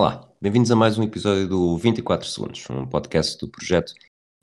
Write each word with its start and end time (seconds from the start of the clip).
Olá, 0.00 0.26
bem-vindos 0.40 0.70
a 0.70 0.74
mais 0.74 0.96
um 0.96 1.02
episódio 1.02 1.46
do 1.46 1.76
24 1.76 2.26
Segundos, 2.26 2.64
um 2.70 2.86
podcast 2.86 3.38
do 3.38 3.50
projeto 3.50 3.92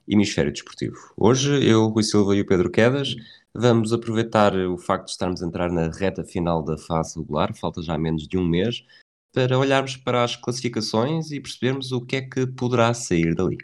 Hemisfério 0.06 0.52
Desportivo. 0.52 0.94
Hoje 1.16 1.68
eu, 1.68 1.88
Rui 1.88 2.04
Silva 2.04 2.36
e 2.36 2.40
o 2.40 2.46
Pedro 2.46 2.70
Quedas 2.70 3.16
vamos 3.52 3.92
aproveitar 3.92 4.54
o 4.54 4.78
facto 4.78 5.06
de 5.06 5.10
estarmos 5.10 5.42
a 5.42 5.46
entrar 5.48 5.68
na 5.68 5.90
reta 5.90 6.22
final 6.22 6.62
da 6.62 6.78
fase 6.78 7.18
regular, 7.18 7.52
falta 7.56 7.82
já 7.82 7.98
menos 7.98 8.28
de 8.28 8.38
um 8.38 8.46
mês, 8.46 8.84
para 9.34 9.58
olharmos 9.58 9.96
para 9.96 10.22
as 10.22 10.36
classificações 10.36 11.32
e 11.32 11.40
percebermos 11.40 11.90
o 11.90 12.06
que 12.06 12.14
é 12.14 12.22
que 12.22 12.46
poderá 12.46 12.94
sair 12.94 13.34
dali. 13.34 13.58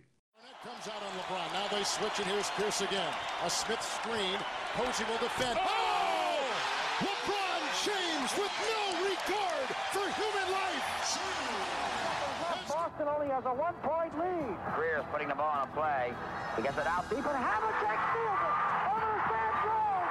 Boston 12.96 13.12
only 13.12 13.28
has 13.34 13.44
a 13.44 13.52
one-point 13.52 14.16
lead. 14.20 14.56
Greer's 14.76 15.04
putting 15.10 15.26
the 15.26 15.34
ball 15.34 15.50
on 15.50 15.66
a 15.68 15.72
play. 15.72 16.14
He 16.54 16.62
gets 16.62 16.78
it 16.78 16.86
out 16.86 17.10
deep 17.10 17.18
and 17.18 17.26
Havlicek 17.26 17.98
steals 18.14 18.38
it. 18.38 18.54
Over 18.86 19.10
the 19.10 19.18
stand 19.26 19.54
throws. 19.66 20.06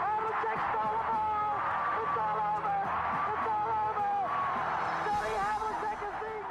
Havlicek 0.00 0.58
stole 0.72 0.96
the 0.96 1.04
ball. 1.04 1.52
It's 2.00 2.16
all 2.24 2.40
over. 2.48 2.76
It's 3.28 3.44
all 3.52 3.68
over. 3.84 4.08
Johnny 5.04 5.36
Havlicek 5.36 6.00
is 6.00 6.16
being 6.24 6.48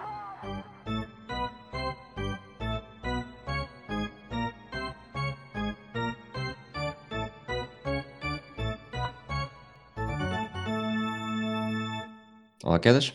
Olá, 12.64 12.80
Quedas. 12.80 13.12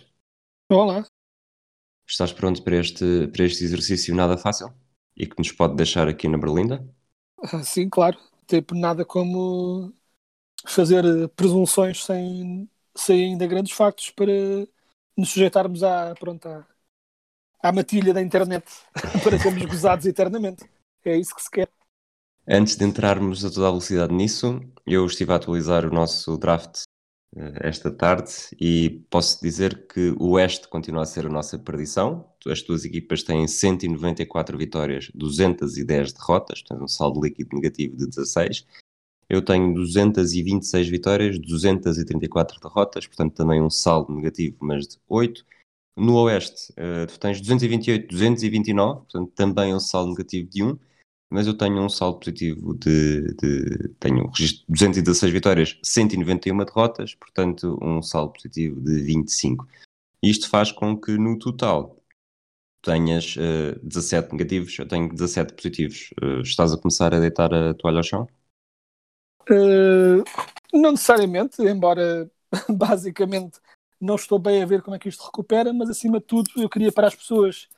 Olá. 0.71 1.08
Estás 2.09 2.33
pronto 2.33 2.63
para 2.65 2.77
este, 2.77 3.29
para 3.29 3.45
este 3.45 3.65
exercício 3.65 4.15
nada 4.15 4.37
fácil? 4.39 4.69
E 5.17 5.27
que 5.27 5.35
nos 5.39 5.53
pode 5.53 5.77
deixar 5.77 6.09
aqui 6.09 6.27
na 6.29 6.39
Berlinda? 6.39 6.85
Ah, 7.43 7.63
Sim, 7.63 7.89
claro. 7.89 8.19
Tipo, 8.47 8.75
nada 8.75 9.05
como 9.05 9.93
fazer 10.67 11.05
eh, 11.05 11.29
presunções 11.29 12.05
sem, 12.05 12.69
sem 12.97 13.33
ainda 13.33 13.47
grandes 13.47 13.73
factos 13.73 14.11
para 14.11 14.33
nos 15.17 15.31
sujeitarmos 15.31 15.83
à, 15.83 16.15
pronto, 16.17 16.47
à, 16.49 16.67
à 17.63 17.73
matilha 17.73 18.15
da 18.15 18.23
internet 18.23 18.65
para 19.25 19.39
sermos 19.39 19.65
gozados 19.67 20.07
eternamente. 20.07 20.65
É 21.05 21.17
isso 21.17 21.35
que 21.35 21.43
se 21.43 21.51
quer. 21.51 21.69
Antes 22.49 22.77
de 22.77 22.85
entrarmos 22.85 23.45
a 23.45 23.51
toda 23.51 23.69
a 23.69 23.71
velocidade 23.71 24.13
nisso, 24.15 24.61
eu 24.87 25.07
estive 25.07 25.33
a 25.33 25.37
atualizar 25.37 25.87
o 25.87 25.93
nosso 25.93 26.37
draft 26.37 26.83
esta 27.37 27.91
tarde 27.91 28.33
e 28.59 29.05
posso 29.11 29.41
dizer 29.43 29.87
que 29.87 30.15
o 30.19 30.31
Oeste 30.31 30.67
continua 30.69 31.03
a 31.03 31.07
ser 31.07 31.27
a 31.27 31.31
nossa 31.31 31.59
perdição. 31.59 32.27
As 32.47 32.63
tuas 32.63 32.85
equipas 32.85 33.23
têm 33.23 33.47
194 33.47 34.57
vitórias, 34.57 35.11
210 35.15 36.13
derrotas, 36.13 36.63
portanto 36.63 36.85
um 36.85 36.89
saldo 36.89 37.21
líquido 37.21 37.55
negativo 37.55 37.97
de 37.97 38.07
16. 38.07 38.67
Eu 39.29 39.43
tenho 39.45 39.75
226 39.75 40.89
vitórias, 40.89 41.39
234 41.39 42.61
derrotas, 42.61 43.07
portanto 43.07 43.35
também 43.35 43.61
um 43.63 43.69
saldo 43.69 44.15
negativo, 44.15 44.57
mas 44.61 44.87
de 44.89 44.97
8. 45.07 45.45
No 45.97 46.15
Oeste, 46.23 46.73
eh, 46.77 47.07
tu 47.07 47.19
tens 47.21 47.41
228, 47.41 48.09
229, 48.09 49.01
portanto 49.01 49.33
também 49.35 49.75
um 49.75 49.81
saldo 49.81 50.13
negativo 50.13 50.49
de 50.49 50.63
1 50.63 50.79
mas 51.31 51.47
eu 51.47 51.57
tenho 51.57 51.83
um 51.83 51.89
saldo 51.89 52.19
positivo 52.19 52.75
de, 52.75 53.35
de 53.35 53.89
tenho 54.01 54.25
um 54.25 54.29
registro 54.29 54.65
de 54.67 54.73
216 54.73 55.33
vitórias, 55.33 55.79
191 55.83 56.57
derrotas, 56.65 57.15
portanto 57.15 57.79
um 57.83 58.01
saldo 58.03 58.33
positivo 58.33 58.81
de 58.81 59.03
25. 59.03 59.67
Isto 60.23 60.49
faz 60.49 60.73
com 60.73 60.99
que 60.99 61.13
no 61.13 61.39
total 61.39 61.97
tenhas 62.83 63.37
uh, 63.37 63.79
17 63.83 64.33
negativos, 64.33 64.79
eu 64.79 64.89
tenho 64.89 65.09
17 65.09 65.55
positivos. 65.55 66.11
Uh, 66.23 66.41
estás 66.41 66.73
a 66.73 66.79
começar 66.79 67.15
a 67.15 67.21
deitar 67.21 67.53
a 67.53 67.75
toalha 67.75 67.99
ao 67.99 68.03
chão? 68.03 68.29
Uh, 69.51 70.25
não 70.73 70.93
necessariamente, 70.93 71.63
embora 71.63 72.31
basicamente 72.69 73.59
não 74.01 74.15
estou 74.15 74.39
bem 74.39 74.63
a 74.63 74.67
ver 74.67 74.83
como 74.83 74.97
é 74.97 74.99
que 74.99 75.09
isto 75.09 75.25
recupera, 75.25 75.73
mas 75.73 75.91
acima 75.91 76.21
de 76.21 76.27
tudo 76.27 76.51
eu 76.57 76.69
queria 76.69 76.93
para 76.93 77.09
as 77.09 77.15
pessoas 77.15 77.69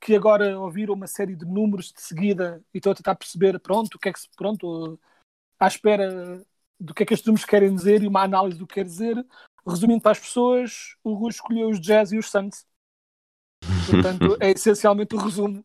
que 0.00 0.14
agora 0.14 0.58
ouviram 0.58 0.94
uma 0.94 1.06
série 1.06 1.34
de 1.34 1.44
números 1.44 1.92
de 1.92 2.00
seguida 2.00 2.62
e 2.72 2.78
estão 2.78 2.92
a 2.92 2.94
tentar 2.94 3.14
perceber, 3.14 3.58
pronto, 3.60 3.94
o 3.94 3.98
que 3.98 4.08
é 4.08 4.12
que 4.12 4.20
se, 4.20 4.28
pronto, 4.36 4.98
à 5.58 5.66
espera 5.66 6.44
do 6.78 6.94
que 6.94 7.02
é 7.02 7.06
que 7.06 7.14
estes 7.14 7.26
números 7.26 7.46
querem 7.46 7.74
dizer 7.74 8.02
e 8.02 8.08
uma 8.08 8.22
análise 8.22 8.58
do 8.58 8.66
que 8.66 8.74
quer 8.74 8.84
dizer. 8.84 9.16
Resumindo 9.66 10.00
para 10.00 10.12
as 10.12 10.20
pessoas, 10.20 10.96
o 11.02 11.14
Rui 11.14 11.30
escolheu 11.30 11.68
os 11.68 11.80
Jazz 11.80 12.12
e 12.12 12.18
os 12.18 12.30
Suns. 12.30 12.64
Portanto, 13.90 14.36
é 14.40 14.50
essencialmente 14.50 15.14
o 15.14 15.18
resumo. 15.18 15.64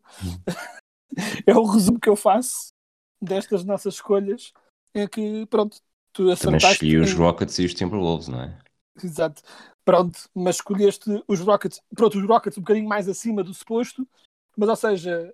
é 1.46 1.54
o 1.54 1.66
resumo 1.66 2.00
que 2.00 2.10
eu 2.10 2.16
faço 2.16 2.74
destas 3.22 3.64
nossas 3.64 3.96
escolhas. 3.96 4.54
É 4.94 5.08
que, 5.08 5.46
pronto, 5.48 5.78
tu 6.12 6.24
Também 6.24 6.34
acertaste. 6.34 6.72
escolhi 6.74 6.98
os 6.98 7.14
Rockets 7.14 7.60
e 7.60 7.66
os 7.66 7.74
Timberwolves, 7.74 8.28
não 8.28 8.42
é? 8.42 8.58
Exato. 9.04 9.42
Pronto, 9.84 10.30
mas 10.34 10.58
escolheste 10.58 11.24
os 11.28 11.40
Rockets, 11.40 11.82
pronto, 11.96 12.18
os 12.20 12.26
Rockets 12.26 12.58
um 12.58 12.62
bocadinho 12.62 12.88
mais 12.88 13.10
acima 13.10 13.44
do 13.44 13.54
suposto, 13.54 14.08
mas 14.56 14.70
ou 14.70 14.76
seja, 14.76 15.34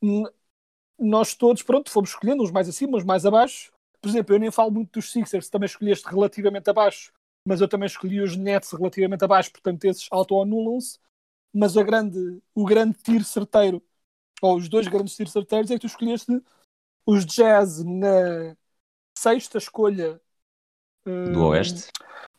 n- 0.00 0.30
nós 0.98 1.34
todos, 1.34 1.62
pronto, 1.62 1.90
fomos 1.90 2.10
escolhendo 2.10 2.42
uns 2.42 2.50
mais 2.50 2.68
acima, 2.68 2.96
uns 2.96 3.04
mais 3.04 3.26
abaixo. 3.26 3.72
Por 4.00 4.08
exemplo, 4.08 4.34
eu 4.34 4.38
nem 4.40 4.50
falo 4.50 4.70
muito 4.70 4.92
dos 4.92 5.10
Sixers, 5.10 5.48
também 5.48 5.66
escolheste 5.66 6.06
relativamente 6.08 6.68
abaixo, 6.70 7.12
mas 7.46 7.60
eu 7.60 7.68
também 7.68 7.86
escolhi 7.86 8.20
os 8.20 8.36
Nets 8.36 8.72
relativamente 8.72 9.24
abaixo, 9.24 9.50
portanto 9.50 9.84
esses 9.84 10.06
auto-anulam-se. 10.10 10.98
Mas 11.54 11.76
a 11.76 11.82
grande, 11.82 12.40
o 12.54 12.64
grande 12.64 12.96
tiro 13.02 13.24
certeiro, 13.24 13.82
ou 14.40 14.56
os 14.56 14.68
dois 14.68 14.88
grandes 14.88 15.14
tiros 15.14 15.32
certeiros, 15.32 15.70
é 15.70 15.74
que 15.74 15.80
tu 15.80 15.86
escolheste 15.86 16.42
os 17.06 17.26
Jazz 17.26 17.84
na 17.84 18.56
sexta 19.18 19.58
escolha 19.58 20.20
hum, 21.06 21.32
Do 21.32 21.44
Oeste. 21.48 21.90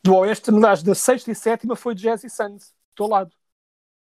Do 0.04 0.16
Oeste, 0.16 0.50
aliás, 0.50 0.82
da 0.82 0.94
sexta 0.94 1.30
e 1.30 1.34
sétima 1.34 1.74
foi 1.74 1.94
Jazz 1.94 2.24
e 2.24 2.30
Suns, 2.30 2.68
do 2.68 2.94
teu 2.96 3.06
lado. 3.08 3.32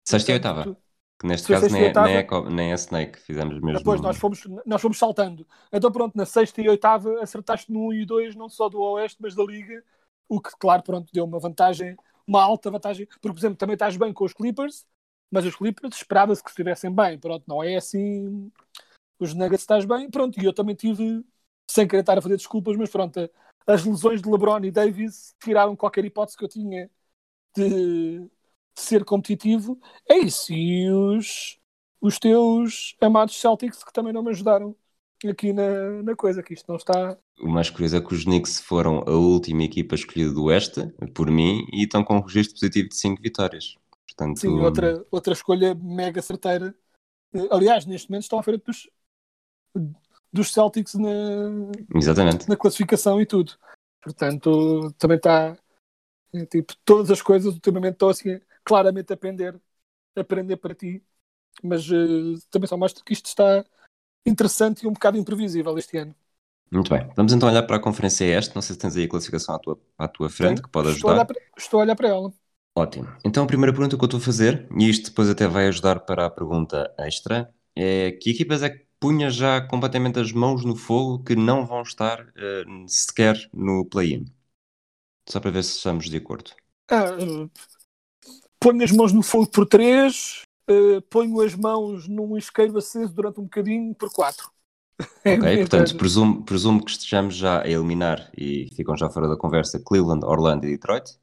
Sexta 0.05 0.33
e 0.33 0.35
oitava. 0.35 0.77
Que 1.19 1.27
neste 1.27 1.49
caso 1.49 1.71
nem 1.71 1.85
é, 1.87 1.95
nem, 1.95 2.15
é, 2.15 2.19
oitava- 2.19 2.51
nem 2.51 2.73
é 2.73 2.75
Snake, 2.75 3.19
fizemos 3.21 3.59
mesmo. 3.61 3.79
Depois 3.79 4.01
nós 4.01 4.19
fomos, 4.19 4.43
nós 4.67 4.83
fomos 4.83 4.99
saltando. 4.99 5.47
Então 5.73 5.91
pronto, 5.91 6.15
na 6.17 6.27
sexta 6.27 6.61
e 6.61 6.69
oitava 6.69 7.23
acertaste 7.23 7.73
no 7.73 7.87
1 7.89 7.93
e 7.95 8.05
2, 8.05 8.35
não 8.35 8.49
só 8.49 8.69
do 8.69 8.81
Oeste, 8.81 9.17
mas 9.21 9.35
da 9.35 9.43
Liga, 9.43 9.83
o 10.29 10.41
que, 10.41 10.51
claro, 10.59 10.83
pronto, 10.83 11.09
deu 11.13 11.25
uma 11.25 11.39
vantagem, 11.39 11.97
uma 12.27 12.43
alta 12.43 12.71
vantagem, 12.71 13.07
porque, 13.07 13.21
por 13.21 13.39
exemplo, 13.39 13.57
também 13.57 13.75
estás 13.75 13.97
bem 13.97 14.13
com 14.13 14.25
os 14.25 14.35
Clippers, 14.35 14.85
mas 15.31 15.47
os 15.47 15.57
Clippers 15.57 15.97
esperava-se 15.97 16.43
que 16.43 16.51
estivessem 16.51 16.93
bem, 16.93 17.19
pronto, 17.19 17.45
não 17.47 17.63
é 17.63 17.77
assim, 17.77 18.51
os 19.19 19.33
Nuggets 19.35 19.63
estás 19.63 19.85
bem, 19.85 20.11
pronto, 20.11 20.41
e 20.41 20.45
eu 20.45 20.53
também 20.53 20.75
tive, 20.75 21.25
sem 21.71 21.87
querer 21.89 22.01
estar 22.01 22.19
a 22.19 22.23
fazer 22.23 22.37
desculpas, 22.37 22.77
mas 22.77 22.91
pronto, 22.91 23.31
as 23.67 23.85
lesões 23.85 24.23
de 24.23 24.31
LeBron 24.31 24.65
e 24.65 24.71
Davis 24.71 25.35
tiraram 25.43 25.75
qualquer 25.75 26.05
hipótese 26.05 26.37
que 26.37 26.45
eu 26.45 26.49
tinha 26.49 26.91
de 27.57 28.29
ser 28.75 29.05
competitivo, 29.05 29.79
é 30.09 30.19
isso, 30.19 30.53
e 30.53 30.91
os, 30.91 31.59
os 32.01 32.19
teus 32.19 32.95
amados 33.01 33.41
Celtics 33.41 33.83
que 33.83 33.93
também 33.93 34.13
não 34.13 34.23
me 34.23 34.31
ajudaram 34.31 34.77
aqui 35.27 35.53
na, 35.53 36.03
na 36.03 36.15
coisa, 36.15 36.43
que 36.43 36.53
isto 36.53 36.69
não 36.69 36.77
está. 36.77 37.17
O 37.41 37.49
mais 37.49 37.71
curioso 37.71 37.97
é 37.97 38.01
que 38.01 38.15
os 38.15 38.25
Knicks 38.25 38.61
foram 38.61 39.03
a 39.07 39.13
última 39.13 39.65
equipa 39.65 39.95
escolhida 39.95 40.33
do 40.33 40.45
Oeste, 40.45 40.87
por 41.15 41.31
mim, 41.31 41.67
e 41.73 41.85
estão 41.85 42.05
com 42.05 42.17
um 42.17 42.21
registro 42.21 42.55
positivo 42.55 42.89
de 42.91 42.97
5 42.97 43.23
vitórias. 43.23 43.77
Portanto, 44.07 44.41
Sim, 44.41 44.61
outra, 44.61 45.05
outra 45.11 45.33
escolha 45.33 45.75
mega 45.75 46.21
certeira. 46.23 46.75
Eh, 47.35 47.49
Aliás, 47.51 47.87
neste 47.87 48.11
momento 48.11 48.23
estão 48.23 48.39
à 48.39 48.43
frente 48.43 48.65
dos, 48.65 48.89
dos 50.37 50.53
Celtics 50.53 50.95
na, 50.95 51.09
Exatamente. 51.95 52.49
na 52.49 52.57
classificação 52.57 53.21
e 53.21 53.27
tudo. 53.27 53.53
Portanto, 54.03 54.93
também 54.99 55.17
está. 55.17 55.57
eh, 56.35 56.47
Tipo, 56.47 56.75
todas 56.85 57.11
as 57.11 57.23
coisas 57.23 57.53
ultimamente 57.53 57.95
estão 57.95 58.09
assim, 58.09 58.41
claramente 58.65 59.13
a 59.13 59.15
aprender, 59.15 59.61
aprender 60.15 60.57
para 60.57 60.75
ti. 60.75 61.03
Mas 61.63 61.91
eh, 61.91 62.39
também 62.51 62.69
só 62.69 62.77
mostra 62.77 63.03
que 63.05 63.13
isto 63.13 63.27
está 63.27 63.65
interessante 64.27 64.83
e 64.83 64.87
um 64.89 64.93
bocado 64.93 65.17
imprevisível 65.17 65.77
este 65.79 65.97
ano. 65.99 66.15
Muito 66.71 66.91
bem. 66.91 67.09
Vamos 67.17 67.33
então 67.33 67.49
olhar 67.49 67.63
para 67.63 67.77
a 67.77 67.81
Conferência 67.81 68.25
Este. 68.25 68.55
Não 68.55 68.63
sei 68.63 68.75
se 68.75 68.81
tens 68.81 68.97
aí 68.97 69.05
a 69.05 69.09
classificação 69.09 69.55
à 69.55 69.59
tua, 69.59 69.81
à 69.97 70.09
tua 70.09 70.29
frente, 70.29 70.57
Tenho. 70.57 70.63
que 70.65 70.69
pode 70.69 70.91
estou, 70.91 71.11
a 71.11 71.13
ajudar. 71.13 71.25
para, 71.27 71.41
estou 71.57 71.81
a 71.81 71.83
olhar 71.85 71.97
para 71.97 72.09
ela. 72.09 72.33
Ótimo. 72.77 73.09
Então 73.25 73.45
a 73.45 73.47
primeira 73.47 73.73
pergunta 73.73 73.97
que 73.97 74.03
eu 74.03 74.07
estou 74.07 74.19
a 74.19 74.23
fazer, 74.23 74.69
e 74.79 74.91
isto 74.91 75.11
depois 75.11 75.31
até 75.31 75.47
vai 75.47 75.69
ajudar 75.69 76.01
para 76.01 76.27
a 76.27 76.31
pergunta 76.31 76.93
extra, 76.99 77.51
é 77.75 78.13
que 78.13 78.31
equipas 78.31 78.63
é 78.63 78.71
que 78.71 78.86
punha 79.01 79.31
já 79.31 79.61
completamente 79.61 80.19
as 80.19 80.33
mãos 80.33 80.65
no 80.65 80.77
fogo 80.77 81.23
que 81.23 81.37
não 81.37 81.65
vão 81.65 81.83
estar 81.83 82.33
eh, 82.37 82.65
sequer 82.87 83.37
no 83.53 83.85
play-in? 83.85 84.27
Só 85.29 85.41
para 85.41 85.51
ver 85.51 85.65
se 85.65 85.77
estamos 85.77 86.09
de 86.09 86.17
acordo. 86.17 86.53
Ah, 86.91 87.17
eh, 87.19 87.49
ponho 88.61 88.83
as 88.83 88.93
mãos 88.93 89.13
no 89.13 89.23
fogo 89.23 89.49
por 89.49 89.67
3, 89.67 90.43
ponho 91.11 91.41
as 91.41 91.55
mãos 91.55 92.09
num 92.09 92.37
isqueiro 92.37 92.77
aceso 92.79 93.13
durante 93.13 93.41
um 93.41 93.45
bocadinho 93.45 93.95
por 93.95 94.11
4. 94.13 94.51
Ok, 95.27 95.59
portanto, 95.59 95.97
presumo, 95.97 96.43
presumo 96.43 96.85
que 96.85 96.91
estejamos 96.91 97.35
já 97.35 97.63
a 97.63 97.69
eliminar 97.69 98.31
e 98.37 98.71
ficam 98.75 98.97
já 98.97 99.11
fora 99.11 99.29
da 99.29 99.37
conversa 99.37 99.79
Cleveland, 99.79 100.25
Orlando 100.25 100.67
e 100.67 100.71
Detroit. 100.71 101.19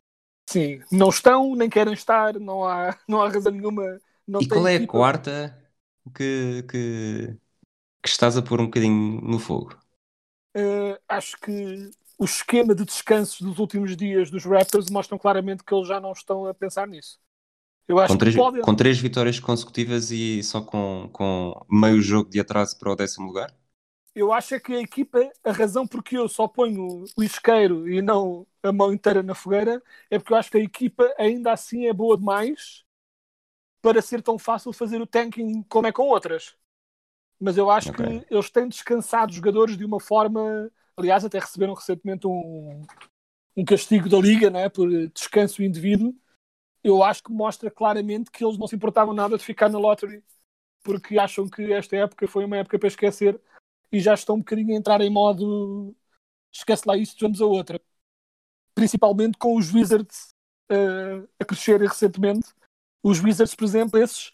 Sim, 0.48 0.81
não 0.92 1.10
estão, 1.10 1.56
nem 1.56 1.70
querem 1.70 1.94
estar, 1.94 2.40
não 2.40 2.66
há, 2.66 2.96
não 3.08 3.22
há 3.22 3.30
razão 3.30 3.52
nenhuma. 3.52 4.00
E 4.40 4.48
qual 4.48 4.68
é 4.68 4.75
a 4.75 4.88
quarta 4.88 5.58
que, 6.16 6.64
que, 6.70 7.36
que 8.04 8.10
estás 8.10 8.38
a 8.38 8.42
pôr 8.44 8.62
um 8.62 8.66
bocadinho 8.66 9.20
no 9.22 9.40
fogo? 9.40 9.76
Eh, 10.56 11.00
acho 11.08 11.38
que 11.40 11.90
o 12.18 12.26
esquema 12.26 12.76
de 12.76 12.86
descansos 12.86 13.42
dos 13.42 13.58
últimos 13.60 13.96
dias 13.98 14.30
dos 14.30 14.46
Raptors 14.46 14.90
mostram 14.90 15.18
claramente 15.18 15.64
que 15.64 15.74
eles 15.74 15.88
já 15.88 16.00
não 16.00 16.12
estão 16.12 16.46
a 16.48 16.54
pensar 16.54 16.88
nisso. 16.88 17.20
Eu 17.88 18.00
acho 18.00 18.18
Com 18.18 18.18
três, 18.18 18.34
que 18.34 18.36
podem. 18.36 18.62
com 18.62 18.74
três 18.76 18.98
vitórias 18.98 19.40
consecutivas 19.42 20.10
e 20.10 20.42
só 20.44 20.62
com, 20.62 21.10
com 21.12 21.66
meio 21.70 22.02
jogo 22.02 22.30
de 22.30 22.40
atraso 22.40 22.78
para 22.80 22.92
o 22.92 22.96
décimo 22.96 23.28
lugar? 23.28 23.54
Eu 24.16 24.32
acho 24.32 24.54
é 24.56 24.60
que 24.60 24.74
a 24.76 24.80
equipa, 24.82 25.20
a 25.44 25.52
razão 25.52 25.88
porque 25.88 26.16
eu 26.18 26.30
só 26.30 26.48
ponho 26.48 27.04
o 27.18 27.24
isqueiro 27.24 27.90
e 27.90 28.00
não 28.02 28.46
a 28.62 28.72
mão 28.72 28.94
inteira 28.94 29.24
na 29.24 29.34
fogueira, 29.34 29.82
é 30.10 30.20
porque 30.20 30.34
eu 30.34 30.38
acho 30.38 30.52
que 30.52 30.58
a 30.58 30.62
equipa 30.62 31.12
ainda 31.18 31.52
assim 31.52 31.88
é 31.88 31.94
boa 31.94 32.16
demais 32.18 32.84
para 33.82 34.02
ser 34.02 34.22
tão 34.24 34.40
fácil 34.40 34.74
fazer 34.74 35.02
o 35.02 35.08
tanking 35.08 35.64
como 35.64 35.88
é 35.88 35.92
com 35.94 36.04
outras. 36.10 36.56
Mas 37.44 37.57
eu 37.57 37.69
acho 37.69 37.90
Ok. 37.90 38.06
que 38.06 38.34
eles 38.34 38.50
têm 38.50 38.69
descansado 38.69 39.30
os 39.31 39.36
jogadores 39.36 39.75
de 39.75 39.84
uma 39.84 40.00
forma. 40.00 40.72
Aliás, 40.95 41.25
até 41.25 41.40
receberam 41.40 41.74
recentemente 41.74 42.25
um, 42.25 42.84
um 43.57 43.66
castigo 43.66 44.07
da 44.07 44.18
Liga 44.18 44.50
né, 44.50 44.69
por 44.69 44.90
descanso 45.10 45.62
indevido. 45.62 46.16
Eu 46.81 47.04
acho 47.04 47.22
que 47.22 47.34
mostra 47.34 47.69
claramente 47.69 48.31
que 48.31 48.45
eles 48.45 48.57
não 48.57 48.66
se 48.66 48.78
importavam 48.78 49.13
nada 49.13 49.38
de 49.38 49.44
ficar 49.44 49.68
na 49.69 49.78
lottery 49.78 50.24
porque 50.84 51.19
acham 51.19 51.50
que 51.50 51.74
esta 51.74 51.98
época 51.98 52.30
foi 52.30 52.45
uma 52.45 52.57
época 52.57 52.80
para 52.80 52.88
esquecer 52.88 53.40
e 53.92 54.00
já 54.00 54.13
estão 54.13 54.36
um 54.36 54.39
bocadinho 54.39 54.74
a 54.74 54.78
entrar 54.78 55.01
em 55.01 55.10
modo 55.10 55.94
esquece 56.50 56.84
lá 56.86 56.96
isso, 56.96 57.18
vamos 57.19 57.42
a 57.42 57.46
outra. 57.46 57.81
Principalmente 58.74 59.38
com 59.38 59.57
os 59.57 59.74
Wizards 59.74 60.30
eh, 60.69 61.28
a 61.39 61.44
crescerem 61.44 61.89
recentemente. 61.89 62.54
Os 63.04 63.19
Wizards, 63.22 63.54
por 63.54 63.66
exemplo, 63.66 64.00
esses 64.00 64.31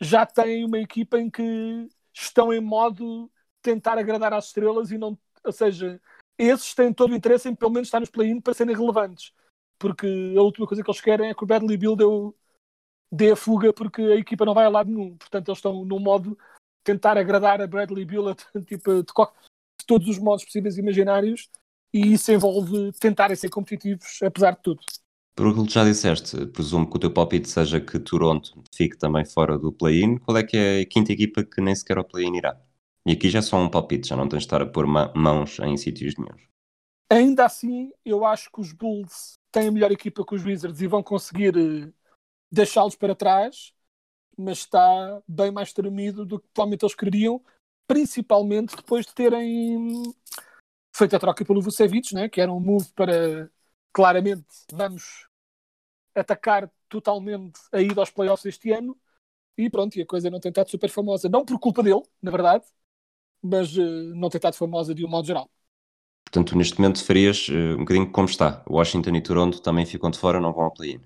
já 0.00 0.24
têm 0.24 0.64
uma 0.64 0.78
equipa 0.78 1.18
em 1.18 1.30
que 1.30 1.88
estão 2.12 2.52
em 2.52 2.60
modo 2.60 3.30
tentar 3.60 3.98
agradar 3.98 4.32
às 4.32 4.46
estrelas 4.46 4.90
e 4.90 4.98
não, 4.98 5.18
ou 5.44 5.52
seja, 5.52 6.00
esses 6.38 6.74
têm 6.74 6.92
todo 6.92 7.12
o 7.12 7.16
interesse 7.16 7.48
em 7.48 7.54
pelo 7.54 7.72
menos 7.72 7.88
estar 7.88 8.00
nos 8.00 8.10
play-in 8.10 8.40
para 8.40 8.54
serem 8.54 8.76
relevantes. 8.76 9.32
Porque 9.78 10.06
a 10.36 10.42
última 10.42 10.66
coisa 10.66 10.82
que 10.82 10.90
eles 10.90 11.00
querem 11.00 11.30
é 11.30 11.34
que 11.34 11.44
o 11.44 11.46
Bradley 11.46 11.76
Bill 11.76 11.96
dê, 13.10 13.32
a 13.32 13.36
fuga 13.36 13.72
porque 13.72 14.02
a 14.02 14.16
equipa 14.16 14.44
não 14.44 14.54
vai 14.54 14.64
a 14.64 14.68
lado 14.68 14.90
nenhum. 14.90 15.16
Portanto, 15.16 15.48
eles 15.48 15.58
estão 15.58 15.84
num 15.84 15.98
modo 15.98 16.38
tentar 16.84 17.16
agradar 17.18 17.60
a 17.60 17.66
Bradley 17.66 18.04
Bill 18.04 18.28
a, 18.28 18.34
tipo, 18.66 19.02
de, 19.02 19.02
de 19.02 19.86
todos 19.86 20.08
os 20.08 20.18
modos 20.18 20.44
possíveis 20.44 20.76
e 20.76 20.80
imaginários 20.80 21.50
e 21.92 22.14
isso 22.14 22.32
envolve 22.32 22.92
tentarem 22.92 23.36
ser 23.36 23.50
competitivos 23.50 24.22
apesar 24.22 24.52
de 24.52 24.62
tudo. 24.62 24.82
Por 25.34 25.48
aquilo 25.48 25.66
que 25.66 25.72
já 25.72 25.84
disseste, 25.84 26.46
presumo 26.46 26.88
que 26.88 26.96
o 26.96 27.00
teu 27.00 27.12
palpite 27.12 27.48
seja 27.48 27.80
que 27.80 27.98
Toronto 27.98 28.62
fique 28.74 28.98
também 28.98 29.24
fora 29.24 29.58
do 29.58 29.72
play-in. 29.72 30.18
Qual 30.18 30.36
é 30.36 30.42
que 30.42 30.56
é 30.56 30.80
a 30.80 30.86
quinta 30.86 31.12
equipa 31.12 31.42
que 31.42 31.60
nem 31.60 31.74
sequer 31.74 31.96
ao 31.96 32.04
play-in 32.04 32.36
irá? 32.36 32.60
E 33.06 33.12
aqui 33.12 33.30
já 33.30 33.38
é 33.38 33.42
só 33.42 33.56
um 33.56 33.68
palpite, 33.68 34.08
já 34.08 34.16
não 34.16 34.28
tens 34.28 34.40
de 34.40 34.46
estar 34.46 34.60
a 34.60 34.66
pôr 34.66 34.86
mãos 34.86 35.58
em 35.60 35.76
sítios 35.76 36.14
nenhums. 36.16 36.42
Ainda 37.10 37.46
assim, 37.46 37.90
eu 38.04 38.24
acho 38.24 38.50
que 38.50 38.60
os 38.60 38.72
Bulls 38.72 39.38
têm 39.50 39.68
a 39.68 39.72
melhor 39.72 39.90
equipa 39.90 40.24
que 40.24 40.34
os 40.34 40.44
Wizards 40.44 40.80
e 40.80 40.86
vão 40.86 41.02
conseguir 41.02 41.56
eh, 41.56 41.92
deixá-los 42.50 42.96
para 42.96 43.14
trás, 43.14 43.72
mas 44.36 44.58
está 44.58 45.22
bem 45.26 45.50
mais 45.50 45.72
tremido 45.72 46.24
do 46.24 46.38
que 46.38 46.46
provavelmente 46.54 46.84
eles 46.84 46.94
queriam, 46.94 47.42
principalmente 47.86 48.76
depois 48.76 49.04
de 49.04 49.14
terem 49.14 50.02
feito 50.94 51.16
a 51.16 51.18
troca 51.18 51.44
pelo 51.44 51.60
Vucevic, 51.60 52.14
né? 52.14 52.28
que 52.28 52.40
era 52.40 52.52
um 52.52 52.60
move 52.60 52.90
para 52.94 53.50
claramente 53.92 54.46
vamos 54.72 55.28
atacar 56.14 56.70
totalmente 56.88 57.60
a 57.72 57.80
ida 57.80 58.00
aos 58.00 58.10
playoffs 58.10 58.44
este 58.46 58.70
ano 58.72 58.98
e 59.56 59.68
pronto, 59.68 59.96
e 59.96 60.02
a 60.02 60.06
coisa 60.06 60.30
não 60.30 60.40
tem 60.40 60.50
estado 60.50 60.70
super 60.70 60.88
famosa, 60.88 61.28
não 61.28 61.44
por 61.44 61.58
culpa 61.58 61.82
dele, 61.82 62.02
na 62.22 62.30
verdade, 62.30 62.64
mas 63.42 63.76
eh, 63.76 63.82
não 64.14 64.28
tem 64.30 64.38
estado 64.38 64.54
famosa 64.54 64.94
de 64.94 65.04
um 65.04 65.08
modo 65.08 65.26
geral. 65.26 65.50
Portanto, 66.24 66.56
neste 66.56 66.80
momento 66.80 67.04
farias 67.04 67.48
eh, 67.50 67.74
um 67.74 67.80
bocadinho 67.80 68.10
como 68.10 68.28
está. 68.28 68.64
Washington 68.68 69.14
e 69.14 69.22
Toronto 69.22 69.60
também 69.60 69.84
ficam 69.84 70.10
de 70.10 70.18
fora, 70.18 70.40
não 70.40 70.52
vão 70.52 70.64
ao 70.64 70.70
play-in. 70.72 71.00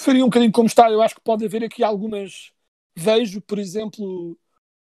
faria 0.00 0.24
um 0.24 0.28
bocadinho 0.28 0.52
como 0.52 0.68
está. 0.68 0.90
Eu 0.90 1.02
acho 1.02 1.16
que 1.16 1.20
pode 1.20 1.44
haver 1.44 1.64
aqui 1.64 1.82
algumas. 1.82 2.52
Vejo, 2.96 3.40
por 3.40 3.58
exemplo, 3.58 4.38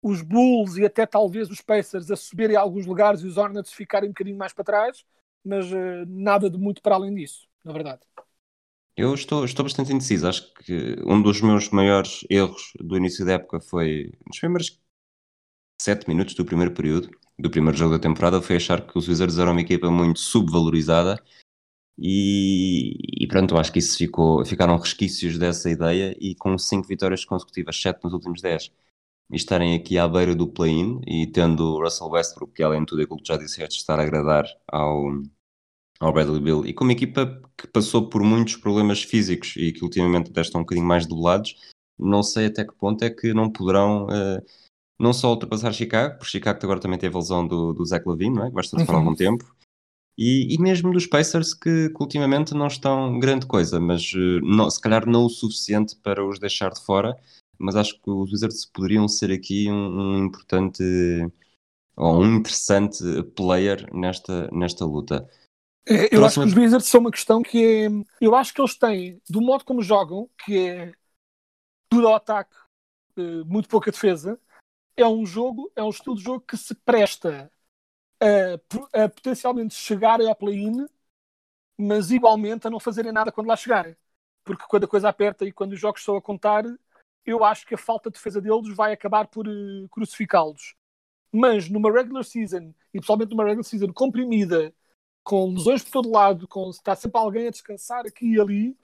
os 0.01 0.21
Bulls 0.21 0.77
e 0.77 0.85
até 0.85 1.05
talvez 1.05 1.49
os 1.49 1.61
Pacers 1.61 2.11
a 2.11 2.15
subirem 2.15 2.55
a 2.55 2.61
alguns 2.61 2.85
lugares 2.85 3.21
e 3.21 3.27
os 3.27 3.37
Hornets 3.37 3.73
ficarem 3.73 4.09
um 4.09 4.13
bocadinho 4.13 4.37
mais 4.37 4.53
para 4.53 4.63
trás, 4.63 5.05
mas 5.43 5.71
eh, 5.71 6.05
nada 6.07 6.49
de 6.49 6.57
muito 6.57 6.81
para 6.81 6.95
além 6.95 7.13
disso, 7.13 7.47
na 7.63 7.73
verdade. 7.73 8.01
Eu 8.95 9.13
estou, 9.13 9.43
estou 9.43 9.63
bastante 9.65 9.91
indeciso. 9.91 10.27
Acho 10.27 10.53
que 10.53 10.95
um 11.05 11.21
dos 11.21 11.41
meus 11.41 11.69
maiores 11.69 12.25
erros 12.29 12.73
do 12.79 12.95
início 12.95 13.25
da 13.25 13.33
época 13.33 13.59
foi 13.59 14.11
nos 14.27 14.39
primeiros 14.39 14.79
sete 15.81 16.07
minutos 16.07 16.35
do 16.35 16.45
primeiro 16.45 16.73
período, 16.73 17.09
do 17.37 17.49
primeiro 17.49 17.77
jogo 17.77 17.93
da 17.93 17.99
temporada, 17.99 18.41
foi 18.41 18.55
achar 18.55 18.85
que 18.85 18.97
os 18.97 19.07
Wizards 19.07 19.37
eram 19.37 19.51
uma 19.51 19.61
equipa 19.61 19.89
muito 19.91 20.19
subvalorizada 20.19 21.21
e, 21.97 22.97
e 23.23 23.27
pronto, 23.27 23.57
acho 23.57 23.71
que 23.71 23.79
isso 23.79 23.97
ficou, 23.97 24.45
ficaram 24.45 24.77
resquícios 24.77 25.37
dessa 25.37 25.69
ideia 25.69 26.15
e 26.19 26.35
com 26.35 26.57
cinco 26.57 26.87
vitórias 26.87 27.25
consecutivas, 27.25 27.79
sete 27.81 28.03
nos 28.03 28.13
últimos 28.13 28.41
dez, 28.41 28.71
e 29.31 29.35
estarem 29.35 29.75
aqui 29.75 29.97
à 29.97 30.07
beira 30.07 30.35
do 30.35 30.47
play-in 30.47 31.01
e 31.07 31.27
tendo 31.27 31.61
o 31.75 31.83
Russell 31.83 32.09
Westbrook, 32.09 32.53
que 32.53 32.63
além 32.63 32.81
de 32.81 32.85
tudo 32.87 33.01
aquilo 33.01 33.19
que 33.19 33.27
já 33.27 33.37
disseste, 33.37 33.79
estar 33.79 33.99
a 33.99 34.03
agradar 34.03 34.45
ao, 34.67 35.05
ao 35.99 36.13
Bradley 36.13 36.41
Bill 36.41 36.65
e 36.65 36.73
com 36.73 36.83
uma 36.83 36.93
equipa 36.93 37.41
que 37.57 37.67
passou 37.67 38.09
por 38.09 38.21
muitos 38.23 38.55
problemas 38.57 39.01
físicos 39.03 39.55
e 39.57 39.71
que 39.71 39.83
ultimamente 39.83 40.29
até 40.31 40.41
estão 40.41 40.61
um 40.61 40.63
bocadinho 40.63 40.87
mais 40.87 41.05
debelados, 41.05 41.55
não 41.97 42.21
sei 42.23 42.47
até 42.47 42.63
que 42.65 42.73
ponto 42.75 43.03
é 43.03 43.09
que 43.09 43.33
não 43.33 43.49
poderão 43.49 44.07
eh, 44.09 44.41
não 44.99 45.13
só 45.13 45.29
ultrapassar 45.31 45.71
Chicago, 45.73 46.15
porque 46.17 46.31
Chicago 46.31 46.59
agora 46.63 46.79
também 46.79 46.99
teve 46.99 47.15
a 47.15 47.19
lesão 47.19 47.45
do, 47.47 47.73
do 47.73 47.85
Zach 47.85 48.07
Lavine, 48.07 48.35
não 48.35 48.45
é? 48.45 48.47
que 48.49 48.53
vai 48.53 48.63
estar 48.63 48.79
Uhum. 48.79 48.99
algum 48.99 49.15
tempo, 49.15 49.45
e, 50.17 50.53
e 50.53 50.57
mesmo 50.59 50.91
dos 50.91 51.07
Pacers 51.07 51.53
que, 51.53 51.89
que 51.89 52.01
ultimamente 52.01 52.53
não 52.53 52.67
estão 52.67 53.19
grande 53.19 53.47
coisa, 53.47 53.79
mas 53.79 54.11
eh, 54.15 54.39
não- 54.43 54.69
se 54.69 54.79
calhar 54.79 55.07
não 55.07 55.25
o 55.25 55.29
suficiente 55.29 55.95
para 55.97 56.25
os 56.25 56.39
deixar 56.39 56.71
de 56.71 56.83
fora, 56.85 57.17
mas 57.57 57.75
acho 57.75 57.99
que 58.01 58.09
os 58.09 58.31
Wizards 58.31 58.65
poderiam 58.65 59.07
ser 59.07 59.31
aqui 59.31 59.69
um, 59.71 59.75
um 60.19 60.25
importante 60.25 60.83
ou 61.95 62.21
um 62.21 62.37
interessante 62.37 63.03
player 63.35 63.87
nesta, 63.93 64.49
nesta 64.51 64.85
luta. 64.85 65.29
Eh, 65.85 66.05
Eu 66.11 66.19
Próxima- 66.21 66.25
acho 66.25 66.39
que 66.39 66.59
os 66.59 66.65
Wizards 66.65 66.87
são 66.87 67.01
uma 67.01 67.11
questão 67.11 67.41
que 67.41 67.63
é. 67.85 67.87
Eu 68.21 68.35
acho 68.35 68.53
que 68.53 68.61
eles 68.61 68.77
têm, 68.77 69.21
do 69.29 69.41
modo 69.41 69.65
como 69.65 69.81
jogam, 69.81 70.29
que 70.45 70.57
é 70.57 70.93
tudo 71.89 72.07
ao 72.07 72.15
ataque, 72.15 72.55
eh, 73.17 73.43
muito 73.45 73.69
pouca 73.69 73.91
defesa, 73.91 74.39
é 74.97 75.07
um 75.07 75.25
jogo, 75.25 75.71
é 75.75 75.83
um 75.83 75.89
estilo 75.89 76.15
de 76.15 76.23
jogo 76.23 76.41
que 76.47 76.57
se 76.57 76.75
presta 76.75 77.51
a, 78.93 79.03
a 79.05 79.09
potencialmente 79.09 79.75
chegarem 79.75 80.27
ao 80.29 80.35
play-in, 80.35 80.85
mas 81.77 82.11
igualmente 82.11 82.67
a 82.67 82.69
não 82.69 82.79
fazerem 82.79 83.11
nada 83.11 83.31
quando 83.31 83.47
lá 83.47 83.55
chegarem. 83.55 83.95
Porque 84.43 84.65
quando 84.67 84.85
a 84.85 84.87
coisa 84.87 85.09
aperta 85.09 85.45
e 85.45 85.51
quando 85.51 85.73
os 85.73 85.79
jogos 85.79 86.01
estão 86.01 86.15
a 86.17 86.21
contar, 86.21 86.63
eu 87.25 87.43
acho 87.43 87.65
que 87.65 87.75
a 87.75 87.77
falta 87.77 88.09
de 88.09 88.15
defesa 88.15 88.41
deles 88.41 88.75
vai 88.75 88.93
acabar 88.93 89.27
por 89.27 89.47
eh, 89.47 89.87
crucificá-los. 89.91 90.75
Mas 91.31 91.69
numa 91.69 91.91
regular 91.91 92.23
season, 92.23 92.73
e 92.93 92.99
pessoalmente 92.99 93.31
numa 93.31 93.43
regular 93.45 93.63
season 93.63 93.91
comprimida, 93.93 94.73
com 95.23 95.53
lesões 95.53 95.83
por 95.83 95.91
todo 95.91 96.11
lado, 96.11 96.47
com 96.47 96.69
está 96.69 96.95
sempre 96.95 97.19
alguém 97.19 97.47
a 97.47 97.51
descansar 97.51 98.05
aqui 98.05 98.33
e 98.35 98.39
ali, 98.39 98.77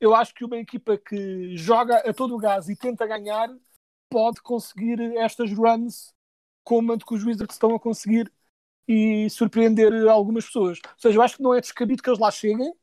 eu 0.00 0.14
acho 0.14 0.34
que 0.34 0.44
uma 0.44 0.56
equipa 0.56 0.98
que 0.98 1.56
joga 1.56 1.98
a 1.98 2.12
todo 2.14 2.34
o 2.34 2.38
gás 2.38 2.68
e 2.68 2.76
tenta 2.76 3.06
ganhar 3.06 3.48
pode 4.10 4.42
conseguir 4.42 5.00
estas 5.16 5.52
runs 5.52 6.14
como 6.64 6.96
que 6.98 7.14
os 7.14 7.24
Wizards 7.24 7.54
estão 7.54 7.74
a 7.74 7.80
conseguir 7.80 8.32
e 8.86 9.28
surpreender 9.30 10.08
algumas 10.08 10.46
pessoas. 10.46 10.78
Ou 10.84 10.98
seja, 10.98 11.18
eu 11.18 11.22
acho 11.22 11.36
que 11.36 11.42
não 11.42 11.54
é 11.54 11.60
descabido 11.60 12.02
que 12.02 12.10
eles 12.10 12.18
lá 12.18 12.30
cheguem, 12.30 12.74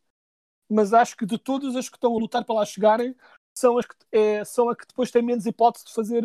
mas 0.69 0.93
acho 0.93 1.17
que 1.17 1.25
de 1.25 1.37
todas 1.37 1.75
as 1.75 1.89
que 1.89 1.97
estão 1.97 2.15
a 2.15 2.19
lutar 2.19 2.43
para 2.45 2.55
lá 2.55 2.65
chegarem, 2.65 3.15
são 3.59 3.77
as 3.77 3.85
que, 3.85 3.95
é, 4.11 4.43
são 4.45 4.69
a 4.69 4.75
que 4.75 4.87
depois 4.87 5.11
têm 5.11 5.21
menos 5.21 5.45
hipótese 5.45 5.85
de 5.85 5.93
fazer 5.93 6.23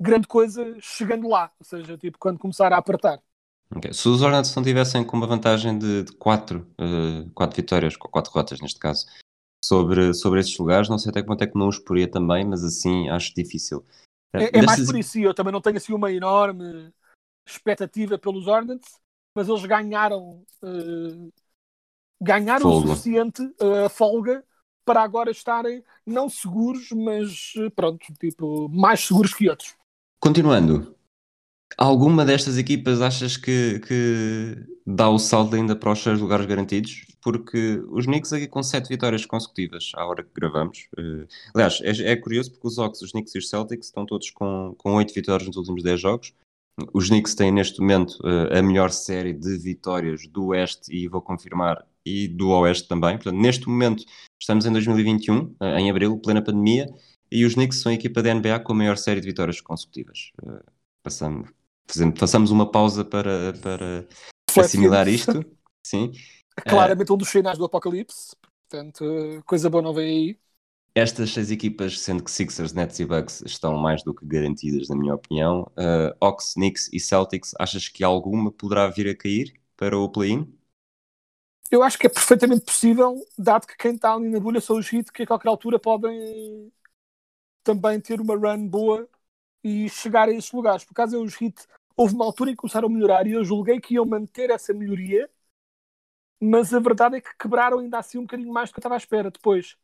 grande 0.00 0.26
coisa 0.26 0.76
chegando 0.80 1.28
lá. 1.28 1.50
Ou 1.58 1.64
seja, 1.66 1.98
tipo, 1.98 2.18
quando 2.18 2.38
começar 2.38 2.72
a 2.72 2.78
apertar. 2.78 3.20
Ok. 3.74 3.92
Se 3.92 4.08
os 4.08 4.22
Hornets 4.22 4.54
não 4.54 4.62
tivessem 4.62 5.04
com 5.04 5.16
uma 5.16 5.26
vantagem 5.26 5.78
de, 5.78 6.04
de 6.04 6.12
quatro, 6.12 6.66
eh, 6.78 7.28
quatro 7.34 7.56
vitórias, 7.56 7.96
com 7.96 8.08
quatro 8.08 8.32
rotas 8.32 8.60
neste 8.60 8.78
caso, 8.78 9.06
sobre, 9.64 10.14
sobre 10.14 10.40
esses 10.40 10.56
lugares, 10.56 10.88
não 10.88 10.98
sei 10.98 11.10
até 11.10 11.22
quanto 11.22 11.42
é 11.42 11.46
que 11.46 11.58
não 11.58 11.68
os 11.68 11.78
poria 11.78 12.08
também, 12.08 12.44
mas 12.44 12.62
assim 12.62 13.08
acho 13.08 13.34
difícil. 13.34 13.84
Eh, 14.32 14.44
É, 14.44 14.58
é 14.58 14.62
mais 14.62 14.84
por 14.84 14.96
isso, 14.96 15.18
eu 15.18 15.34
também 15.34 15.52
não 15.52 15.60
tenho 15.60 15.76
assim 15.78 15.92
uma 15.92 16.12
enorme 16.12 16.92
expectativa 17.44 18.16
pelos 18.18 18.46
Hornets, 18.46 19.00
mas 19.34 19.48
eles 19.48 19.64
ganharam 19.64 20.44
eh, 20.62 21.30
ganharam 22.20 22.68
o 22.68 22.72
Folga. 22.72 22.88
suficiente 22.88 23.42
eh, 23.60 23.84
a 23.86 23.88
folga 23.88 24.44
para 24.86 25.02
agora 25.02 25.30
estarem 25.30 25.84
não 26.06 26.30
seguros, 26.30 26.88
mas 26.92 27.52
eh, 27.58 27.68
pronto, 27.68 28.06
tipo, 28.18 28.68
mais 28.70 29.00
seguros 29.00 29.34
que 29.34 29.50
outros. 29.50 29.74
Continuando, 30.18 30.96
Alguma 31.76 32.24
destas 32.24 32.56
equipas 32.56 33.02
achas 33.02 33.36
que, 33.36 33.80
que 33.80 34.56
dá 34.86 35.10
o 35.10 35.18
salto 35.18 35.56
ainda 35.56 35.76
para 35.76 35.92
os 35.92 35.98
seus 36.02 36.18
lugares 36.20 36.46
garantidos? 36.46 37.04
Porque 37.20 37.82
os 37.90 38.06
Knicks 38.06 38.32
aqui 38.32 38.46
com 38.46 38.62
sete 38.62 38.88
vitórias 38.88 39.26
consecutivas 39.26 39.92
à 39.94 40.06
hora 40.06 40.22
que 40.22 40.30
gravamos. 40.34 40.88
eh, 40.96 41.26
aliás, 41.54 41.80
é, 41.82 42.12
é 42.12 42.16
curioso 42.16 42.52
porque 42.52 42.68
os 42.68 42.78
Hawks, 42.78 43.02
os 43.02 43.10
Knicks 43.10 43.34
e 43.34 43.38
os 43.38 43.50
Celtics 43.50 43.88
estão 43.88 44.06
todos 44.06 44.30
com, 44.30 44.74
com 44.78 44.94
oito 44.94 45.12
vitórias 45.12 45.46
nos 45.46 45.56
últimos 45.56 45.82
10 45.82 46.00
jogos. 46.00 46.32
Os 46.92 47.08
Knicks 47.08 47.34
têm 47.34 47.50
neste 47.50 47.80
momento 47.80 48.18
eh, 48.24 48.58
a 48.58 48.62
melhor 48.62 48.90
série 48.90 49.32
de 49.32 49.56
vitórias 49.58 50.26
do 50.26 50.48
Oeste 50.48 50.94
e 50.94 51.08
vou 51.08 51.22
confirmar, 51.22 51.86
e 52.04 52.28
do 52.28 52.50
Oeste 52.50 52.86
também. 52.86 53.16
Portanto, 53.16 53.40
neste 53.40 53.66
momento 53.66 54.04
estamos 54.38 54.66
em 54.66 54.72
2021, 54.72 55.56
eh, 55.60 55.80
em 55.80 55.90
abril, 55.90 56.18
plena 56.18 56.42
pandemia, 56.42 56.86
e 57.32 57.44
os 57.46 57.54
Knicks 57.54 57.80
são 57.80 57.90
a 57.90 57.94
equipa 57.94 58.22
da 58.22 58.34
NBA 58.34 58.60
com 58.60 58.72
a 58.72 58.76
maior 58.76 58.98
série 58.98 59.20
de 59.20 59.26
vitórias 59.26 59.60
consecutivas. 59.60 60.32
Eh, 60.46 60.62
passamos, 61.02 61.50
façamos 62.16 62.50
uma 62.50 62.70
pausa 62.70 63.04
para, 63.04 63.54
para 63.54 64.06
assimilar 64.60 65.08
isto. 65.08 65.44
Sim. 65.82 66.12
Claramente 66.68 67.12
um 67.12 67.16
dos 67.16 67.30
finais 67.30 67.56
do 67.56 67.64
Apocalipse. 67.64 68.36
Portanto, 68.68 69.42
coisa 69.46 69.70
boa 69.70 69.82
não 69.82 69.94
vem 69.94 70.06
aí. 70.08 70.38
Estas 70.98 71.28
seis 71.28 71.50
equipas, 71.50 72.00
sendo 72.00 72.24
que 72.24 72.30
Sixers, 72.30 72.72
Nets 72.72 72.98
e 73.00 73.04
Bucks 73.04 73.42
estão 73.44 73.76
mais 73.76 74.02
do 74.02 74.14
que 74.14 74.24
garantidas, 74.24 74.88
na 74.88 74.96
minha 74.96 75.14
opinião, 75.14 75.70
uh, 75.76 76.36
Knicks 76.54 76.88
e 76.90 76.98
Celtics, 76.98 77.54
achas 77.60 77.86
que 77.86 78.02
alguma 78.02 78.50
poderá 78.50 78.88
vir 78.88 79.10
a 79.10 79.14
cair 79.14 79.52
para 79.76 79.98
o 79.98 80.08
play-in? 80.08 80.50
Eu 81.70 81.82
acho 81.82 81.98
que 81.98 82.06
é 82.06 82.08
perfeitamente 82.08 82.64
possível, 82.64 83.14
dado 83.36 83.66
que 83.66 83.76
quem 83.76 83.94
está 83.94 84.14
ali 84.14 84.30
na 84.30 84.40
bolha 84.40 84.58
são 84.58 84.78
os 84.78 84.90
Heat, 84.90 85.12
que 85.12 85.24
a 85.24 85.26
qualquer 85.26 85.50
altura 85.50 85.78
podem 85.78 86.72
também 87.62 88.00
ter 88.00 88.18
uma 88.18 88.34
run 88.34 88.66
boa 88.66 89.06
e 89.62 89.90
chegar 89.90 90.30
a 90.30 90.32
esses 90.32 90.50
lugares. 90.50 90.82
Por 90.82 90.92
acaso, 90.92 91.22
os 91.22 91.38
Heat, 91.38 91.66
houve 91.94 92.14
uma 92.14 92.24
altura 92.24 92.52
em 92.52 92.54
que 92.54 92.60
começaram 92.60 92.88
a 92.88 92.90
melhorar 92.90 93.26
e 93.26 93.32
eu 93.32 93.44
julguei 93.44 93.78
que 93.82 93.96
iam 93.96 94.06
manter 94.06 94.48
essa 94.48 94.72
melhoria, 94.72 95.28
mas 96.40 96.72
a 96.72 96.80
verdade 96.80 97.16
é 97.16 97.20
que 97.20 97.36
quebraram 97.38 97.80
ainda 97.80 97.98
assim 97.98 98.16
um 98.16 98.22
bocadinho 98.22 98.50
mais 98.50 98.70
do 98.70 98.72
que 98.72 98.78
eu 98.78 98.80
estava 98.80 98.94
à 98.94 98.96
espera 98.96 99.30
depois. 99.30 99.76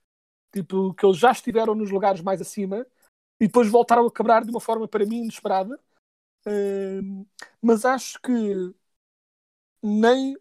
Tipo, 0.53 0.95
que 0.95 1.07
eles 1.07 1.19
já 1.19 1.33
estiveram 1.33 1.75
nos 1.75 1.91
lugares 1.91 2.21
mais 2.21 2.41
acima 2.41 2.87
e 3.41 3.47
depois 3.47 3.69
voltaram 3.69 4.07
a 4.07 4.13
quebrar 4.13 4.45
de 4.45 4.51
uma 4.51 4.61
forma, 4.61 4.89
para 4.89 5.07
mim, 5.07 5.23
inesperada. 5.23 5.79
Ahm, 6.47 7.25
mas 7.63 7.85
acho 7.85 8.21
que 8.23 8.33
nem, 9.83 10.37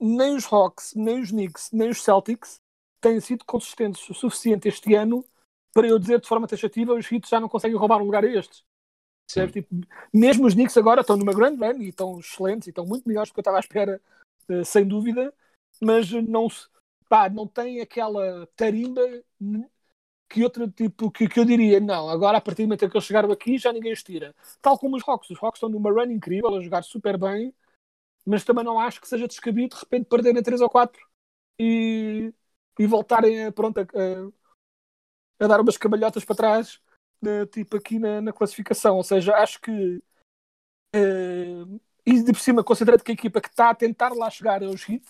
nem 0.00 0.36
os 0.36 0.46
Hawks, 0.52 0.94
nem 0.94 1.20
os 1.22 1.30
Knicks, 1.30 1.70
nem 1.72 1.90
os 1.90 2.02
Celtics 2.02 2.60
têm 3.00 3.20
sido 3.20 3.44
consistentes 3.46 4.08
o 4.10 4.14
suficiente 4.14 4.68
este 4.68 4.94
ano 4.94 5.24
para 5.74 5.88
eu 5.88 5.98
dizer 5.98 6.20
de 6.20 6.28
forma 6.28 6.48
taxativa 6.48 6.94
os 6.94 7.10
Heat 7.10 7.28
já 7.28 7.40
não 7.40 7.48
conseguem 7.48 7.76
roubar 7.78 8.00
um 8.00 8.06
lugar 8.06 8.24
a 8.24 8.28
estes. 8.28 8.64
Percebes? 9.26 9.52
Tipo, 9.54 9.76
mesmo 10.12 10.46
os 10.46 10.54
Knicks 10.54 10.76
agora 10.76 11.02
estão 11.02 11.16
numa 11.16 11.34
grande 11.34 11.60
run 11.64 11.82
e 11.82 11.90
estão 11.90 12.20
excelentes 12.20 12.66
e 12.68 12.70
estão 12.70 12.86
muito 12.86 13.08
melhores 13.08 13.30
do 13.30 13.34
que 13.34 13.40
eu 13.40 13.42
estava 13.42 13.58
à 13.58 13.60
espera, 13.60 14.00
eh, 14.50 14.64
sem 14.64 14.86
dúvida, 14.86 15.34
mas 15.82 16.10
não, 16.12 16.50
se- 16.50 16.68
pá, 17.08 17.28
não 17.28 17.46
tem 17.46 17.80
aquela 17.80 18.46
tarimba 18.56 19.00
que 20.28 20.42
outro 20.42 20.68
tipo 20.70 21.10
que, 21.10 21.28
que 21.28 21.38
eu 21.40 21.44
diria, 21.44 21.78
não, 21.80 22.08
agora 22.08 22.38
a 22.38 22.40
partir 22.40 22.62
do 22.62 22.66
momento 22.68 22.84
em 22.84 22.88
que 22.90 22.96
eles 22.96 23.06
chegaram 23.06 23.30
aqui 23.30 23.58
já 23.58 23.72
ninguém 23.72 23.92
os 23.92 24.02
tira. 24.02 24.34
Tal 24.60 24.78
como 24.78 24.96
os 24.96 25.02
Hawks, 25.06 25.30
os 25.30 25.38
Hawks 25.42 25.58
estão 25.58 25.68
numa 25.68 25.90
run 25.90 26.10
incrível, 26.10 26.54
a 26.54 26.60
jogar 26.62 26.82
super 26.82 27.16
bem, 27.18 27.54
mas 28.26 28.44
também 28.44 28.64
não 28.64 28.80
acho 28.80 29.00
que 29.00 29.08
seja 29.08 29.28
descabido 29.28 29.74
de 29.76 29.80
repente 29.82 30.06
perderem 30.08 30.42
3 30.42 30.60
ou 30.62 30.70
4 30.70 31.00
e, 31.60 32.32
e 32.78 32.86
voltarem 32.86 33.46
a, 33.46 33.52
pronto, 33.52 33.80
a, 33.80 33.82
a- 33.84 34.32
a 35.40 35.46
dar 35.46 35.60
umas 35.60 35.76
camalhotas 35.76 36.24
para 36.24 36.36
trás, 36.36 36.80
eh, 37.24 37.46
tipo 37.46 37.76
aqui 37.76 37.98
na, 37.98 38.20
na 38.20 38.32
classificação. 38.32 38.96
Ou 38.96 39.04
seja, 39.04 39.34
acho 39.36 39.60
que 39.60 40.02
eh, 40.94 41.64
e 42.06 42.22
de 42.22 42.32
por 42.32 42.40
cima, 42.40 42.64
considerando 42.64 43.02
que 43.04 43.12
a 43.12 43.14
equipa 43.14 43.40
que 43.40 43.48
está 43.48 43.70
a 43.70 43.74
tentar 43.74 44.10
lá 44.14 44.30
chegar 44.30 44.62
é 44.62 44.66
os 44.66 44.88
Heat, 44.88 45.04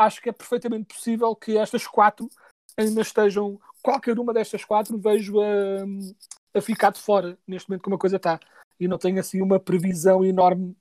acho 0.00 0.20
que 0.20 0.28
é 0.28 0.32
perfeitamente 0.32 0.94
possível 0.94 1.34
que 1.36 1.56
estas 1.56 1.86
quatro 1.86 2.28
ainda 2.76 3.00
estejam, 3.00 3.60
qualquer 3.82 4.18
uma 4.18 4.32
destas 4.32 4.64
quatro, 4.64 4.98
vejo 4.98 5.40
a, 5.40 6.58
a 6.58 6.60
ficar 6.60 6.90
de 6.90 7.00
fora 7.00 7.38
neste 7.46 7.68
momento 7.68 7.82
como 7.82 7.96
a 7.96 7.98
coisa 7.98 8.16
está. 8.16 8.40
E 8.78 8.88
não 8.88 8.98
tenho 8.98 9.20
assim 9.20 9.42
uma 9.42 9.60
previsão 9.60 10.24
enorme 10.24 10.76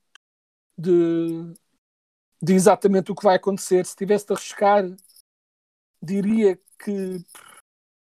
de, 0.77 1.53
de 2.41 2.53
exatamente 2.53 3.11
o 3.11 3.15
que 3.15 3.23
vai 3.23 3.35
acontecer. 3.35 3.85
Se 3.85 3.95
tivesse 3.95 4.25
de 4.27 4.33
arriscar, 4.33 4.85
diria 6.01 6.57
que 6.77 7.21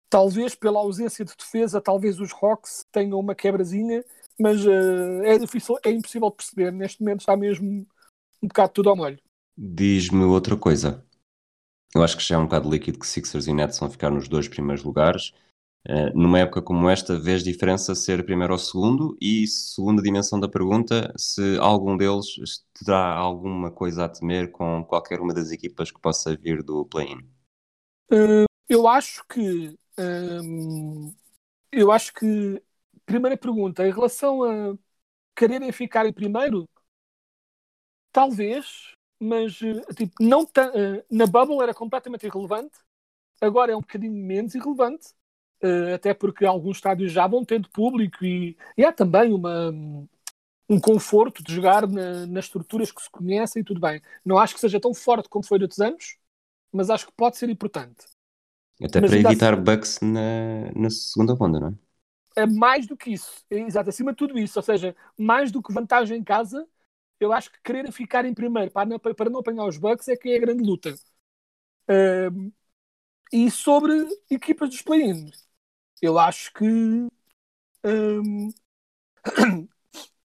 talvez 0.10 0.56
pela 0.56 0.80
ausência 0.80 1.24
de 1.24 1.36
defesa, 1.36 1.82
talvez 1.82 2.20
os 2.20 2.32
Hawks 2.34 2.86
tenham 2.92 3.20
uma 3.20 3.36
quebrazinha, 3.36 4.04
mas 4.40 4.66
eh, 4.66 5.36
é 5.36 5.38
difícil, 5.38 5.78
é 5.84 5.92
impossível 5.92 6.32
perceber. 6.32 6.72
Neste 6.72 7.02
momento 7.02 7.22
está 7.22 7.38
mesmo 7.38 7.86
um 8.42 8.48
bocado 8.48 8.74
tudo 8.74 8.90
ao 8.90 8.96
molho. 8.96 9.20
Diz-me 9.58 10.24
outra 10.26 10.58
coisa. 10.58 11.06
Eu 11.96 12.04
acho 12.04 12.18
que 12.18 12.24
já 12.24 12.36
é 12.36 12.38
um 12.40 12.46
bocado 12.46 12.70
líquido 12.70 13.00
que 13.00 13.08
Sixers 13.08 13.48
e 13.48 13.54
Nets 13.54 13.80
vão 13.80 13.90
ficar 13.90 14.10
nos 14.10 14.28
dois 14.28 14.48
primeiros 14.48 14.84
lugares. 14.84 15.34
Eh, 15.86 16.12
numa 16.14 16.40
época 16.40 16.62
como 16.62 16.90
esta, 16.90 17.20
vês 17.20 17.44
diferença 17.44 17.94
ser 17.94 18.26
primeiro 18.26 18.54
ou 18.54 18.60
segundo? 18.60 19.18
E 19.22 19.46
segunda 19.48 20.02
dimensão 20.02 20.40
da 20.40 20.50
pergunta, 20.50 21.14
se 21.18 21.58
algum 21.60 21.98
deles 21.98 22.26
terá 22.74 23.14
alguma 23.16 23.70
coisa 23.70 24.06
a 24.06 24.10
temer 24.10 24.52
com 24.52 24.84
qualquer 24.86 25.20
uma 25.20 25.34
das 25.34 25.52
equipas 25.52 25.92
que 25.92 26.02
possa 26.02 26.36
vir 26.36 26.64
do 26.64 26.86
play-in? 26.86 27.20
Eh, 28.12 28.46
eu 28.70 28.88
acho 28.88 29.24
que 29.28 29.78
hum, 30.00 31.14
eu 31.72 31.92
acho 31.92 32.14
que 32.14 32.62
primeira 33.06 33.38
pergunta, 33.38 33.88
em 33.88 33.92
relação 33.92 34.44
a 34.44 34.78
quererem 35.36 35.72
ficar 35.72 36.06
em 36.06 36.14
primeiro, 36.14 36.70
talvez, 38.12 38.96
mas 39.20 39.60
eh, 39.62 39.94
tipo, 39.96 40.14
não 40.22 40.44
eh, 40.44 41.06
na 41.10 41.26
bubble 41.28 41.62
era 41.62 41.74
completamente 41.74 42.26
irrelevante, 42.26 42.78
agora 43.42 43.72
é 43.74 43.76
um 43.78 43.82
bocadinho 43.82 44.14
menos 44.14 44.56
irrelevante, 44.56 45.10
eh, 45.62 45.94
até 45.96 46.14
porque 46.14 46.46
alguns 46.46 46.78
estádios 46.78 47.12
já 47.12 47.28
vão 47.28 47.46
tendo 47.46 47.70
público 47.70 48.26
e, 48.26 48.58
e 48.78 48.86
há 48.86 48.94
também 48.94 49.34
uma, 49.34 49.72
um 50.70 50.80
conforto 50.80 51.44
de 51.44 51.54
jogar 51.54 51.88
na- 51.88 52.26
nas 52.28 52.46
estruturas 52.46 52.92
que 52.92 53.02
se 53.02 53.10
conhecem 53.10 53.62
e 53.62 53.66
tudo 53.66 53.80
bem. 53.82 54.02
Não 54.26 54.38
acho 54.38 54.54
que 54.56 54.60
seja 54.62 54.80
tão 54.80 54.94
forte 54.94 55.30
como 55.30 55.46
foi 55.46 55.58
de 55.60 55.66
outros 55.66 55.80
anos, 55.80 56.18
mas 56.72 56.90
acho 56.90 57.08
que 57.08 57.14
pode 57.14 57.38
ser 57.38 57.50
importante. 57.50 58.06
Até 58.84 59.02
Mas 59.02 59.10
para 59.10 59.18
evitar 59.18 59.56
assim- 59.56 59.64
bugs 59.64 60.00
na, 60.02 60.72
na 60.76 60.90
segunda 60.90 61.34
ronda, 61.34 61.60
não 61.60 61.68
é? 61.70 61.74
é 62.36 62.46
mais 62.46 62.88
do 62.88 62.98
que 62.98 63.12
isso. 63.12 63.44
É, 63.50 63.60
exato, 63.60 63.90
acima 63.90 64.12
de 64.12 64.18
tudo 64.18 64.38
isso. 64.38 64.58
Ou 64.60 64.64
seja, 64.64 64.96
mais 65.18 65.52
do 65.52 65.62
que 65.62 65.74
vantagem 65.74 66.18
em 66.20 66.24
casa, 66.24 66.68
eu 67.20 67.34
acho 67.34 67.52
que 67.52 67.62
querer 67.64 67.92
ficar 67.92 68.26
em 68.26 68.34
primeiro 68.34 68.72
para 68.72 68.86
não, 68.88 69.00
para 69.00 69.30
não 69.30 69.40
apanhar 69.40 69.66
os 69.66 69.78
Bucks 69.78 70.08
é 70.08 70.16
que 70.18 70.30
é 70.30 70.38
a 70.38 70.42
grande 70.42 70.64
luta. 70.64 70.96
Ahm, 71.88 72.52
e 73.34 73.52
sobre 73.52 73.94
equipas 74.30 74.70
dos 74.70 74.82
play-ins, 74.82 75.48
eu 76.02 76.20
acho 76.20 76.54
que 76.54 76.66
ahm, 77.84 78.50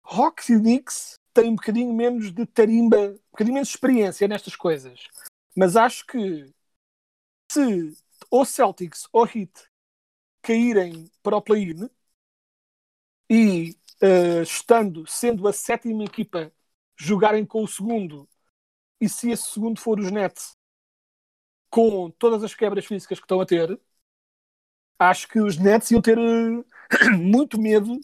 Hawks 0.04 0.48
e 0.50 0.58
Knicks 0.58 1.18
têm 1.34 1.50
um 1.50 1.56
bocadinho 1.56 1.92
menos 1.94 2.32
de 2.32 2.46
tarimba, 2.46 2.98
um 2.98 3.20
bocadinho 3.32 3.54
menos 3.54 3.68
de 3.68 3.74
experiência 3.74 4.28
nestas 4.28 4.56
coisas. 4.56 5.08
Mas 5.56 5.76
acho 5.76 6.06
que 6.06 6.52
se 7.50 7.96
ou 8.30 8.44
Celtics 8.44 9.08
ou 9.12 9.26
Heat 9.26 9.52
caírem 10.42 11.10
para 11.22 11.36
o 11.36 11.42
play-in 11.42 11.88
e 13.30 13.76
eh, 14.00 14.42
estando, 14.42 15.06
sendo 15.06 15.46
a 15.48 15.52
sétima 15.52 16.04
equipa, 16.04 16.52
jogarem 16.96 17.44
com 17.44 17.62
o 17.62 17.68
segundo, 17.68 18.28
e 19.00 19.08
se 19.08 19.30
esse 19.30 19.50
segundo 19.50 19.80
for 19.80 19.98
os 19.98 20.10
Nets, 20.10 20.56
com 21.70 22.10
todas 22.10 22.42
as 22.44 22.54
quebras 22.54 22.86
físicas 22.86 23.18
que 23.18 23.24
estão 23.24 23.40
a 23.40 23.46
ter, 23.46 23.78
acho 24.98 25.28
que 25.28 25.40
os 25.40 25.58
Nets 25.58 25.90
iam 25.90 26.00
ter 26.00 26.18
eh, 26.18 27.10
muito 27.18 27.60
medo 27.60 28.00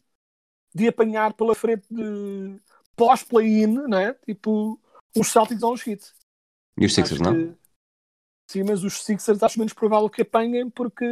de 0.75 0.89
apanhar 0.89 1.33
pela 1.35 1.55
frente 1.55 1.87
de 1.91 2.61
pós-play-in, 2.97 3.67
não 3.67 3.99
é? 3.99 4.15
Tipo, 4.15 4.79
os 5.17 5.29
Celtics 5.29 5.63
ou 5.63 5.73
os 5.73 5.87
Heat. 5.87 6.13
E 6.79 6.87
os 6.87 6.95
Sixers, 6.95 7.21
não? 7.21 7.57
Sim, 8.47 8.65
mas 8.65 8.83
os 8.83 9.03
Sixers 9.05 9.43
acho 9.43 9.59
menos 9.59 9.73
provável 9.73 10.11
que 10.11 10.23
apanhem 10.23 10.69
porque 10.69 11.05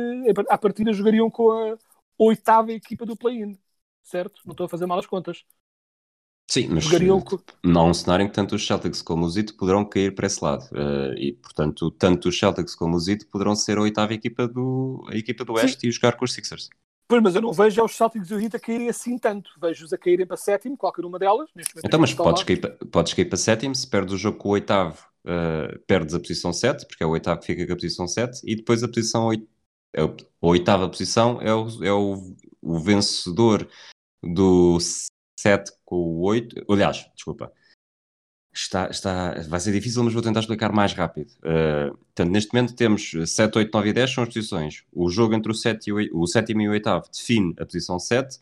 à 0.48 0.58
partida 0.58 0.92
jogariam 0.92 1.30
com 1.30 1.50
a 1.52 1.78
oitava 2.18 2.72
equipa 2.72 3.06
do 3.06 3.16
play-in, 3.16 3.56
certo? 4.02 4.42
Não 4.44 4.52
estou 4.52 4.66
a 4.66 4.68
fazer 4.68 4.86
mal 4.86 4.98
as 4.98 5.06
contas. 5.06 5.44
Sim, 6.50 6.68
mas 6.68 6.86
não 7.62 7.80
há 7.82 7.84
um 7.84 7.94
cenário 7.94 8.24
em 8.24 8.28
que 8.28 8.34
tanto 8.34 8.54
os 8.54 8.66
Celtics 8.66 9.02
como 9.02 9.26
os 9.26 9.36
Heat 9.36 9.52
poderão 9.52 9.84
cair 9.84 10.14
para 10.14 10.26
esse 10.26 10.42
lado. 10.42 10.64
Eh, 10.74 11.14
e, 11.18 11.32
portanto, 11.34 11.90
tanto 11.90 12.30
os 12.30 12.38
Celtics 12.38 12.74
como 12.74 12.96
os 12.96 13.06
Heat 13.06 13.26
poderão 13.26 13.54
ser 13.54 13.76
a 13.76 13.82
oitava 13.82 14.14
equipa 14.14 14.48
do, 14.48 15.04
a 15.08 15.16
equipa 15.16 15.44
do. 15.44 15.52
Oeste 15.52 15.86
e 15.86 15.92
jogar 15.92 16.16
com 16.16 16.24
os 16.24 16.32
Sixers. 16.32 16.70
Pois, 17.06 17.22
mas 17.22 17.34
eu 17.34 17.42
não 17.42 17.52
vejo 17.52 17.84
os 17.84 17.94
Celtics 17.94 18.30
e 18.30 18.34
o 18.34 18.40
Heat 18.40 18.56
a 18.56 18.60
caírem 18.60 18.88
assim 18.88 19.18
tanto. 19.18 19.50
Vejo-os 19.60 19.92
a 19.92 19.98
caírem 19.98 20.26
para 20.26 20.38
sétimo, 20.38 20.76
qualquer 20.76 21.04
uma 21.04 21.18
delas. 21.18 21.50
Então, 21.84 22.00
mas 22.00 22.14
podes 22.14 22.42
cair, 22.44 22.60
pa- 22.60 22.86
podes 22.90 23.12
cair 23.12 23.26
para 23.26 23.36
sétimo, 23.38 23.74
se 23.74 23.86
perdes 23.86 24.14
o 24.14 24.18
jogo 24.18 24.38
com 24.38 24.48
o 24.48 24.52
oitavo, 24.52 25.02
eh, 25.26 25.78
perdes 25.86 26.14
a 26.14 26.20
posição 26.20 26.52
7, 26.52 26.86
porque 26.86 27.02
é 27.02 27.06
o 27.06 27.10
oitavo 27.10 27.40
que 27.40 27.46
fica 27.46 27.66
com 27.66 27.72
a 27.74 27.76
posição 27.76 28.08
7, 28.08 28.40
e 28.44 28.56
depois 28.56 28.82
a 28.82 28.88
posição 28.88 29.26
8, 29.26 29.46
a 29.96 30.02
a 30.02 30.46
oitava 30.46 30.88
posição 30.88 31.42
é 31.42 31.52
o, 31.52 31.84
é 31.84 31.92
o, 31.92 32.34
o 32.62 32.78
vencedor 32.78 33.68
do 34.22 34.78
7 35.38 35.70
com 35.84 35.96
o 35.96 36.22
8. 36.22 36.64
Aliás, 36.68 37.08
desculpa. 37.14 37.52
Está, 38.52 38.88
está, 38.90 39.34
vai 39.48 39.60
ser 39.60 39.72
difícil, 39.72 40.02
mas 40.02 40.12
vou 40.12 40.22
tentar 40.22 40.40
explicar 40.40 40.72
mais 40.72 40.92
rápido. 40.92 41.30
Uh, 41.38 41.96
portanto, 41.96 42.30
neste 42.30 42.52
momento 42.52 42.74
temos 42.74 43.12
7, 43.24 43.56
8, 43.58 43.72
9 43.72 43.88
e 43.88 43.92
10 43.92 44.10
são 44.10 44.24
as 44.24 44.34
posições. 44.34 44.84
O 44.92 45.08
jogo 45.08 45.34
entre 45.34 45.52
o, 45.52 45.54
7 45.54 45.90
e 45.90 45.92
o, 45.92 46.22
o 46.22 46.26
sétimo 46.26 46.62
e 46.62 46.68
o 46.68 46.72
oitavo 46.72 47.08
define 47.12 47.54
a 47.58 47.64
posição 47.64 48.00
7. 48.00 48.40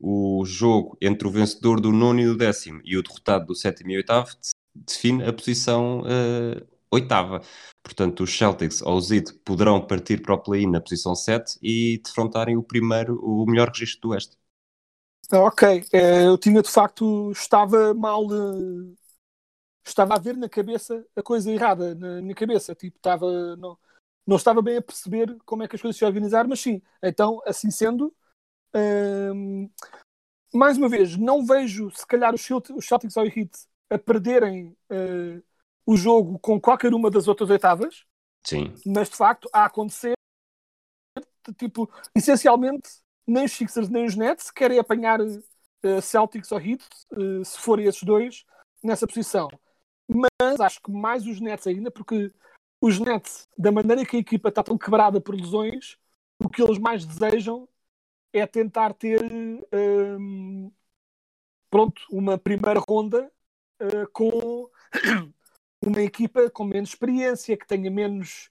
O 0.00 0.42
jogo 0.46 0.96
entre 1.02 1.28
o 1.28 1.30
vencedor 1.30 1.80
do 1.80 1.92
nono 1.92 2.20
e 2.20 2.24
do 2.24 2.36
décimo 2.36 2.80
e 2.84 2.96
o 2.96 3.02
derrotado 3.02 3.46
do 3.46 3.54
sétimo 3.54 3.90
e 3.90 3.96
oitavo 3.96 4.30
define 4.74 5.24
a 5.24 5.32
posição 5.32 6.00
uh, 6.00 6.66
oitava. 6.90 7.42
Portanto, 7.82 8.22
os 8.22 8.36
Celtics 8.36 8.80
ou 8.80 8.96
os 8.96 9.10
Heat 9.10 9.34
poderão 9.44 9.86
partir 9.86 10.22
para 10.22 10.34
o 10.34 10.38
play-in 10.38 10.70
na 10.70 10.80
posição 10.80 11.14
7 11.14 11.58
e 11.62 12.00
defrontarem 12.02 12.56
o 12.56 12.62
primeiro, 12.62 13.18
o 13.22 13.44
melhor 13.44 13.68
registro 13.68 14.00
do 14.02 14.08
Oeste. 14.10 14.38
Ok, 15.30 15.84
eh, 15.92 16.26
eu 16.26 16.38
tinha 16.38 16.62
de 16.62 16.70
facto, 16.70 17.30
estava 17.32 17.92
mal, 17.92 18.24
eh, 18.24 18.94
estava 19.86 20.14
a 20.14 20.18
ver 20.18 20.34
na 20.36 20.48
cabeça 20.48 21.04
a 21.14 21.22
coisa 21.22 21.52
errada, 21.52 21.94
na 21.94 22.22
minha 22.22 22.34
cabeça, 22.34 22.74
tipo, 22.74 22.96
estava, 22.96 23.54
não, 23.56 23.78
não 24.26 24.36
estava 24.36 24.62
bem 24.62 24.78
a 24.78 24.82
perceber 24.82 25.36
como 25.44 25.62
é 25.62 25.68
que 25.68 25.76
as 25.76 25.82
coisas 25.82 25.98
se 25.98 26.02
iam 26.02 26.08
organizar, 26.08 26.48
mas 26.48 26.60
sim, 26.60 26.80
então, 27.02 27.42
assim 27.44 27.70
sendo, 27.70 28.14
ehm, 28.72 29.68
mais 30.52 30.78
uma 30.78 30.88
vez, 30.88 31.14
não 31.18 31.44
vejo 31.44 31.90
se 31.90 32.06
calhar 32.06 32.34
os 32.34 32.40
Celtics 32.40 33.16
ou 33.16 33.24
o 33.24 33.26
Heat 33.26 33.50
a 33.90 33.98
perderem 33.98 34.76
uh, 34.90 35.42
o 35.84 35.96
jogo 35.96 36.38
com 36.38 36.60
qualquer 36.60 36.94
uma 36.94 37.10
das 37.10 37.28
outras 37.28 37.50
oitavas, 37.50 38.04
sim. 38.44 38.74
mas 38.86 39.10
de 39.10 39.16
facto 39.16 39.48
a 39.52 39.66
acontecer, 39.66 40.14
tipo, 41.58 41.90
essencialmente 42.14 42.88
nem 43.28 43.44
os 43.44 43.52
Sixers 43.52 43.90
nem 43.90 44.06
os 44.06 44.16
Nets 44.16 44.50
querem 44.50 44.78
apanhar 44.78 45.20
uh, 45.20 46.02
Celtics 46.02 46.50
ou 46.50 46.58
Heat, 46.58 46.82
uh, 47.12 47.44
se 47.44 47.58
forem 47.58 47.86
esses 47.86 48.02
dois, 48.02 48.44
nessa 48.82 49.06
posição. 49.06 49.48
Mas 50.08 50.60
acho 50.60 50.80
que 50.80 50.90
mais 50.90 51.26
os 51.26 51.38
Nets 51.38 51.66
ainda, 51.66 51.90
porque 51.90 52.32
os 52.80 52.98
Nets, 52.98 53.46
da 53.56 53.70
maneira 53.70 54.06
que 54.06 54.16
a 54.16 54.20
equipa 54.20 54.48
está 54.48 54.62
tão 54.62 54.78
quebrada 54.78 55.20
por 55.20 55.34
lesões, 55.34 55.98
o 56.42 56.48
que 56.48 56.62
eles 56.62 56.78
mais 56.78 57.04
desejam 57.04 57.68
é 58.32 58.46
tentar 58.46 58.94
ter 58.94 59.20
um, 59.72 60.72
pronto, 61.70 62.02
uma 62.10 62.38
primeira 62.38 62.80
ronda 62.88 63.30
uh, 63.82 64.10
com 64.12 64.70
uma 65.84 66.00
equipa 66.02 66.50
com 66.50 66.64
menos 66.64 66.90
experiência, 66.90 67.56
que 67.56 67.66
tenha 67.66 67.90
menos 67.90 68.50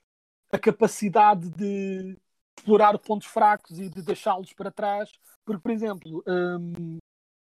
a 0.52 0.60
capacidade 0.60 1.50
de 1.50 2.18
explorar 2.58 2.98
pontos 3.00 3.28
fracos 3.28 3.80
e 3.80 3.90
de 3.90 4.02
deixá-los 4.02 4.54
para 4.54 4.72
trás. 4.72 5.12
Porque, 5.46 5.62
por 5.62 5.72
exemplo, 5.72 6.24
um, 6.28 6.98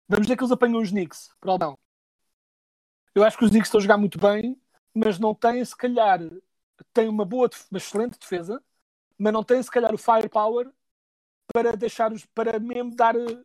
vamos 0.07 0.25
dizer 0.25 0.35
que 0.35 0.43
eles 0.43 0.51
apanham 0.51 0.81
os 0.81 0.89
Knicks, 0.89 1.29
para 1.39 1.57
não. 1.57 1.77
Eu 3.13 3.24
acho 3.24 3.38
que 3.38 3.45
os 3.45 3.50
Knicks 3.50 3.67
estão 3.67 3.79
a 3.79 3.81
jogar 3.81 3.97
muito 3.97 4.19
bem, 4.19 4.59
mas 4.93 5.17
não 5.17 5.33
têm, 5.33 5.63
se 5.63 5.75
calhar, 5.75 6.19
têm 6.93 7.07
uma 7.07 7.24
boa, 7.24 7.50
uma 7.71 7.77
excelente 7.77 8.19
defesa, 8.19 8.62
mas 9.17 9.31
não 9.31 9.43
têm, 9.43 9.63
se 9.63 9.71
calhar, 9.71 9.93
o 9.93 9.97
firepower 9.97 10.69
para 11.53 11.75
deixar 11.77 12.12
os, 12.12 12.25
para 12.25 12.59
mesmo 12.59 12.95
dar 12.95 13.15
eh, 13.15 13.43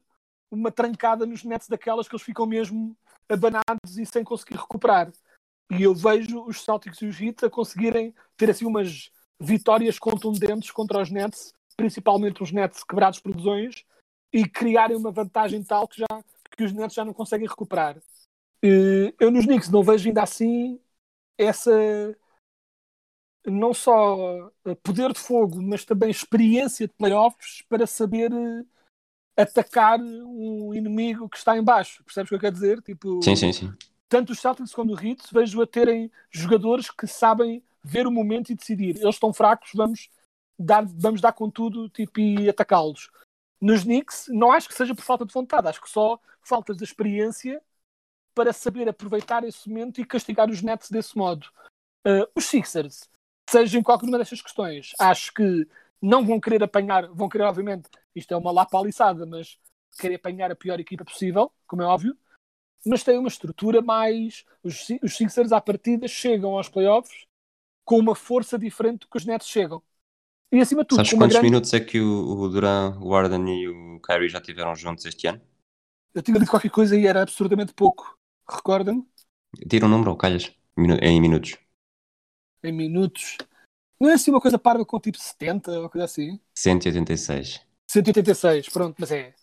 uma 0.51 0.73
trancada 0.73 1.25
nos 1.25 1.45
nets 1.45 1.69
daquelas 1.69 2.09
que 2.09 2.15
eles 2.15 2.25
ficam 2.25 2.47
mesmo 2.47 2.97
abanados 3.29 3.99
e 3.99 4.05
sem 4.05 4.25
conseguir 4.25 4.57
recuperar. 4.57 5.13
E 5.71 5.83
eu 5.85 5.95
vejo 5.95 6.45
os 6.45 6.65
Celtics 6.65 7.01
e 7.03 7.07
os 7.07 7.21
Heat 7.21 7.45
a 7.45 7.51
conseguirem 7.51 8.13
ter 8.37 8.51
assim 8.51 8.67
umas 8.67 9.13
vitórias 9.41 9.99
contundentes 9.99 10.71
contra 10.71 11.01
os 11.01 11.11
Nets, 11.11 11.55
principalmente 11.77 12.43
os 12.43 12.53
Nets 12.53 12.85
quebrados 12.85 13.19
por 13.19 13.35
lesões, 13.35 13.85
e 14.33 14.47
criarem 14.47 14.97
uma 14.97 15.11
vantagem 15.11 15.63
tal 15.65 15.89
que, 15.89 15.99
já, 15.99 16.07
que 16.57 16.65
os 16.65 16.73
Nets 16.73 16.95
já 16.95 17.05
não 17.05 17.15
conseguem 17.15 17.49
recuperar. 17.49 17.97
Eu 18.63 19.31
nos 19.31 19.47
Knicks 19.47 19.71
não 19.71 19.83
vejo 19.83 20.09
ainda 20.09 20.23
assim 20.23 20.79
essa 21.39 22.15
não 23.47 23.73
só 23.73 24.53
poder 24.83 25.15
de 25.15 25.19
fogo, 25.19 25.63
mas 25.63 25.85
também 25.85 26.11
experiência 26.11 26.87
de 26.87 26.93
playoffs 26.93 27.63
para 27.69 27.87
saber 27.87 28.31
eh, 28.31 29.43
atacar 29.43 29.99
um 29.99 30.75
inimigo 30.75 31.27
que 31.27 31.39
está 31.39 31.57
em 31.57 31.65
baixo. 31.65 32.05
Percebes 32.05 32.29
o 32.29 32.31
que 32.31 32.35
eu 32.35 32.41
quero 32.41 32.55
dizer? 32.55 32.83
Tipo, 32.83 33.23
sim, 33.23 33.35
sim, 33.35 33.51
sim. 33.51 33.73
Tanto 34.11 34.33
os 34.33 34.41
Celtics 34.41 34.75
como 34.75 34.93
o 34.93 35.01
Heat 35.01 35.23
vejo 35.33 35.63
a 35.63 35.67
terem 35.67 36.11
jogadores 36.31 36.91
que 36.91 37.07
sabem 37.07 37.63
ver 37.83 38.07
o 38.07 38.11
momento 38.11 38.51
e 38.51 38.55
decidir. 38.55 38.97
Eles 38.97 39.17
estão 39.17 39.33
fracos, 39.33 39.71
vamos 39.75 40.11
dar, 40.59 40.85
vamos 40.87 41.21
dar 41.21 41.33
com 41.33 41.51
tudo 41.51 41.89
tipo, 41.89 42.21
e 42.21 42.49
atacá-los. 42.49 43.11
Nos 43.61 43.85
Knicks, 43.85 44.27
não 44.29 44.53
acho 44.53 44.69
que 44.69 44.75
seja 44.75 44.95
por 44.95 45.03
falta 45.03 45.25
de 45.25 45.33
vontade, 45.33 45.69
acho 45.69 45.81
que 45.81 45.91
só 45.91 46.19
falta 46.43 46.75
de 46.75 46.83
experiência 46.83 47.63
para 48.35 48.53
saber 48.53 48.89
aproveitar 48.89 49.45
esse 49.45 49.69
momento 49.69 50.01
e 50.01 50.05
castigar 50.05 50.49
os 50.49 50.63
Nets 50.63 50.91
desse 50.91 51.17
modo. 51.17 51.47
Uh, 52.07 52.27
os 52.35 52.47
Sixers, 52.47 53.09
seja 53.49 53.79
em 53.79 53.83
qualquer 53.83 54.07
uma 54.07 54.19
destas 54.19 54.41
questões, 54.41 54.93
acho 54.99 55.35
que 55.35 55.69
não 56.01 56.25
vão 56.25 56.41
querer 56.41 56.63
apanhar, 56.63 57.09
vão 57.09 57.29
querer, 57.29 57.45
obviamente, 57.45 57.91
isto 58.15 58.33
é 58.33 58.37
uma 58.37 58.51
lapa 58.51 58.79
aliçada, 58.79 59.27
mas 59.27 59.59
querer 59.99 60.15
apanhar 60.15 60.51
a 60.51 60.57
pior 60.57 60.81
equipa 60.81 61.05
possível, 61.05 61.53
como 61.67 61.83
é 61.83 61.87
óbvio, 61.87 62.17
mas 62.87 63.05
têm 63.05 63.19
uma 63.19 63.29
estrutura 63.29 63.83
mais. 63.83 64.45
Os, 64.63 64.89
os 65.03 65.17
Sixers, 65.17 65.53
à 65.53 65.61
partida, 65.61 66.09
chegam 66.09 66.57
aos 66.57 66.69
playoffs 66.69 67.27
com 67.91 67.99
uma 67.99 68.15
força 68.15 68.57
diferente 68.57 69.01
do 69.01 69.09
que 69.09 69.17
os 69.17 69.25
Nets 69.25 69.49
chegam. 69.49 69.83
E 70.53 70.61
acima 70.61 70.83
de 70.83 70.89
tudo, 70.91 70.99
Sabes 70.99 71.13
quantos 71.13 71.33
grande... 71.33 71.51
minutos 71.51 71.75
é 71.75 71.81
que 71.81 72.01
o, 72.01 72.39
o 72.39 72.49
Duran, 72.49 72.97
o 73.01 73.09
Warden 73.09 73.49
e 73.49 73.67
o 73.67 74.01
Kyrie 74.01 74.29
já 74.29 74.41
tiveram 74.41 74.77
juntos 74.77 75.05
este 75.07 75.27
ano? 75.27 75.41
Eu 76.15 76.23
tinha 76.23 76.39
dito 76.39 76.49
qualquer 76.49 76.71
coisa 76.71 76.97
e 76.97 77.05
era 77.05 77.21
absurdamente 77.21 77.75
pouco. 77.75 78.17
Recorda-me? 78.49 79.05
Tira 79.69 79.87
um 79.87 79.89
número 79.89 80.13
ou 80.13 80.17
calhas? 80.17 80.55
Em 80.79 81.21
minutos. 81.21 81.59
Em 82.63 82.73
minutos. 82.73 83.39
Não 84.01 84.09
é 84.09 84.13
assim 84.13 84.31
uma 84.31 84.41
coisa 84.41 84.57
parva 84.57 84.87
com 84.87 85.01
tipo 85.01 85.19
70 85.19 85.81
ou 85.81 85.91
coisa 85.91 86.05
assim? 86.05 86.39
186. 86.55 87.61
186, 87.91 88.69
pronto, 88.69 88.95
mas 89.01 89.11
é. 89.11 89.35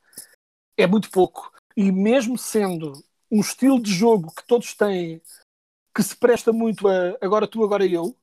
É 0.77 0.87
muito 0.87 1.11
pouco. 1.11 1.51
E 1.75 1.91
mesmo 1.91 2.37
sendo 2.37 2.93
um 3.29 3.41
estilo 3.41 3.81
de 3.81 3.91
jogo 3.91 4.33
que 4.33 4.47
todos 4.47 4.73
têm 4.73 5.21
que 5.93 6.01
se 6.01 6.15
presta 6.15 6.53
muito 6.53 6.87
a 6.87 7.17
agora 7.21 7.45
tu, 7.45 7.61
agora 7.61 7.85
eu, 7.85 8.15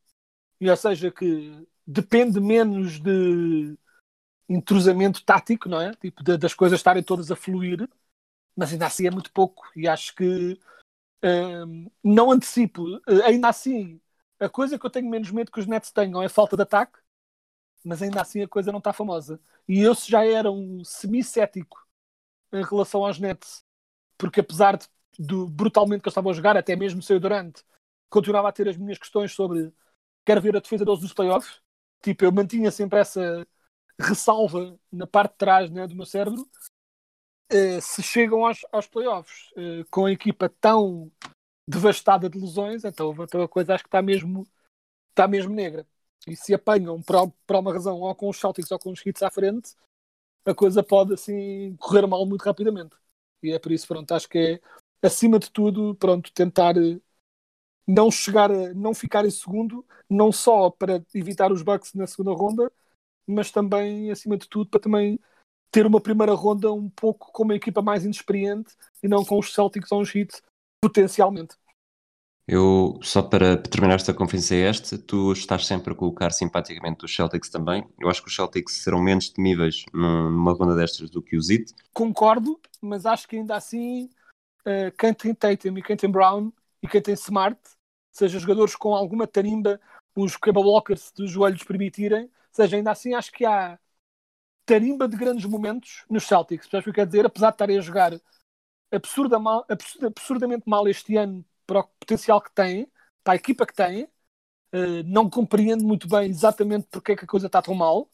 ou 0.61 0.77
seja, 0.77 1.11
que 1.11 1.67
depende 1.87 2.41
menos 2.41 2.99
de 3.01 3.77
intrusamento 4.49 5.25
tático, 5.25 5.69
não 5.69 5.81
é? 5.81 5.93
Tipo, 5.95 6.23
de, 6.23 6.37
das 6.37 6.55
coisas 6.55 6.79
estarem 6.79 7.03
todas 7.03 7.31
a 7.31 7.37
fluir, 7.37 7.89
mas 8.57 8.73
ainda 8.73 8.87
assim 8.87 9.07
é 9.07 9.11
muito 9.11 9.33
pouco. 9.33 9.71
E 9.77 9.89
acho 9.89 10.15
que 10.15 10.59
hum, 11.67 11.91
não 12.03 12.31
antecipo, 12.31 12.85
ainda 13.25 13.49
assim, 13.49 14.01
a 14.39 14.49
coisa 14.49 14.79
que 14.79 14.87
eu 14.87 14.91
tenho 14.91 15.09
menos 15.09 15.31
medo 15.31 15.51
que 15.53 15.61
os 15.61 15.67
Nets 15.67 15.91
tenham 15.93 16.23
é 16.23 16.29
falta 16.29 16.57
de 16.57 16.63
ataque, 16.63 16.99
mas 17.85 18.03
ainda 18.03 18.21
assim 18.21 18.43
a 18.43 18.49
coisa 18.49 18.73
não 18.73 18.79
está 18.79 18.93
famosa. 18.93 19.41
E 19.69 19.81
eu 19.81 19.95
já 19.95 20.25
era 20.25 20.51
um 20.51 20.85
semi-cético 20.85 21.87
em 22.53 22.63
relação 22.65 23.05
aos 23.05 23.19
Nets, 23.19 23.65
porque 24.19 24.41
apesar 24.41 24.77
de 24.77 24.87
do 25.19 25.49
brutalmente 25.49 26.03
que 26.03 26.09
eles 26.09 26.13
estavam 26.13 26.31
a 26.31 26.35
jogar, 26.35 26.57
até 26.57 26.75
mesmo 26.77 27.03
sem 27.03 27.17
o 27.17 27.21
Durante, 27.21 27.65
continuava 28.09 28.49
a 28.49 28.53
ter 28.53 28.69
as 28.69 28.77
minhas 28.77 28.99
questões 28.99 29.33
sobre 29.33 29.73
quero 30.25 30.41
ver 30.41 30.57
a 30.57 30.61
defesa 30.61 30.85
deles 30.85 31.03
nos 31.03 31.13
playoffs. 31.13 31.61
Tipo, 32.03 32.25
eu 32.25 32.33
mantinha 32.33 32.71
sempre 32.71 32.99
essa 32.99 33.47
ressalva 33.99 34.79
na 34.93 35.07
parte 35.07 35.33
de 35.33 35.39
trás 35.39 35.71
né, 35.71 35.87
do 35.87 35.95
meu 35.95 36.07
cérebro. 36.07 36.49
Uh, 37.53 37.81
se 37.81 38.03
chegam 38.03 38.45
aos, 38.47 38.65
aos 38.73 38.87
playoffs 38.87 39.51
uh, 39.53 39.85
com 39.91 40.07
a 40.07 40.13
equipa 40.13 40.49
tão 40.61 41.11
devastada 41.69 42.29
de 42.29 42.39
lesões, 42.39 42.85
então, 42.85 43.15
a 43.43 43.49
coisa 43.49 43.75
acho 43.75 43.85
que 43.85 43.89
está 43.89 44.03
mesmo, 44.03 44.47
está 45.11 45.27
mesmo 45.27 45.55
negra. 45.55 45.87
E 46.27 46.37
se 46.37 46.55
apanham 46.55 47.03
por, 47.03 47.17
uma 47.57 47.73
razão, 47.73 48.01
ou 48.01 48.15
com 48.15 48.29
os 48.29 48.39
Celtics 48.39 48.71
ou 48.71 48.79
com 48.79 48.91
os 48.91 49.05
Hits 49.05 49.23
à 49.23 49.31
frente, 49.31 49.75
a 50.45 50.55
coisa 50.55 50.83
pode 50.83 51.15
assim 51.15 51.77
correr 51.77 52.07
mal 52.07 52.25
muito 52.27 52.43
rapidamente. 52.43 52.97
E 53.43 53.53
é 53.53 53.59
por 53.59 53.73
isso, 53.73 53.87
pronto, 53.87 54.13
acho 54.13 54.29
que 54.29 54.61
é 55.03 55.07
acima 55.07 55.39
de 55.39 55.51
tudo, 55.51 55.95
pronto, 55.97 56.33
tentar 56.33 56.77
eh, 56.77 56.99
não 57.87 58.11
chegar 58.11 58.51
a, 58.51 58.75
não 58.75 58.95
ficar 58.95 59.25
em 59.25 59.31
segundo, 59.31 59.85
não 60.09 60.33
só 60.33 60.71
para 60.71 61.05
evitar 61.15 61.53
os 61.53 61.63
Bucks 61.63 61.95
na 61.95 62.07
segunda 62.07 62.33
ronda, 62.33 62.73
mas 63.27 63.51
também, 63.51 64.11
acima 64.11 64.37
de 64.37 64.49
tudo, 64.49 64.71
para 64.71 64.81
também 64.81 65.19
ter 65.71 65.87
uma 65.87 66.01
primeira 66.01 66.33
ronda 66.35 66.73
um 66.73 66.89
pouco 66.89 67.33
com 67.33 67.43
uma 67.43 67.55
equipa 67.55 67.83
mais 67.83 68.05
inexperiente 68.05 68.75
e 69.03 69.09
não 69.09 69.25
com 69.25 69.39
os 69.39 69.53
Celtics 69.53 69.91
ou 69.91 70.01
os 70.01 70.15
Heat, 70.15 70.41
potencialmente. 70.81 71.57
Eu, 72.47 72.99
só 73.03 73.23
para 73.23 73.57
terminar 73.57 73.95
esta 73.95 74.13
conferência 74.13 74.55
este, 74.55 74.99
tu 74.99 75.33
estás 75.33 75.67
sempre 75.67 75.95
a 75.95 75.97
colocar 75.97 76.31
simpaticamente 76.31 77.05
os 77.05 77.15
Celtics 77.15 77.49
também. 77.49 77.89
Eu 77.99 78.11
acho 78.11 78.23
que 78.23 78.29
os 78.29 78.35
Celtics 78.35 78.83
serão 78.83 79.03
menos 79.03 79.31
temíveis 79.31 79.85
numa 79.93 80.53
ronda 80.53 80.77
destas 80.77 81.09
do 81.09 81.23
que 81.23 81.37
os 81.37 81.49
Heat. 81.49 81.73
Concordo, 81.95 82.61
mas 82.83 83.07
acho 83.07 83.27
que 83.27 83.37
ainda 83.37 83.57
assim 83.57 84.11
uh, 84.67 84.95
quem 84.99 85.15
tem 85.15 85.35
Tatum 85.35 85.79
e 85.79 85.83
quem 85.83 85.97
tem 85.97 86.11
Brown 86.11 86.53
e 86.83 86.87
quem 86.87 87.01
tem 87.01 87.15
Smart, 87.15 87.59
seja 88.15 88.41
jogadores 88.41 88.77
com 88.77 88.95
alguma 88.97 89.29
tarimba, 89.29 89.81
os 90.17 90.37
cable 90.39 90.63
walkers 90.63 91.13
dos 91.13 91.31
joelhos 91.33 91.65
permitirem, 91.65 92.31
seja 92.53 92.79
ainda 92.79 92.93
assim 92.93 93.15
acho 93.15 93.33
que 93.33 93.47
há 93.47 93.79
tarimba 94.67 95.09
de 95.09 95.17
grandes 95.17 95.45
momentos 95.47 96.05
nos 96.11 96.25
Celtics, 96.25 96.67
percebes 96.67 96.83
o 96.83 96.85
que 96.85 96.91
eu 96.91 96.95
quero 96.95 97.11
dizer? 97.11 97.27
Apesar 97.27 97.51
de 97.51 97.55
estarem 97.55 97.79
a 97.79 97.81
jogar 97.81 98.13
absurda 98.93 99.39
mal, 99.39 99.65
absurda- 99.71 100.09
absurdamente 100.09 100.65
mal 100.69 100.89
este 100.89 101.17
ano 101.17 101.45
para 101.67 101.81
o 101.81 101.85
potencial 102.01 102.41
que 102.43 102.53
tem, 102.55 102.89
para 103.25 103.35
a 103.35 103.37
equipa 103.37 103.67
que 103.67 103.75
tem. 103.75 104.09
Uh, 104.75 105.03
não 105.07 105.31
compreendo 105.31 105.85
muito 105.85 106.09
bem 106.09 106.31
exatamente 106.31 106.89
porque 106.91 107.13
é 107.13 107.17
que 107.17 107.25
a 107.25 107.29
coisa 107.29 107.47
está 107.47 107.63
tão 107.63 107.75
mal, 107.75 108.11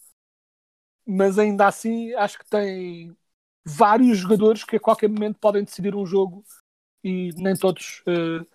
mas 1.07 1.39
ainda 1.39 1.67
assim 1.67 2.13
acho 2.15 2.39
que 2.39 2.47
tem 2.49 3.17
vários 3.65 4.19
jogadores 4.19 4.65
que 4.65 4.77
a 4.77 4.81
qualquer 4.81 5.09
momento 5.09 5.39
podem 5.39 5.65
decidir 5.65 5.95
um 5.95 6.07
jogo 6.07 6.45
e 7.05 7.31
nem 7.37 7.57
todos, 7.57 8.03
uh, 8.09 8.47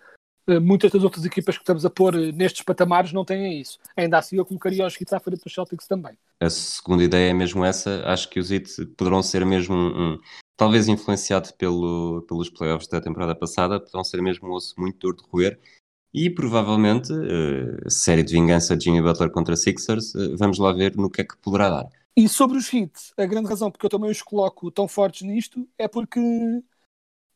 muitas 0.60 0.90
das 0.90 1.02
outras 1.02 1.24
equipas 1.24 1.56
que 1.56 1.62
estamos 1.62 1.84
a 1.84 1.90
pôr 1.90 2.14
uh, 2.14 2.32
nestes 2.32 2.62
patamares 2.62 3.12
não 3.12 3.24
têm 3.24 3.60
isso. 3.60 3.78
Ainda 3.96 4.18
assim 4.18 4.36
eu 4.36 4.44
colocaria 4.44 4.86
os 4.86 5.00
Hits 5.00 5.12
à 5.12 5.20
frente 5.20 5.42
dos 5.42 5.52
Celtics 5.52 5.86
também. 5.86 6.16
A 6.40 6.50
segunda 6.50 7.02
ideia 7.02 7.30
é 7.30 7.34
mesmo 7.34 7.64
essa. 7.64 8.02
Acho 8.06 8.28
que 8.28 8.38
os 8.38 8.50
Heat 8.50 8.86
poderão 8.96 9.22
ser 9.22 9.44
mesmo 9.44 9.74
um, 9.74 10.18
talvez 10.56 10.88
influenciado 10.88 11.52
pelo, 11.54 12.22
pelos 12.28 12.48
playoffs 12.48 12.88
da 12.88 13.00
temporada 13.00 13.34
passada, 13.34 13.80
poderão 13.80 14.04
ser 14.04 14.22
mesmo 14.22 14.48
um 14.48 14.52
osso 14.52 14.74
muito 14.78 14.98
duro 14.98 15.16
de 15.16 15.24
roer. 15.30 15.58
E 16.14 16.30
provavelmente, 16.30 17.12
eh, 17.12 17.90
série 17.90 18.22
de 18.22 18.32
vingança 18.32 18.74
de 18.74 18.84
Jimmy 18.84 19.02
Butler 19.02 19.30
contra 19.30 19.54
Sixers, 19.54 20.14
eh, 20.14 20.34
vamos 20.38 20.58
lá 20.58 20.72
ver 20.72 20.96
no 20.96 21.10
que 21.10 21.20
é 21.20 21.24
que 21.24 21.36
poderá 21.36 21.68
dar. 21.68 21.88
E 22.16 22.26
sobre 22.26 22.56
os 22.56 22.72
hits, 22.72 23.12
a 23.18 23.26
grande 23.26 23.48
razão 23.48 23.70
porque 23.70 23.84
eu 23.84 23.90
também 23.90 24.10
os 24.10 24.22
coloco 24.22 24.70
tão 24.70 24.88
fortes 24.88 25.26
nisto 25.26 25.68
é 25.76 25.86
porque 25.86 26.18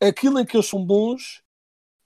aquilo 0.01 0.39
em 0.39 0.45
que 0.45 0.57
eles 0.57 0.65
são 0.65 0.83
bons 0.83 1.43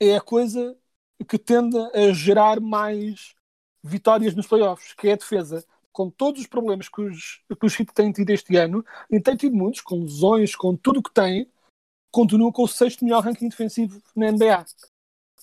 é 0.01 0.17
a 0.17 0.21
coisa 0.21 0.75
que 1.23 1.37
tende 1.37 1.77
a 1.77 2.11
gerar 2.11 2.59
mais 2.59 3.35
vitórias 3.83 4.35
nos 4.35 4.47
playoffs, 4.47 4.93
que 4.93 5.07
é 5.07 5.13
a 5.13 5.17
defesa. 5.17 5.65
Com 5.91 6.09
todos 6.09 6.41
os 6.41 6.47
problemas 6.47 6.89
que 6.89 7.01
os, 7.01 7.41
que 7.47 7.65
os 7.65 7.79
hits 7.79 7.93
têm 7.93 8.11
tido 8.11 8.29
este 8.31 8.57
ano, 8.57 8.83
e 9.09 9.19
têm 9.19 9.37
tido 9.37 9.55
muitos, 9.55 9.81
com 9.81 10.01
lesões, 10.01 10.55
com 10.55 10.75
tudo 10.75 10.99
o 10.99 11.03
que 11.03 11.13
têm, 11.13 11.49
continuam 12.11 12.51
com 12.51 12.63
o 12.63 12.67
sexto 12.67 13.05
melhor 13.05 13.23
ranking 13.23 13.47
defensivo 13.47 14.01
na 14.15 14.31
NBA. 14.31 14.65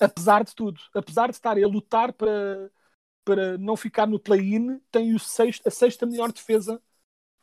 Apesar 0.00 0.44
de 0.44 0.54
tudo, 0.54 0.80
apesar 0.94 1.28
de 1.28 1.34
estarem 1.34 1.64
a 1.64 1.68
lutar 1.68 2.12
para, 2.12 2.70
para 3.24 3.58
não 3.58 3.76
ficar 3.76 4.06
no 4.06 4.18
play-in, 4.18 4.78
tem 4.90 5.14
o 5.14 5.18
sexto, 5.18 5.66
a 5.66 5.70
sexta 5.70 6.06
melhor 6.06 6.32
defesa 6.32 6.82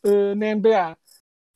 eh, 0.03 0.35
na 0.35 0.55
NBA. 0.55 0.97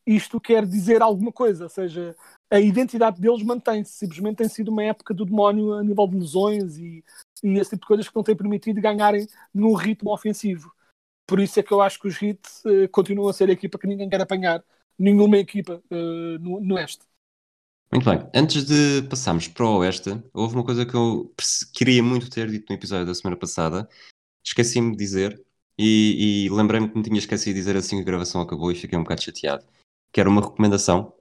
Isto 0.05 0.39
quer 0.39 0.65
dizer 0.65 1.01
alguma 1.01 1.31
coisa, 1.31 1.65
ou 1.65 1.69
seja, 1.69 2.15
a 2.53 2.59
identidade 2.59 3.19
deles 3.19 3.41
mantém-se. 3.41 3.93
Simplesmente 3.93 4.37
tem 4.37 4.47
sido 4.47 4.69
uma 4.69 4.83
época 4.83 5.11
do 5.11 5.25
demónio 5.25 5.73
a 5.73 5.83
nível 5.83 6.07
de 6.07 6.17
lesões 6.17 6.77
e, 6.77 7.03
e 7.43 7.57
esse 7.57 7.71
tipo 7.71 7.81
de 7.81 7.87
coisas 7.87 8.07
que 8.07 8.15
não 8.15 8.23
tem 8.23 8.35
permitido 8.35 8.79
ganharem 8.79 9.27
num 9.51 9.73
ritmo 9.73 10.13
ofensivo. 10.13 10.71
Por 11.25 11.39
isso 11.39 11.59
é 11.59 11.63
que 11.63 11.71
eu 11.71 11.81
acho 11.81 11.99
que 11.99 12.07
os 12.07 12.21
Heat 12.21 12.39
eh, 12.65 12.87
continuam 12.89 13.27
a 13.27 13.33
ser 13.33 13.49
a 13.49 13.53
equipa 13.53 13.79
que 13.79 13.87
ninguém 13.87 14.07
quer 14.07 14.21
apanhar. 14.21 14.63
Nenhuma 14.99 15.37
equipa 15.37 15.81
eh, 15.89 16.37
no, 16.39 16.61
no 16.61 16.75
Oeste. 16.75 17.05
Muito 17.91 18.07
bem, 18.07 18.27
antes 18.35 18.65
de 18.65 19.07
passarmos 19.07 19.47
para 19.47 19.65
o 19.65 19.77
Oeste, 19.77 20.21
houve 20.31 20.55
uma 20.55 20.63
coisa 20.63 20.85
que 20.85 20.95
eu 20.95 21.33
queria 21.73 22.03
muito 22.03 22.29
ter 22.29 22.49
dito 22.49 22.65
no 22.69 22.75
episódio 22.75 23.05
da 23.05 23.15
semana 23.15 23.37
passada, 23.37 23.87
esqueci-me 24.43 24.91
de 24.91 24.97
dizer, 24.97 25.43
e, 25.77 26.45
e 26.45 26.49
lembrei-me 26.49 26.89
que 26.89 26.97
me 26.97 27.03
tinha 27.03 27.19
esquecido 27.19 27.53
de 27.53 27.59
dizer 27.59 27.77
assim 27.77 27.97
que 27.97 28.01
a 28.01 28.05
gravação 28.05 28.41
acabou 28.41 28.71
e 28.71 28.75
fiquei 28.75 28.97
um 28.97 29.03
bocado 29.03 29.23
chateado, 29.23 29.65
que 30.11 30.19
era 30.19 30.29
uma 30.29 30.41
recomendação 30.41 31.13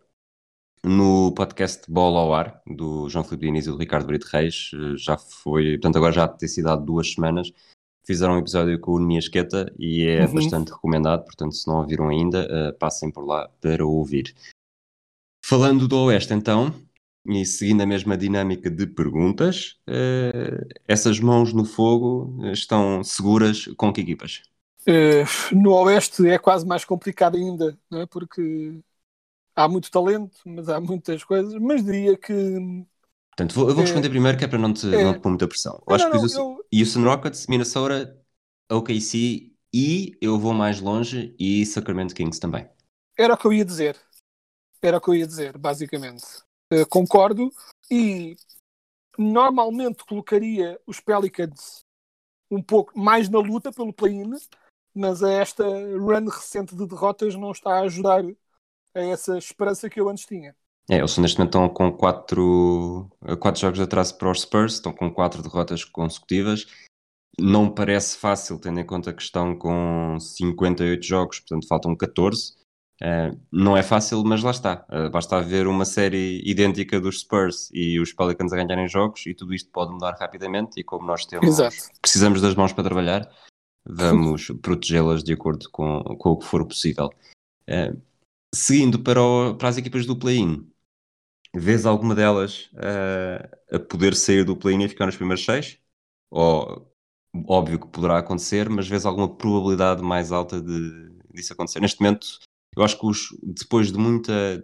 no 0.84 1.32
podcast 1.32 1.90
Bola 1.90 2.20
ao 2.20 2.34
Ar, 2.34 2.60
do 2.66 3.08
João 3.08 3.24
Filipe 3.24 3.46
Diniz 3.46 3.66
e 3.66 3.70
do 3.70 3.76
Ricardo 3.76 4.06
Brito 4.06 4.26
Reis, 4.30 4.70
eh, 4.74 4.96
já 4.96 5.16
foi, 5.16 5.72
portanto 5.78 5.96
agora 5.96 6.12
já 6.12 6.28
tem 6.28 6.48
sido 6.48 6.68
há 6.68 6.76
duas 6.76 7.12
semanas, 7.12 7.52
fizeram 8.04 8.34
um 8.34 8.38
episódio 8.38 8.78
com 8.80 8.92
o 8.92 8.98
Nemi 8.98 9.18
Esqueta 9.18 9.72
e 9.78 10.04
é 10.04 10.26
Uhum. 10.26 10.34
bastante 10.34 10.72
recomendado, 10.72 11.24
portanto 11.24 11.54
se 11.54 11.66
não 11.68 11.76
ouviram 11.78 12.08
ainda, 12.08 12.46
eh, 12.50 12.72
passem 12.72 13.10
por 13.10 13.24
lá 13.24 13.48
para 13.60 13.86
ouvir. 13.86 14.34
Falando 15.44 15.86
do 15.86 15.96
Oeste, 16.04 16.32
então, 16.34 16.74
e 17.26 17.44
seguindo 17.46 17.82
a 17.82 17.86
mesma 17.86 18.16
dinâmica 18.16 18.68
de 18.68 18.86
perguntas, 18.86 19.78
eh, 19.86 20.66
essas 20.88 21.20
mãos 21.20 21.52
no 21.52 21.64
fogo 21.64 22.44
estão 22.52 23.04
seguras 23.04 23.66
com 23.76 23.92
que 23.92 24.00
equipas? 24.00 24.42
Eh, 24.86 25.22
no 25.52 25.72
Oeste 25.74 26.26
é 26.28 26.38
quase 26.38 26.66
mais 26.66 26.84
complicado 26.84 27.36
ainda, 27.36 27.78
não 27.88 28.00
é? 28.00 28.06
porque 28.06 28.80
há 29.54 29.68
muito 29.68 29.90
talento, 29.90 30.36
mas 30.44 30.68
há 30.68 30.80
muitas 30.80 31.22
coisas. 31.24 31.54
Mas 31.54 31.84
diria 31.84 32.16
que. 32.16 32.86
Portanto, 33.30 33.54
vou, 33.54 33.68
eu 33.68 33.74
vou 33.74 33.82
É. 33.82 33.86
responder 33.86 34.10
primeiro, 34.10 34.36
que 34.38 34.44
é 34.44 34.48
para 34.48 34.58
não 34.58 34.72
te, 34.72 34.86
É. 34.94 35.04
não 35.04 35.14
te 35.14 35.20
pôr 35.20 35.30
muita 35.30 35.48
pressão. 35.48 35.82
Eu 35.88 35.94
acho 35.94 36.04
não, 36.04 36.12
que 36.12 36.18
os 36.18 36.34
eu- 36.34 36.64
Houston 36.72 37.04
Rockets, 37.04 37.46
Minnesota, 37.46 38.18
OKC 38.70 39.52
e 39.72 40.16
eu 40.20 40.38
vou 40.38 40.52
mais 40.52 40.80
longe 40.80 41.34
e 41.38 41.64
Sacramento 41.66 42.14
Kings 42.14 42.38
também. 42.38 42.68
Era 43.18 43.34
o 43.34 43.36
que 43.36 43.46
eu 43.46 43.52
ia 43.52 43.64
dizer. 43.64 43.98
Era 44.82 44.98
o 44.98 45.00
que 45.00 45.08
eu 45.10 45.14
ia 45.14 45.26
dizer, 45.26 45.56
basicamente. 45.56 46.24
Eh, 46.70 46.84
concordo. 46.84 47.50
E 47.90 48.36
normalmente 49.18 50.04
colocaria 50.04 50.80
os 50.86 51.00
Pelicans 51.00 51.84
um 52.50 52.62
pouco 52.62 52.98
mais 52.98 53.28
na 53.28 53.38
luta 53.38 53.72
pelo 53.72 53.92
play-in, 53.92 54.30
mas 54.94 55.22
esta 55.22 55.64
run 55.64 56.28
recente 56.28 56.74
de 56.74 56.86
derrotas 56.86 57.34
não 57.34 57.50
está 57.52 57.78
a 57.78 57.80
ajudar 57.82 58.24
a 58.94 59.00
essa 59.00 59.38
esperança 59.38 59.88
que 59.88 60.00
eu 60.00 60.08
antes 60.08 60.26
tinha. 60.26 60.54
É, 60.90 60.96
eles 60.96 61.16
neste 61.18 61.38
momento 61.38 61.50
estão 61.50 61.68
com 61.68 61.92
quatro, 61.92 63.08
quatro 63.38 63.60
jogos 63.60 63.78
de 63.78 63.84
atraso 63.84 64.16
para 64.18 64.30
os 64.30 64.40
Spurs, 64.40 64.74
estão 64.74 64.92
com 64.92 65.12
quatro 65.12 65.42
derrotas 65.42 65.84
consecutivas. 65.84 66.66
Não 67.38 67.70
parece 67.70 68.18
fácil, 68.18 68.58
tendo 68.58 68.80
em 68.80 68.84
conta 68.84 69.12
que 69.12 69.22
estão 69.22 69.56
com 69.56 70.18
58 70.20 71.04
jogos, 71.04 71.40
portanto 71.40 71.66
faltam 71.66 71.96
14. 71.96 72.54
Eh, 73.04 73.32
não 73.50 73.76
é 73.76 73.82
fácil, 73.82 74.22
mas 74.24 74.42
lá 74.44 74.52
está. 74.52 74.86
Eh, 74.88 75.08
basta 75.08 75.36
haver 75.36 75.66
uma 75.66 75.84
série 75.84 76.40
idêntica 76.44 77.00
dos 77.00 77.20
Spurs 77.20 77.68
e 77.72 77.98
os 77.98 78.12
Pelicans 78.12 78.52
a 78.52 78.56
ganharem 78.56 78.86
jogos 78.86 79.26
e 79.26 79.34
tudo 79.34 79.52
isto 79.52 79.70
pode 79.70 79.92
mudar 79.92 80.14
rapidamente. 80.20 80.78
E 80.78 80.84
como 80.84 81.04
nós 81.04 81.26
temos, 81.26 81.48
Exato. 81.48 81.76
precisamos 82.00 82.40
das 82.40 82.54
mãos 82.54 82.72
para 82.72 82.84
trabalhar, 82.84 83.28
vamos 83.84 84.52
protegê-las 84.62 85.24
de 85.24 85.32
acordo 85.32 85.68
com, 85.70 86.00
com 86.16 86.30
o 86.30 86.38
que 86.38 86.46
for 86.46 86.64
possível. 86.64 87.10
Eh, 87.66 87.92
seguindo 88.54 89.02
para, 89.02 89.22
o- 89.22 89.54
para 89.56 89.68
as 89.68 89.76
equipas 89.78 90.06
do 90.06 90.16
play-in, 90.18 90.70
vês 91.54 91.86
alguma 91.86 92.14
delas 92.14 92.70
eh, 92.76 93.50
a 93.72 93.78
poder 93.78 94.14
sair 94.14 94.44
do 94.44 94.56
play-in 94.56 94.84
e 94.84 94.88
ficar 94.88 95.06
nos 95.06 95.16
primeiros 95.16 95.44
seis? 95.44 95.78
Ou, 96.30 96.90
óbvio 97.46 97.80
que 97.80 97.88
poderá 97.88 98.18
acontecer, 98.18 98.68
mas 98.70 98.88
vês 98.88 99.04
alguma 99.06 99.34
probabilidade 99.36 100.02
mais 100.02 100.32
alta 100.32 100.60
de 100.60 101.10
disso 101.32 101.52
acontecer? 101.52 101.80
Neste 101.80 102.00
momento, 102.00 102.26
eu 102.76 102.82
acho 102.82 102.98
que 102.98 103.06
os, 103.06 103.28
depois 103.42 103.92
de 103.92 103.98
muita, 103.98 104.62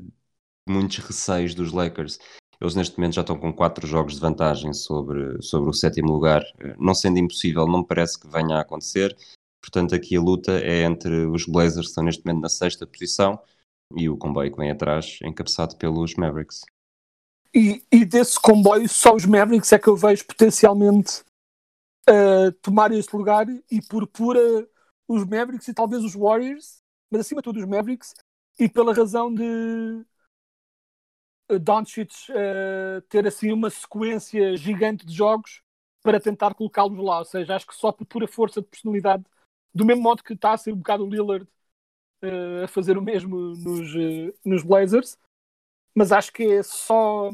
muitos 0.69 0.99
receios 0.99 1.55
dos 1.55 1.73
Lakers, 1.73 2.19
eles 2.61 2.75
neste 2.75 2.99
momento 2.99 3.15
já 3.15 3.21
estão 3.23 3.39
com 3.39 3.53
quatro 3.53 3.87
jogos 3.87 4.15
de 4.15 4.21
vantagem 4.21 4.73
sobre, 4.73 5.41
sobre 5.43 5.71
o 5.71 5.73
sétimo 5.73 6.13
lugar. 6.13 6.43
Não 6.79 6.95
sendo 6.95 7.19
impossível, 7.19 7.67
não 7.67 7.81
me 7.81 7.87
parece 7.87 8.19
que 8.19 8.29
venha 8.29 8.57
a 8.57 8.61
acontecer. 8.63 9.17
Portanto, 9.63 9.95
aqui 9.95 10.17
a 10.17 10.21
luta 10.21 10.53
é 10.61 10.83
entre 10.83 11.27
os 11.27 11.47
Blazers, 11.47 11.87
que 11.87 11.91
estão 11.91 12.05
neste 12.05 12.25
momento 12.25 12.43
na 12.43 12.49
sexta 12.49 12.87
posição, 12.87 13.39
e 13.95 14.09
o 14.09 14.17
comboio 14.17 14.51
que 14.51 14.59
vem 14.59 14.71
atrás, 14.71 15.19
encabeçado 15.23 15.77
pelos 15.77 16.15
Mavericks. 16.15 16.63
E, 17.55 17.83
e 17.91 18.05
desse 18.05 18.39
comboio, 18.39 18.89
só 18.89 19.15
os 19.15 19.25
Mavericks 19.25 19.73
é 19.73 19.79
que 19.79 19.89
eu 19.89 19.97
vejo 19.97 20.27
potencialmente 20.27 21.23
uh, 22.09 22.53
tomar 22.61 22.93
esse 22.93 23.15
lugar 23.17 23.47
e 23.71 23.81
por 23.83 24.07
pura 24.07 24.69
os 25.07 25.25
Mavericks 25.25 25.69
e 25.69 25.75
talvez 25.75 26.05
os 26.05 26.15
Warriors, 26.15 26.83
mas 27.11 27.23
acima 27.23 27.41
de 27.41 27.45
tudo 27.45 27.59
os 27.59 27.67
Mavericks, 27.67 28.15
e 28.59 28.69
pela 28.69 28.93
razão 28.93 29.33
de 29.33 30.05
uh, 31.51 31.59
Doncic 31.59 32.13
uh, 32.31 33.01
ter 33.09 33.27
assim 33.27 33.51
uma 33.51 33.71
sequência 33.71 34.57
gigante 34.57 35.07
de 35.07 35.15
jogos 35.15 35.63
para 36.03 36.21
tentar 36.21 36.55
colocá-los 36.55 36.99
lá. 36.99 37.21
Ou 37.21 37.25
seja, 37.25 37.57
acho 37.57 37.67
que 37.67 37.75
só 37.75 37.91
por 37.91 38.07
pura 38.07 38.29
força 38.29 38.61
de 38.61 38.69
personalidade, 38.69 39.25
do 39.75 39.85
mesmo 39.85 40.03
modo 40.03 40.23
que 40.23 40.35
está 40.35 40.53
a 40.53 40.59
ser 40.59 40.73
um 40.73 40.77
bocado 40.77 41.05
o 41.05 41.09
Lillard 41.09 41.49
uh, 42.23 42.65
a 42.65 42.69
fazer 42.69 42.97
o 42.99 43.03
mesmo 43.03 43.37
nos, 43.37 43.95
uh, 43.95 44.35
nos 44.45 44.63
Blazers, 44.63 45.19
mas 45.95 46.13
acho 46.13 46.33
que 46.33 46.45
é 46.45 46.63
só, 46.63 47.31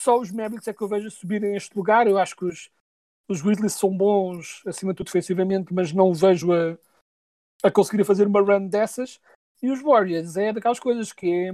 só 0.00 0.18
os 0.18 0.30
Mavericks 0.30 0.66
é 0.68 0.72
que 0.72 0.82
eu 0.82 0.88
vejo 0.88 1.06
a 1.06 1.10
subirem 1.10 1.54
este 1.54 1.76
lugar. 1.76 2.06
Eu 2.06 2.18
acho 2.18 2.34
que 2.34 2.44
os, 2.44 2.70
os 3.28 3.40
Grizzlies 3.40 3.74
são 3.74 3.96
bons, 3.96 4.62
acima 4.66 4.92
de 4.92 4.96
tudo 4.98 5.06
defensivamente, 5.06 5.72
mas 5.72 5.92
não 5.92 6.12
vejo 6.12 6.52
a, 6.52 6.76
a 7.62 7.70
conseguir 7.70 8.04
fazer 8.04 8.26
uma 8.26 8.40
run 8.40 8.66
dessas. 8.66 9.20
E 9.62 9.70
os 9.70 9.80
Warriors 9.80 10.36
é 10.36 10.52
daquelas 10.52 10.80
coisas 10.80 11.12
que 11.12 11.30
é. 11.30 11.52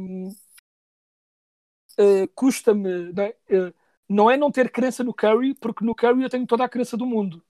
Uh, 2.01 2.29
custa-me. 2.35 3.13
Não, 3.13 3.23
é? 3.23 3.37
Uh, 3.51 3.75
não 4.09 4.31
é 4.31 4.37
não 4.37 4.51
ter 4.51 4.71
crença 4.71 5.05
no 5.05 5.13
Curry, 5.13 5.55
porque 5.55 5.85
no 5.85 5.95
Curry 5.95 6.23
eu 6.23 6.31
tenho 6.31 6.47
toda 6.47 6.65
a 6.65 6.69
crença 6.69 6.97
do 6.97 7.05
mundo. 7.05 7.45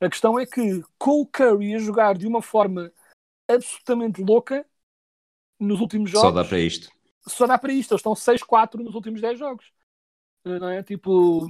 A 0.00 0.08
questão 0.08 0.38
é 0.38 0.46
que 0.46 0.82
com 0.98 1.20
o 1.20 1.26
Curry 1.26 1.74
a 1.74 1.78
jogar 1.78 2.16
de 2.16 2.26
uma 2.26 2.40
forma 2.40 2.90
absolutamente 3.54 4.22
louca 4.22 4.66
nos 5.58 5.80
últimos 5.80 6.10
jogos. 6.10 6.28
Só 6.28 6.32
dá 6.32 6.44
para 6.44 6.58
isto. 6.58 6.90
Só 7.26 7.46
dá 7.46 7.58
para 7.58 7.72
isto. 7.72 7.92
Eles 7.92 8.00
estão 8.00 8.14
6-4 8.14 8.82
nos 8.82 8.94
últimos 8.94 9.20
10 9.20 9.38
jogos. 9.38 9.72
Não 10.44 10.68
é? 10.68 10.82
Tipo. 10.82 11.46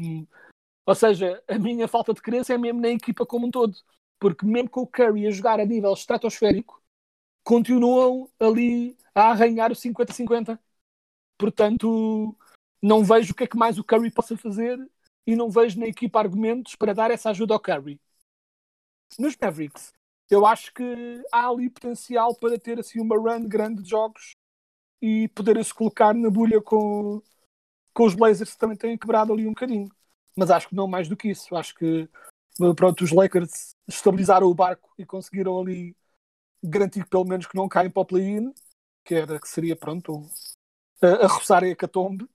Ou 0.85 0.95
seja, 0.95 1.43
a 1.49 1.59
minha 1.59 1.87
falta 1.87 2.13
de 2.13 2.21
crença 2.21 2.53
é 2.53 2.59
mesmo 2.59 2.81
na 2.81 2.89
equipa 2.89 3.25
como 3.25 3.47
um 3.47 3.51
todo. 3.51 3.75
Porque 4.19 4.45
mesmo 4.45 4.71
com 4.71 4.83
o 4.83 4.87
Curry 4.87 5.27
a 5.27 5.31
jogar 5.31 5.61
a 5.61 5.65
nível 5.65 5.93
estratosférico, 5.93 6.83
continuam 7.45 8.31
ali 8.39 8.97
a 9.15 9.31
arranhar 9.31 9.71
o 9.71 9.77
50-50. 9.77 10.59
Portanto, 11.39 12.37
não 12.81 13.05
vejo 13.05 13.33
o 13.33 13.35
que 13.35 13.45
é 13.45 13.47
que 13.47 13.57
mais 13.57 13.79
o 13.79 13.85
Curry 13.85 14.11
possa 14.11 14.37
fazer 14.37 14.79
e 15.27 15.37
não 15.37 15.51
vejo 15.51 15.79
na 15.79 15.87
equipa 15.87 16.19
argumentos 16.19 16.75
para 16.75 16.95
dar 16.95 17.11
essa 17.11 17.31
ajuda 17.31 17.55
ao 17.55 17.61
Curry. 17.61 18.01
Nos 19.19 19.37
Mavericks, 19.41 19.93
eu 20.33 20.47
acho 20.47 20.73
que 20.73 21.23
há 21.31 21.49
ali 21.49 21.69
potencial 21.69 22.35
para 22.35 22.59
ter 22.59 22.81
assim 22.81 23.01
uma 23.01 23.17
run 23.17 23.47
grande 23.47 23.83
de 23.83 23.91
jogos 23.91 24.33
e 25.01 25.29
poderem-se 25.29 25.75
colocar 25.75 26.15
na 26.15 26.31
bolha 26.31 26.59
com, 26.63 27.21
com 27.93 28.05
os 28.05 28.15
Blazers 28.15 28.53
que 28.55 28.59
também 28.59 28.77
têm 28.77 28.97
quebrado 28.97 29.33
ali 29.33 29.47
um 29.47 29.51
bocadinho. 29.51 29.91
Mas 30.35 30.51
acho 30.51 30.71
que 30.71 30.75
não 30.75 30.89
mais 30.89 31.07
do 31.07 31.17
que 31.17 31.29
isso. 31.29 31.55
Acho 31.55 31.75
que 31.75 32.09
pronto, 32.75 33.05
os 33.05 33.13
Lakers 33.13 33.75
estabilizaram 33.87 34.47
o 34.47 34.55
barco 34.55 34.95
e 34.99 35.05
conseguiram 35.05 35.61
ali 35.61 35.95
garantir 36.65 37.07
pelo 37.09 37.27
menos 37.27 37.47
que 37.47 37.57
não 37.57 37.69
caem 37.69 37.91
para 37.91 38.01
o 38.01 38.07
play-in, 38.07 38.55
que 39.05 39.15
era 39.15 39.39
que 39.39 39.49
seria 39.49 39.77
pronto 39.77 40.23
a, 41.03 41.27
roçar 41.27 41.63
a 41.63 41.69
hecatombe. 41.69 42.27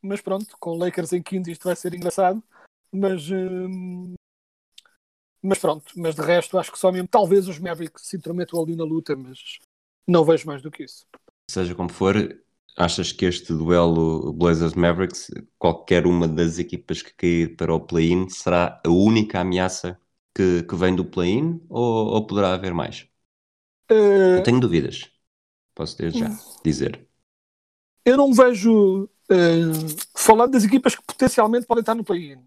Mas 0.00 0.20
pronto, 0.20 0.56
com 0.60 0.78
Lakers 0.78 1.12
em 1.12 1.22
quinto 1.22 1.50
isto 1.50 1.64
vai 1.64 1.74
ser 1.74 1.92
engraçado. 1.92 2.40
Mas, 2.92 3.28
mas 5.42 5.58
pronto, 5.58 5.92
mas 5.96 6.14
de 6.14 6.22
resto 6.22 6.58
acho 6.58 6.70
que 6.70 6.78
só 6.78 6.92
mesmo 6.92 7.08
talvez 7.08 7.48
os 7.48 7.58
Mavericks 7.58 8.06
se 8.06 8.16
intrometam 8.16 8.62
ali 8.62 8.76
na 8.76 8.84
luta, 8.84 9.16
mas 9.16 9.58
não 10.06 10.24
vejo 10.24 10.46
mais 10.46 10.60
do 10.62 10.70
que 10.70 10.84
isso. 10.84 11.06
Seja 11.50 11.74
como 11.74 11.90
for, 11.90 12.14
achas 12.76 13.12
que 13.12 13.24
este 13.24 13.52
duelo 13.52 14.32
Blazers-Mavericks, 14.32 15.30
qualquer 15.58 16.06
uma 16.06 16.28
das 16.28 16.58
equipas 16.58 17.02
que 17.02 17.14
cair 17.14 17.56
para 17.56 17.74
o 17.74 17.80
play-in, 17.80 18.28
será 18.28 18.80
a 18.84 18.88
única 18.90 19.40
ameaça 19.40 19.98
que, 20.34 20.62
que 20.62 20.76
vem 20.76 20.94
do 20.94 21.04
play-in 21.04 21.60
ou, 21.68 22.06
ou, 22.08 22.26
poderá 22.26 22.54
haver 22.54 22.74
mais? 22.74 23.08
Uh... 23.90 24.36
Eu 24.36 24.42
tenho 24.42 24.60
dúvidas, 24.60 25.10
posso 25.74 25.96
desde 25.96 26.20
já 26.20 26.30
dizer. 26.64 27.06
Eu 28.04 28.16
não 28.16 28.32
vejo, 28.32 29.04
uh, 29.04 29.08
falando 30.16 30.52
das 30.52 30.64
equipas 30.64 30.94
que 30.94 31.02
potencialmente 31.02 31.66
podem 31.66 31.80
estar 31.80 31.94
no 31.94 32.04
play-in, 32.04 32.44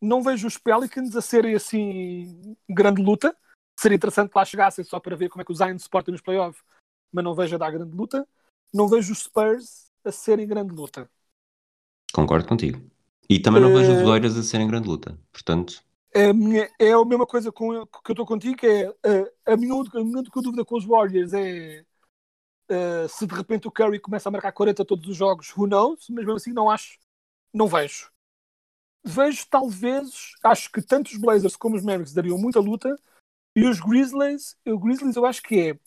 não 0.00 0.22
vejo 0.22 0.46
os 0.46 0.56
Pelicans 0.56 1.14
a 1.16 1.20
serem 1.20 1.54
assim 1.54 2.56
grande 2.68 3.02
luta. 3.02 3.36
Seria 3.78 3.96
interessante 3.96 4.30
que 4.30 4.38
lá 4.38 4.44
chegassem 4.44 4.84
só 4.84 4.98
para 4.98 5.16
ver 5.16 5.28
como 5.28 5.42
é 5.42 5.44
que 5.44 5.52
os 5.52 5.58
Zion 5.58 5.78
se 5.78 5.88
portam 5.88 6.12
nos 6.12 6.20
playoffs, 6.20 6.62
mas 7.12 7.24
não 7.24 7.34
vejo 7.34 7.54
a 7.54 7.58
dar 7.58 7.70
grande 7.70 7.96
luta. 7.96 8.26
Não 8.72 8.88
vejo 8.88 9.12
os 9.12 9.20
Spurs 9.20 9.90
a 10.04 10.12
serem 10.12 10.46
grande 10.46 10.74
luta. 10.74 11.08
Concordo 12.12 12.46
contigo. 12.46 12.80
E 13.28 13.38
também 13.38 13.60
não 13.60 13.74
vejo 13.74 13.92
os 13.92 14.02
Warriors 14.02 14.36
a 14.36 14.42
serem 14.42 14.66
grande 14.66 14.88
luta. 14.88 15.18
Portanto, 15.30 15.82
a 16.14 16.32
minha, 16.32 16.70
é 16.78 16.92
a 16.92 17.04
mesma 17.04 17.26
coisa 17.26 17.52
com, 17.52 17.86
que 17.86 18.10
eu 18.10 18.12
estou 18.12 18.26
contigo, 18.26 18.56
que 18.56 18.66
é 18.66 18.86
a, 18.86 19.52
a, 19.52 19.56
minha, 19.56 19.74
a 19.74 20.04
minha 20.04 20.18
única 20.18 20.40
dúvida 20.40 20.64
com 20.64 20.76
os 20.76 20.84
Warriors 20.84 21.34
é 21.34 21.84
uh, 22.70 23.08
se 23.08 23.26
de 23.26 23.34
repente 23.34 23.68
o 23.68 23.70
Curry 23.70 23.98
começa 23.98 24.28
a 24.28 24.32
marcar 24.32 24.52
40 24.52 24.84
todos 24.84 25.08
os 25.08 25.16
jogos, 25.16 25.52
who 25.56 25.66
knows, 25.66 26.08
mas 26.08 26.24
mesmo 26.24 26.32
assim 26.32 26.52
não 26.52 26.70
acho, 26.70 26.98
não 27.52 27.66
vejo. 27.66 28.10
Vejo 29.04 29.46
talvez, 29.48 30.32
acho 30.42 30.70
que 30.70 30.82
tanto 30.82 31.08
os 31.08 31.16
Blazers 31.16 31.56
como 31.56 31.76
os 31.76 31.82
Mavericks 31.82 32.12
dariam 32.12 32.36
muita 32.36 32.60
luta 32.60 32.94
e 33.56 33.64
os 33.64 33.80
Grizzlies, 33.80 34.56
os 34.66 34.80
Grizzlies 34.80 35.16
eu 35.16 35.24
acho 35.24 35.42
que 35.42 35.70
é, 35.70 35.78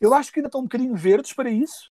eu 0.00 0.14
acho 0.14 0.32
que 0.32 0.40
ainda 0.40 0.48
estão 0.48 0.60
um 0.60 0.64
bocadinho 0.64 0.96
verdes 0.96 1.32
para 1.32 1.50
isso, 1.50 1.90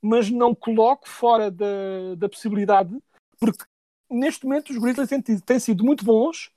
mas 0.00 0.30
não 0.30 0.54
coloco 0.54 1.08
fora 1.08 1.50
da, 1.50 2.14
da 2.16 2.28
possibilidade, 2.28 2.96
porque 3.38 3.64
neste 4.10 4.44
momento 4.44 4.70
os 4.70 4.78
Grizzlies 4.78 5.08
têm, 5.08 5.40
têm 5.40 5.58
sido 5.58 5.84
muito 5.84 6.04
bons 6.04 6.50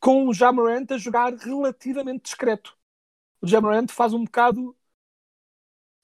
com 0.00 0.26
o 0.26 0.34
Jamarant 0.34 0.90
a 0.90 0.98
jogar 0.98 1.32
relativamente 1.34 2.22
discreto. 2.22 2.76
O 3.40 3.46
Jamarant 3.46 3.90
faz 3.90 4.12
um 4.12 4.24
bocado 4.24 4.76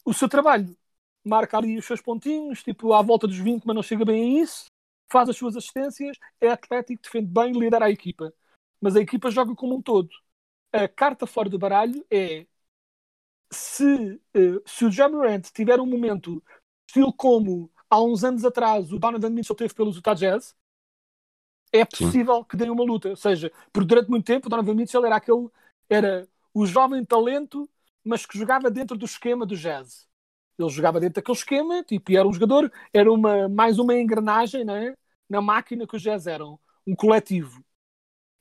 o 0.05 0.13
seu 0.13 0.29
trabalho. 0.29 0.77
Marca 1.25 1.57
ali 1.57 1.79
os 1.79 1.87
seus 1.87 2.01
pontinhos, 2.01 2.63
tipo 2.63 2.93
à 2.93 3.03
volta 3.03 3.27
dos 3.27 3.39
20, 3.39 3.65
mas 3.65 3.75
não 3.75 3.83
chega 3.83 4.05
bem 4.05 4.41
a 4.41 4.43
isso. 4.43 4.67
Faz 5.11 5.29
as 5.29 5.37
suas 5.37 5.57
assistências, 5.57 6.19
é 6.40 6.49
atlético, 6.49 7.03
defende 7.03 7.29
bem, 7.29 7.53
lidera 7.53 7.87
a 7.87 7.90
equipa. 7.90 8.33
Mas 8.81 8.97
a 8.97 9.01
equipa 9.01 9.31
joga 9.31 9.55
como 9.55 9.77
um 9.77 9.83
todo. 9.83 10.11
A 10.73 10.88
carta 10.88 11.27
fora 11.27 11.49
do 11.49 11.59
baralho 11.59 12.05
é 12.11 12.47
se, 13.51 14.21
uh, 14.37 14.62
se 14.67 14.85
o 14.85 14.90
Jamarant 14.90 15.45
tiver 15.53 15.81
um 15.81 15.87
momento 15.87 16.43
estilo 16.88 17.12
como 17.12 17.71
há 17.88 18.01
uns 18.03 18.25
anos 18.25 18.45
atrás 18.45 18.93
o 18.93 18.99
Donovan 18.99 19.31
Mitchell 19.31 19.57
teve 19.57 19.75
pelos 19.75 19.97
Utah 19.97 20.14
Jazz, 20.14 20.55
é 21.73 21.85
possível 21.85 22.45
que 22.45 22.57
dê 22.57 22.71
uma 22.71 22.85
luta. 22.85 23.11
Ou 23.11 23.17
seja, 23.17 23.51
porque 23.73 23.88
durante 23.88 24.09
muito 24.09 24.25
tempo 24.25 24.47
o 24.47 24.51
Donovan 24.51 24.75
Mitchell 24.75 25.05
era 25.05 25.17
aquele, 25.17 25.49
era 25.88 26.29
o 26.53 26.67
jovem 26.67 27.05
talento, 27.05 27.69
mas 28.05 28.25
que 28.27 28.38
jogava 28.38 28.71
dentro 28.71 28.97
do 28.97 29.05
esquema 29.05 29.45
do 29.45 29.57
jazz. 29.57 30.09
Ele 30.59 30.69
jogava 30.69 31.01
dentro 31.01 31.17
daquele 31.17 31.37
esquema, 31.37 31.83
tipo, 31.83 32.12
e 32.12 32.17
era 32.17 32.27
um 32.27 32.33
jogador, 32.33 32.73
era 32.93 33.12
uma, 33.12 33.49
mais 33.49 33.79
uma 33.79 33.95
engrenagem 33.95 34.64
né, 34.64 34.95
na 35.29 35.40
máquina 35.40 35.87
que 35.87 35.97
os 35.97 36.03
jazz 36.03 36.27
eram, 36.27 36.59
um 36.87 36.95
coletivo. 36.95 37.64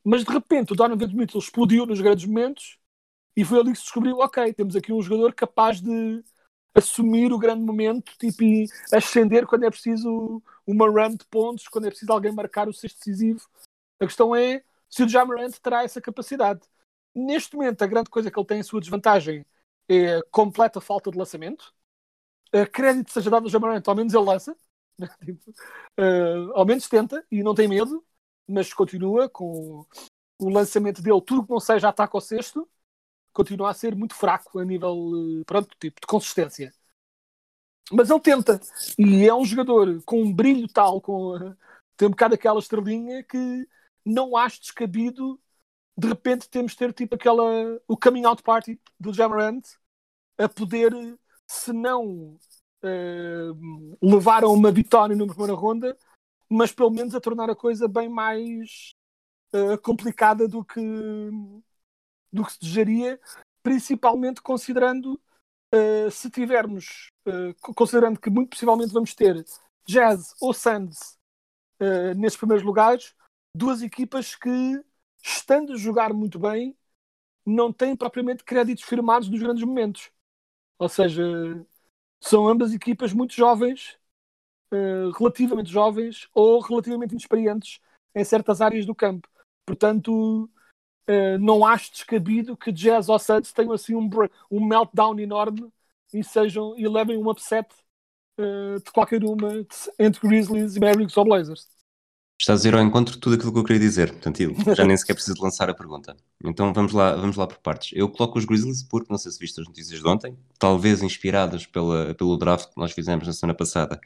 Mas 0.04 0.24
de 0.24 0.32
repente 0.32 0.74
o 0.74 0.76
Donovan 0.76 1.08
Mitchell 1.14 1.40
explodiu 1.40 1.86
nos 1.86 2.02
grandes 2.02 2.26
momentos 2.26 2.78
e 3.36 3.44
foi 3.44 3.60
ali 3.60 3.72
que 3.72 3.78
se 3.78 3.84
descobriu, 3.84 4.18
ok, 4.18 4.54
temos 4.54 4.76
aqui 4.76 4.94
um 4.94 5.02
jogador 5.02 5.34
capaz 5.34 5.82
de 5.82 6.24
assumir 6.76 7.32
o 7.32 7.40
grande 7.40 7.64
momento 7.64 8.12
tipo, 8.18 8.44
e 8.44 8.68
ascender 8.92 9.46
quando 9.46 9.64
é 9.64 9.70
preciso 9.70 10.42
uma 10.66 10.88
run 10.88 11.16
de 11.16 11.26
pontos, 11.26 11.68
quando 11.68 11.86
é 11.86 11.90
preciso 11.90 12.12
alguém 12.12 12.32
marcar 12.32 12.68
o 12.68 12.74
sexto 12.74 12.98
decisivo. 12.98 13.42
A 14.00 14.06
questão 14.06 14.36
é 14.36 14.64
se 14.90 15.04
o 15.04 15.10
Jamarant 15.10 15.54
terá 15.60 15.84
essa 15.84 16.02
capacidade. 16.02 16.62
Neste 17.16 17.56
momento, 17.56 17.82
a 17.82 17.88
grande 17.88 18.10
coisa 18.10 18.30
que 18.30 18.40
ele 18.40 18.48
tem 18.48 18.60
em 18.60 18.64
sua 18.64 18.80
desvantagem 18.80 19.46
é 19.88 20.18
a 20.18 20.24
completa 20.32 20.82
falta 20.82 21.12
de 21.12 21.18
lançamento. 21.18 21.74
A 22.54 22.66
crédito 22.66 23.12
seja 23.12 23.30
dado 23.30 23.46
ao 23.46 23.50
Jamarant, 23.50 23.88
ao 23.88 23.96
menos 23.96 24.14
ele 24.14 24.24
lança. 24.24 24.56
tipo, 25.26 25.52
uh, 26.00 26.52
ao 26.54 26.66
menos 26.66 26.88
tenta 26.88 27.26
e 27.32 27.42
não 27.42 27.56
tem 27.56 27.68
medo, 27.68 28.06
mas 28.48 28.74
continua 28.74 29.28
com 29.28 29.86
o 30.40 30.50
lançamento 30.50 31.02
dele, 31.02 31.22
tudo 31.22 31.46
que 31.46 31.52
não 31.52 31.60
seja 31.60 31.90
ataque 31.90 32.16
ao 32.16 32.22
sexto, 32.22 32.70
continua 33.34 33.72
a 33.72 33.74
ser 33.74 33.96
muito 33.96 34.14
fraco 34.14 34.60
a 34.60 34.66
nível 34.66 35.40
eh, 35.42 35.44
pronto, 35.46 35.76
tipo, 35.80 36.00
de 36.02 36.08
consistência. 36.08 36.74
Mas 37.92 38.10
ele 38.10 38.20
tenta. 38.20 38.60
E 38.98 39.28
é 39.28 39.34
um 39.34 39.46
jogador 39.46 40.02
com 40.06 40.22
um 40.22 40.34
brilho 40.34 40.68
tal, 40.68 41.02
com, 41.02 41.38
eh, 41.38 41.56
tem 41.98 42.08
um 42.08 42.12
bocado 42.12 42.36
aquela 42.36 42.60
estrelinha 42.60 43.24
que 43.24 43.68
não 44.06 44.36
acho 44.36 44.62
descabido 44.62 45.40
de 45.98 46.08
repente 46.08 46.50
temos 46.50 46.72
de 46.74 46.78
ter 46.78 46.94
tipo 46.94 47.16
aquela 47.16 47.44
o 47.88 47.96
coming 47.98 48.26
out 48.26 48.42
party 48.42 48.80
do 49.00 49.14
Jamarant 49.14 49.64
a 50.38 50.50
poder, 50.50 50.92
se 51.54 51.72
não 51.72 52.38
uh, 52.84 53.98
levar 54.02 54.44
a 54.44 54.50
uma 54.50 54.72
vitória 54.72 55.16
numa 55.16 55.34
primeira 55.34 55.54
ronda, 55.54 55.98
mas 56.50 56.72
pelo 56.72 56.90
menos 56.90 57.16
a 57.16 57.22
tornar 57.22 57.50
a 57.50 57.56
coisa 57.56 57.88
bem 57.88 58.10
mais 58.10 58.94
uh, 59.54 59.78
complicada 59.82 60.48
do 60.48 60.64
que 60.64 60.82
do 62.32 62.44
que 62.44 62.54
se 62.54 62.60
desejaria, 62.60 63.20
principalmente 63.62 64.42
considerando 64.42 65.22
uh, 65.74 66.10
se 66.10 66.32
tivermos, 66.32 67.12
considerando 67.76 68.20
que 68.20 68.28
muito 68.28 68.50
possivelmente 68.50 68.92
vamos 68.92 69.14
ter 69.14 69.46
Jazz 69.88 70.34
ou 70.42 70.52
Suns 70.52 71.16
uh, 71.80 72.16
nesses 72.16 72.38
primeiros 72.38 72.66
lugares, 72.66 73.14
duas 73.56 73.84
equipas 73.84 74.36
que, 74.36 74.84
estando 75.22 75.74
a 75.74 75.78
jogar 75.78 76.12
muito 76.12 76.40
bem, 76.40 76.76
não 77.46 77.72
têm 77.72 77.96
propriamente 77.96 78.44
créditos 78.44 78.84
firmados 78.84 79.30
nos 79.30 79.40
grandes 79.40 79.64
momentos. 79.64 80.10
Ou 80.78 80.90
seja, 80.90 81.24
são 82.20 82.48
ambas 82.48 82.74
equipas 82.74 83.14
muito 83.14 83.34
jovens, 83.34 83.98
uh, 84.74 85.12
relativamente 85.18 85.70
jovens 85.70 86.28
ou 86.34 86.60
relativamente 86.60 87.12
inexperientes 87.12 87.80
em 88.16 88.24
certas 88.24 88.62
áreas 88.62 88.86
do 88.86 88.96
campo. 88.96 89.28
Portanto, 89.66 90.50
uh, 91.10 91.38
não 91.40 91.66
acho 91.66 91.92
descabido 91.92 92.58
que 92.58 92.72
Jazz 92.72 93.10
ou 93.10 93.20
Suns 93.20 93.52
tenham 93.54 93.74
assim 93.74 93.96
um, 93.96 94.10
um 94.52 94.66
meltdown 94.66 95.20
enorme 95.20 95.72
e 96.14 96.24
sejam 96.24 96.78
e 96.78 96.88
levem 96.88 97.18
um 97.18 97.30
upset 97.30 97.68
uh, 98.40 98.80
de 98.84 98.92
qualquer 98.92 99.24
uma 99.24 99.66
entre 100.00 100.28
Grizzlies 100.28 100.76
e 100.76 100.80
Mavericks 100.80 101.18
ou 101.18 101.26
Blazers. 101.26 101.68
Estás 102.40 102.66
a 102.66 102.68
ir 102.68 102.76
ao 102.76 102.82
encontro 102.82 103.18
tudo 103.18 103.36
aquilo 103.36 103.54
que 103.54 103.60
eu 103.60 103.64
queria 103.64 103.80
dizer, 103.80 104.12
portanto, 104.12 104.40
já 104.76 104.84
nem 104.84 104.96
sequer 104.98 105.14
preciso 105.14 105.42
lançar 105.42 105.70
a 105.70 105.74
pergunta. 105.74 106.16
Então 106.44 106.74
vamos 106.74 106.92
lá, 106.92 107.16
vamos 107.16 107.38
lá 107.38 107.48
por 107.48 107.58
partes. 107.60 107.92
Eu 107.94 108.10
coloco 108.10 108.38
os 108.38 108.46
Grizzlies 108.46 108.84
porque, 108.84 109.08
não 109.10 109.18
sei 109.18 109.32
se 109.32 109.40
viste 109.40 109.62
as 109.62 109.68
notícias 109.68 110.02
de 110.02 110.08
ontem, 110.08 110.38
talvez 110.60 111.02
inspiradas 111.02 111.66
pela, 111.66 112.14
pelo 112.16 112.38
draft 112.38 112.70
que 112.74 112.80
nós 112.80 112.92
fizemos 112.92 113.26
na 113.26 113.34
semana 113.34 113.56
passada, 113.56 114.00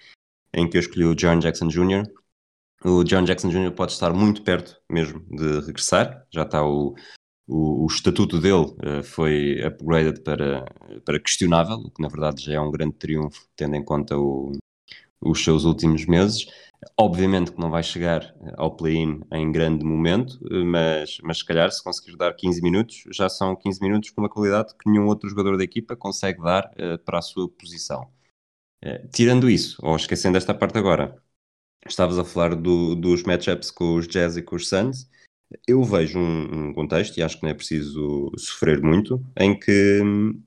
em 0.54 0.70
que 0.70 0.78
eu 0.78 0.82
escolhi 0.82 1.06
o 1.06 1.16
John 1.16 1.40
Jackson 1.40 1.68
Jr., 1.68 2.04
o 2.84 3.04
John 3.04 3.24
Jackson 3.24 3.50
Jr. 3.50 3.72
pode 3.72 3.94
estar 3.94 4.14
muito 4.14 4.44
perto 4.44 4.80
mesmo 4.90 5.20
de 5.32 5.62
regressar, 5.62 6.26
já 6.32 6.44
está 6.44 6.64
o, 6.64 6.96
o, 7.48 7.86
o 7.86 7.88
estatuto 7.88 8.40
dele 8.40 8.66
uh, 8.66 9.04
foi 9.04 9.66
upgraded 9.66 10.22
para, 10.22 10.66
para 11.04 11.20
questionável, 11.20 11.78
o 11.78 11.90
que 11.90 12.02
na 12.02 12.08
verdade 12.08 12.44
já 12.44 12.54
é 12.54 12.60
um 12.60 12.70
grande 12.70 12.94
triunfo, 12.94 13.48
tendo 13.56 13.76
em 13.76 13.84
conta 13.84 14.18
o, 14.18 14.52
os 15.22 15.44
seus 15.44 15.64
últimos 15.64 16.06
meses. 16.06 16.46
Obviamente 16.96 17.52
que 17.52 17.60
não 17.60 17.72
vai 17.72 17.82
chegar 17.84 18.34
ao 18.56 18.76
play-in 18.76 19.22
em 19.32 19.52
grande 19.52 19.84
momento, 19.84 20.40
mas, 20.66 21.18
mas 21.24 21.40
se 21.40 21.46
calhar 21.46 21.72
se 21.72 21.84
conseguir 21.84 22.16
dar 22.16 22.34
15 22.36 22.62
minutos, 22.62 23.04
já 23.12 23.28
são 23.30 23.56
15 23.56 23.82
minutos 23.82 24.10
com 24.12 24.22
uma 24.22 24.30
qualidade 24.30 24.74
que 24.76 24.90
nenhum 24.90 25.08
outro 25.08 25.28
jogador 25.30 25.58
da 25.58 25.64
equipa 25.64 25.96
consegue 25.96 26.42
dar 26.42 26.66
uh, 26.80 26.98
para 27.04 27.18
a 27.20 27.22
sua 27.22 27.50
posição. 27.50 28.08
Eh, 28.84 29.08
tirando 29.14 29.50
isso, 29.50 29.78
ou 29.84 29.96
esquecendo 29.96 30.38
esta 30.38 30.54
parte 30.54 30.78
agora, 30.78 31.16
estavas 31.88 32.20
a 32.20 32.26
falar 32.26 32.56
do- 32.56 32.96
dos 32.96 33.24
matchups 33.24 33.72
com 33.72 33.96
os 33.96 34.08
Jazz 34.08 34.38
e 34.38 34.44
com 34.44 34.56
os 34.58 34.70
Suns. 34.70 35.10
Eu 35.68 35.84
vejo 35.84 36.20
um, 36.20 36.70
um 36.70 36.74
contexto, 36.74 37.18
e 37.18 37.24
acho 37.24 37.38
que 37.38 37.44
não 37.44 37.52
é 37.52 37.56
preciso 37.56 38.32
sofrer 38.38 38.82
muito, 38.84 39.24
em 39.38 39.60
que 39.60 40.02
hum, 40.04 40.42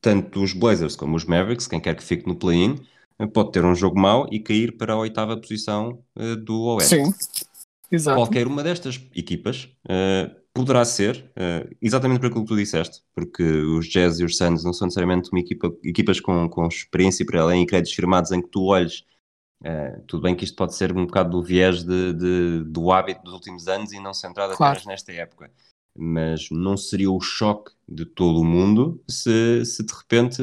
tanto 0.00 0.42
os 0.42 0.52
Blazers 0.52 0.96
como 0.96 1.16
os 1.16 1.24
Mavericks, 1.24 1.66
quem 1.66 1.80
quer 1.80 1.96
que 1.96 2.02
fique 2.02 2.26
no 2.26 2.36
play-in, 2.36 2.74
eh, 2.74 2.84
pode 3.32 3.52
ter 3.52 3.64
um 3.64 3.74
jogo 3.74 3.98
mau 3.98 4.26
e 4.30 4.40
cair 4.40 4.76
para 4.76 4.92
a 4.94 4.96
oitava 4.98 5.36
posição 5.36 6.02
eh, 6.16 6.36
do 6.36 6.62
Oeste. 6.62 6.96
Sim, 6.96 7.14
exato. 7.90 8.16
Qualquer 8.18 8.46
uma 8.46 8.62
destas 8.62 9.00
equipas 9.14 9.68
eh, 9.88 10.30
poderá 10.52 10.84
ser, 10.84 11.30
eh, 11.36 11.68
exatamente 11.80 12.20
por 12.20 12.26
aquilo 12.26 12.42
que 12.44 12.48
tu 12.48 12.56
disseste, 12.56 13.02
porque 13.14 13.42
os 13.42 13.88
Jazz 13.88 14.18
e 14.20 14.24
os 14.24 14.36
Suns 14.36 14.64
não 14.64 14.72
são 14.72 14.86
necessariamente 14.86 15.30
uma 15.30 15.40
equipa, 15.40 15.72
equipas 15.84 16.20
com, 16.20 16.48
com 16.48 16.66
experiência 16.66 17.24
para 17.24 17.42
além 17.42 17.62
e 17.62 17.66
créditos 17.66 17.92
firmados 17.94 18.30
em 18.32 18.40
que 18.42 18.48
tu 18.48 18.64
olhes. 18.64 19.04
tudo 20.06 20.22
bem 20.22 20.34
que 20.36 20.44
isto 20.44 20.56
pode 20.56 20.74
ser 20.74 20.92
um 20.96 21.06
bocado 21.06 21.30
do 21.30 21.42
viés 21.42 21.82
de, 21.82 22.12
de- 22.12 22.64
do 22.64 22.92
hábito 22.92 23.22
dos 23.22 23.32
últimos 23.32 23.66
anos 23.66 23.92
e 23.92 24.00
não 24.00 24.12
centrado 24.12 24.54
Claro. 24.56 24.72
apenas 24.72 24.86
nesta 24.86 25.12
época. 25.12 25.50
Mas 25.96 26.50
não 26.50 26.76
seria 26.76 27.10
o 27.10 27.20
choque 27.20 27.70
de 27.88 28.04
todo 28.04 28.40
o 28.40 28.44
mundo 28.44 29.02
se, 29.08 29.64
se 29.64 29.84
de 29.84 29.92
repente 29.92 30.42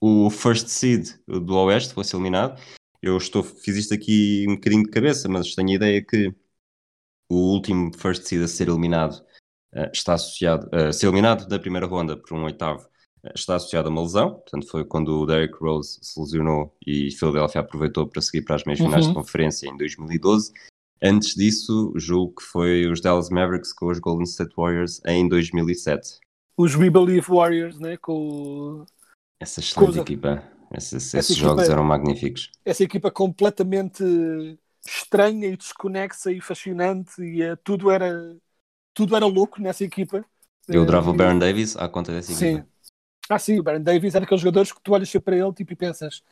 o 0.00 0.28
first 0.30 0.68
seed 0.68 1.08
do 1.26 1.54
Oeste 1.56 1.94
fosse 1.94 2.14
eliminado. 2.14 2.60
Eu 3.02 3.16
estou, 3.16 3.42
fiz 3.42 3.76
isto 3.76 3.94
aqui 3.94 4.44
um 4.48 4.54
bocadinho 4.54 4.82
de 4.84 4.90
cabeça, 4.90 5.28
mas 5.28 5.54
tenho 5.54 5.70
a 5.70 5.74
ideia 5.74 6.02
que 6.04 6.34
o 7.28 7.34
último 7.54 7.90
first 7.96 8.24
seed 8.24 8.42
a 8.42 8.48
ser 8.48 8.68
eliminado 8.68 9.24
eh, 9.72 9.90
está 9.92 10.14
associado, 10.14 10.68
a 10.74 10.92
ser 10.92 11.06
eliminado 11.06 11.46
da 11.48 11.58
primeira 11.58 11.86
ronda 11.86 12.16
por 12.16 12.32
um 12.36 12.44
oitavo, 12.44 12.86
eh, 13.24 13.32
está 13.34 13.56
associado 13.56 13.88
a 13.88 13.90
uma 13.92 14.02
lesão, 14.02 14.34
portanto 14.34 14.66
foi 14.68 14.84
quando 14.84 15.20
o 15.20 15.26
Derrick 15.26 15.54
Rose 15.60 15.98
se 16.02 16.18
lesionou 16.20 16.74
e 16.86 17.10
Philadelphia 17.12 17.60
aproveitou 17.60 18.06
para 18.06 18.22
seguir 18.22 18.42
para 18.44 18.56
as 18.56 18.64
meias 18.64 18.80
finais 18.80 19.04
Uhum. 19.06 19.12
de 19.12 19.18
conferência 19.18 19.68
em 19.68 19.76
2012. 19.76 20.52
Antes 21.02 21.34
disso, 21.34 21.92
julgo 21.96 22.36
que 22.36 22.42
foi 22.42 22.86
os 22.90 23.00
Dallas 23.00 23.28
Mavericks 23.28 23.72
com 23.72 23.86
os 23.88 23.98
Golden 23.98 24.24
State 24.24 24.54
Warriors 24.56 25.00
em 25.06 25.28
2007. 25.28 26.18
Os 26.56 26.74
We 26.74 26.88
Believe 26.88 27.26
Warriors, 27.28 27.78
né? 27.78 27.98
Com 27.98 28.14
o- 28.14 28.86
Essa 29.38 29.60
excelente 29.60 29.86
Coisa. 29.86 30.02
equipa, 30.02 30.42
esses, 30.72 31.14
equipa- 31.14 31.38
jogos 31.40 31.68
eram 31.68 31.84
magníficos. 31.84 32.50
essa 32.64 32.82
equipa 32.82 33.10
completamente 33.10 34.02
estranha 34.86 35.48
e 35.48 35.56
desconexa 35.56 36.32
e 36.32 36.40
fascinante 36.40 37.20
e 37.22 37.42
eh, 37.42 37.56
tudo 37.56 37.90
era 37.90 38.36
tudo 38.94 39.14
era 39.16 39.26
louco 39.26 39.60
nessa 39.60 39.84
equipa. 39.84 40.24
Eu 40.68 40.82
adorava 40.82 41.10
o 41.10 41.12
Eh, 41.12 41.16
Baron 41.16 41.38
Davis 41.38 41.76
à 41.76 41.88
conta 41.88 42.12
dessa 42.12 42.32
Sim. 42.32 42.56
equipa. 42.56 42.68
Ah, 43.28 43.38
sim, 43.38 43.58
o 43.58 43.62
Baron 43.62 43.82
Davis 43.82 44.14
era 44.14 44.24
aqueles 44.24 44.40
jogadores 44.42 44.72
que 44.72 44.80
tu 44.80 44.92
olhas 44.92 45.08
sempre 45.10 45.24
para 45.26 45.36
ele 45.36 45.52
tipo, 45.52 45.72
e 45.72 45.76
pensas 45.76 46.22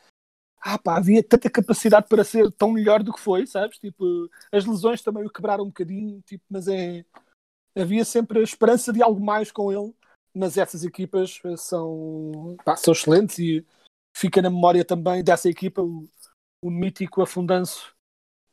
ah 0.61 0.77
pá, 0.79 0.97
havia 0.97 1.23
tanta 1.23 1.49
capacidade 1.49 2.07
para 2.09 2.23
ser 2.23 2.51
tão 2.53 2.71
melhor 2.71 3.03
do 3.03 3.13
que 3.13 3.19
foi, 3.19 3.47
sabes? 3.47 3.77
Tipo, 3.79 4.29
as 4.51 4.65
lesões 4.65 5.01
também 5.01 5.25
o 5.25 5.29
quebraram 5.29 5.63
um 5.65 5.67
bocadinho, 5.67 6.21
tipo, 6.25 6.43
mas 6.49 6.67
é 6.67 7.05
havia 7.75 8.05
sempre 8.05 8.39
a 8.39 8.43
esperança 8.43 8.93
de 8.93 9.01
algo 9.03 9.23
mais 9.23 9.51
com 9.51 9.71
ele, 9.71 9.93
mas 10.35 10.57
essas 10.57 10.83
equipas 10.83 11.39
eh, 11.45 11.57
são, 11.57 12.57
pá, 12.63 12.75
são 12.75 12.93
excelentes 12.93 13.39
e 13.39 13.65
fica 14.15 14.41
na 14.41 14.49
memória 14.49 14.83
também 14.83 15.23
dessa 15.23 15.49
equipa 15.49 15.81
o, 15.81 16.07
o 16.61 16.69
mítico 16.69 17.21
afundanço 17.21 17.95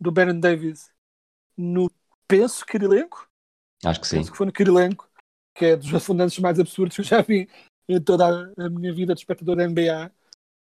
do 0.00 0.12
Baron 0.12 0.38
Davis 0.38 0.90
no 1.56 1.90
penso 2.26 2.64
Kirilenko, 2.64 3.28
Acho 3.84 4.00
que 4.00 4.06
sim. 4.06 4.16
penso 4.16 4.30
que 4.30 4.36
foi 4.36 4.46
no 4.46 4.52
Kirilenko, 4.52 5.08
que 5.54 5.66
é 5.66 5.76
dos 5.76 5.92
afundanços 5.92 6.38
mais 6.38 6.58
absurdos 6.58 6.94
que 6.94 7.00
eu 7.02 7.04
já 7.04 7.20
vi 7.20 7.48
em 7.88 8.00
toda 8.00 8.52
a, 8.56 8.70
minha 8.70 8.92
vida 8.94 9.14
de 9.14 9.20
espectador 9.20 9.56
da 9.56 9.64
NBA. 9.64 10.10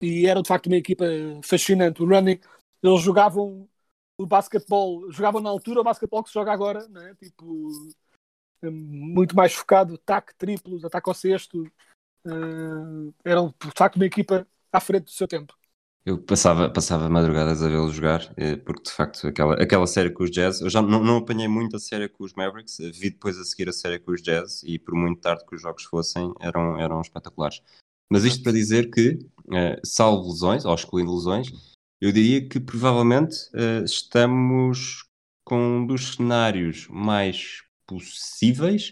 E 0.01 0.27
era 0.27 0.41
de 0.41 0.47
facto 0.47 0.67
uma 0.67 0.77
equipa 0.77 1.05
fascinante. 1.43 2.01
O 2.01 2.07
running, 2.07 2.39
eles 2.83 3.01
jogavam 3.01 3.67
o 4.17 4.25
basquetebol, 4.25 5.11
jogavam 5.11 5.41
na 5.41 5.49
altura 5.49 5.81
o 5.81 5.83
basquetebol 5.83 6.23
que 6.23 6.29
se 6.29 6.33
joga 6.33 6.51
agora, 6.51 6.87
né? 6.89 7.15
tipo, 7.15 7.71
muito 8.63 9.35
mais 9.35 9.53
focado, 9.53 9.95
ataque 9.95 10.35
triplos, 10.35 10.83
ataque 10.83 11.09
ao 11.09 11.13
sexto. 11.13 11.63
Eh, 12.25 13.13
eram 13.23 13.53
de 13.63 13.71
facto 13.75 13.95
uma 13.95 14.05
equipa 14.05 14.47
à 14.71 14.79
frente 14.79 15.05
do 15.05 15.11
seu 15.11 15.27
tempo. 15.27 15.53
Eu 16.05 16.17
passava, 16.17 16.69
passava 16.69 17.09
madrugadas 17.09 17.61
a 17.61 17.67
vê-lo 17.67 17.91
jogar, 17.91 18.33
eh, 18.37 18.55
porque 18.55 18.83
de 18.83 18.91
facto 18.91 19.27
aquela, 19.27 19.55
aquela 19.61 19.85
série 19.85 20.09
com 20.09 20.23
os 20.23 20.31
Jazz, 20.31 20.61
eu 20.61 20.69
já 20.69 20.81
não, 20.81 21.03
não 21.03 21.17
apanhei 21.17 21.49
muito 21.49 21.75
a 21.75 21.79
série 21.79 22.07
com 22.07 22.23
os 22.23 22.33
Mavericks, 22.33 22.79
eh, 22.79 22.91
vi 22.91 23.09
depois 23.09 23.37
a 23.37 23.43
seguir 23.43 23.67
a 23.67 23.73
série 23.73 23.99
com 23.99 24.11
os 24.11 24.21
Jazz 24.21 24.63
e 24.63 24.79
por 24.79 24.95
muito 24.95 25.19
tarde 25.19 25.45
que 25.45 25.55
os 25.55 25.61
jogos 25.61 25.83
fossem, 25.83 26.33
eram, 26.39 26.79
eram 26.79 27.01
espetaculares. 27.01 27.61
Mas 28.09 28.23
isto 28.23 28.41
para 28.41 28.53
dizer 28.53 28.89
que, 28.89 29.19
salvo 29.83 30.29
lesões, 30.29 30.63
ou 30.63 30.73
excluindo 30.73 31.13
lesões, 31.13 31.49
eu 31.99 32.09
diria 32.09 32.47
que 32.47 32.57
provavelmente 32.57 33.35
estamos 33.83 35.03
com 35.43 35.59
um 35.59 35.85
dos 35.85 36.15
cenários 36.15 36.87
mais 36.87 37.66
possíveis 37.87 38.91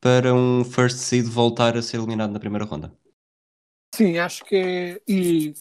para 0.00 0.32
um 0.34 0.64
first 0.64 0.98
seed 0.98 1.26
voltar 1.26 1.76
a 1.76 1.82
ser 1.82 1.96
eliminado 1.96 2.30
na 2.30 2.38
primeira 2.38 2.64
ronda. 2.64 2.96
Sim, 3.94 4.18
acho 4.18 4.44
que 4.44 4.56
é. 4.56 5.02
E 5.08 5.54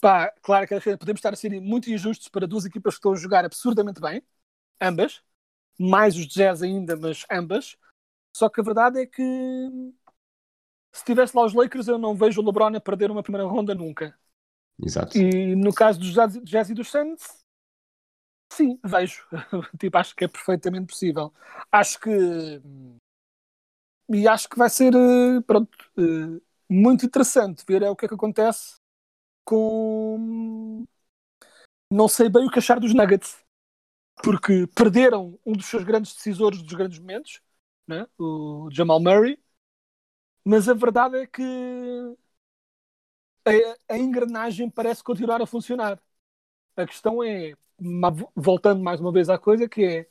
pá, 0.00 0.32
claro 0.42 0.66
que 0.66 0.96
podemos 0.96 1.18
estar 1.18 1.32
a 1.32 1.36
ser 1.36 1.60
muito 1.60 1.90
injustos 1.90 2.28
para 2.28 2.46
duas 2.46 2.64
equipas 2.64 2.94
que 2.94 2.98
estão 2.98 3.12
a 3.12 3.16
jogar 3.16 3.44
absurdamente 3.44 4.00
bem, 4.00 4.22
ambas, 4.80 5.22
mais 5.78 6.16
os 6.16 6.26
Jazz 6.26 6.62
ainda, 6.62 6.96
mas 6.96 7.24
ambas. 7.30 7.76
Só 8.36 8.48
que 8.48 8.60
a 8.60 8.64
verdade 8.64 9.00
é 9.00 9.06
que 9.06 9.22
se 10.92 11.04
tivesse 11.04 11.36
lá 11.36 11.44
os 11.44 11.54
Lakers, 11.54 11.88
eu 11.88 11.98
não 11.98 12.14
vejo 12.14 12.40
o 12.40 12.44
LeBron 12.44 12.76
a 12.76 12.80
perder 12.80 13.10
uma 13.10 13.22
primeira 13.22 13.46
ronda 13.46 13.74
nunca. 13.74 14.16
Exato. 14.82 15.16
E 15.18 15.54
no 15.56 15.72
caso 15.72 15.98
dos 15.98 16.12
Jazz, 16.12 16.40
Jazz 16.42 16.70
e 16.70 16.74
dos 16.74 16.90
Suns, 16.90 17.22
sim, 18.50 18.78
vejo. 18.84 19.24
tipo, 19.78 19.96
acho 19.98 20.14
que 20.14 20.24
é 20.24 20.28
perfeitamente 20.28 20.86
possível. 20.86 21.32
Acho 21.70 21.98
que. 22.00 22.10
E 24.08 24.26
acho 24.26 24.48
que 24.48 24.58
vai 24.58 24.68
ser, 24.68 24.92
eh, 24.94 25.40
pronto, 25.46 25.70
eh, 25.98 26.40
muito 26.68 27.06
interessante 27.06 27.64
ver 27.66 27.82
é 27.82 27.90
o 27.90 27.96
que 27.96 28.06
é 28.06 28.08
que 28.08 28.14
acontece 28.14 28.74
com. 29.44 30.84
Não 31.90 32.08
sei 32.08 32.28
bem 32.28 32.46
o 32.46 32.50
que 32.50 32.58
achar 32.58 32.78
dos 32.78 32.94
Nuggets, 32.94 33.38
porque 34.22 34.66
perderam 34.76 35.38
um 35.46 35.52
dos 35.54 35.66
seus 35.66 35.84
grandes 35.84 36.14
decisores 36.14 36.62
dos 36.62 36.74
grandes 36.74 36.98
momentos, 36.98 37.42
né? 37.88 38.06
o 38.18 38.68
Jamal 38.72 39.00
Murray, 39.00 39.38
mas 40.44 40.68
a 40.68 40.74
verdade 40.74 41.16
é 41.18 41.26
que 41.26 41.42
a, 43.44 43.94
a 43.94 43.98
engrenagem 43.98 44.70
parece 44.70 45.02
continuar 45.02 45.40
a 45.42 45.46
funcionar. 45.46 46.00
A 46.76 46.86
questão 46.86 47.24
é, 47.24 47.54
voltando 48.36 48.82
mais 48.82 49.00
uma 49.00 49.12
vez 49.12 49.28
à 49.28 49.38
coisa, 49.38 49.68
que 49.68 49.84
é 49.84 50.08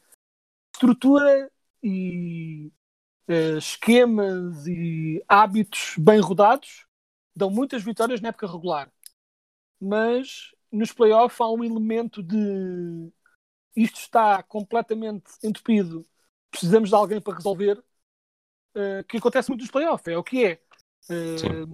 estrutura 0.73 1.51
e 1.83 2.71
eh, 3.27 3.57
esquemas 3.57 4.65
e 4.67 5.23
hábitos 5.27 5.95
bem 5.97 6.19
rodados 6.19 6.87
dão 7.35 7.49
muitas 7.49 7.83
vitórias 7.83 8.21
na 8.21 8.29
época 8.29 8.47
regular. 8.47 8.91
Mas 9.79 10.53
nos 10.71 10.91
playoffs 10.91 11.39
há 11.39 11.49
um 11.49 11.63
elemento 11.63 12.21
de 12.21 13.11
isto 13.75 13.99
está 13.99 14.43
completamente 14.43 15.31
entupido, 15.43 16.05
precisamos 16.51 16.89
de 16.89 16.95
alguém 16.95 17.21
para 17.21 17.35
resolver, 17.35 17.81
eh, 18.75 19.03
que 19.07 19.17
acontece 19.17 19.49
muito 19.49 19.61
nos 19.61 19.71
playoffs, 19.71 20.07
é 20.07 20.17
o 20.17 20.23
que 20.23 20.45
é. 20.45 20.61
Sim. 21.01 21.71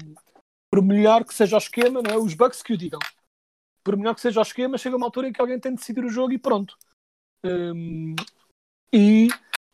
por 0.69 0.83
melhor 0.83 1.25
que 1.25 1.33
seja 1.33 1.55
o 1.55 1.57
esquema, 1.57 2.01
não 2.01 2.11
é? 2.11 2.17
os 2.17 2.33
Bucks 2.33 2.61
que 2.61 2.73
o 2.73 2.77
digam. 2.77 2.99
Por 3.85 3.95
melhor 3.95 4.15
que 4.15 4.21
seja 4.21 4.39
o 4.39 4.43
esquema, 4.43 4.79
chega 4.79 4.97
uma 4.97 5.05
altura 5.05 5.29
em 5.29 5.31
que 5.31 5.39
alguém 5.39 5.59
tem 5.59 5.71
de 5.71 5.77
decidir 5.77 6.03
o 6.03 6.09
jogo 6.09 6.33
e 6.33 6.39
pronto. 6.39 6.75
Hum, 7.45 8.15
e 8.91 9.27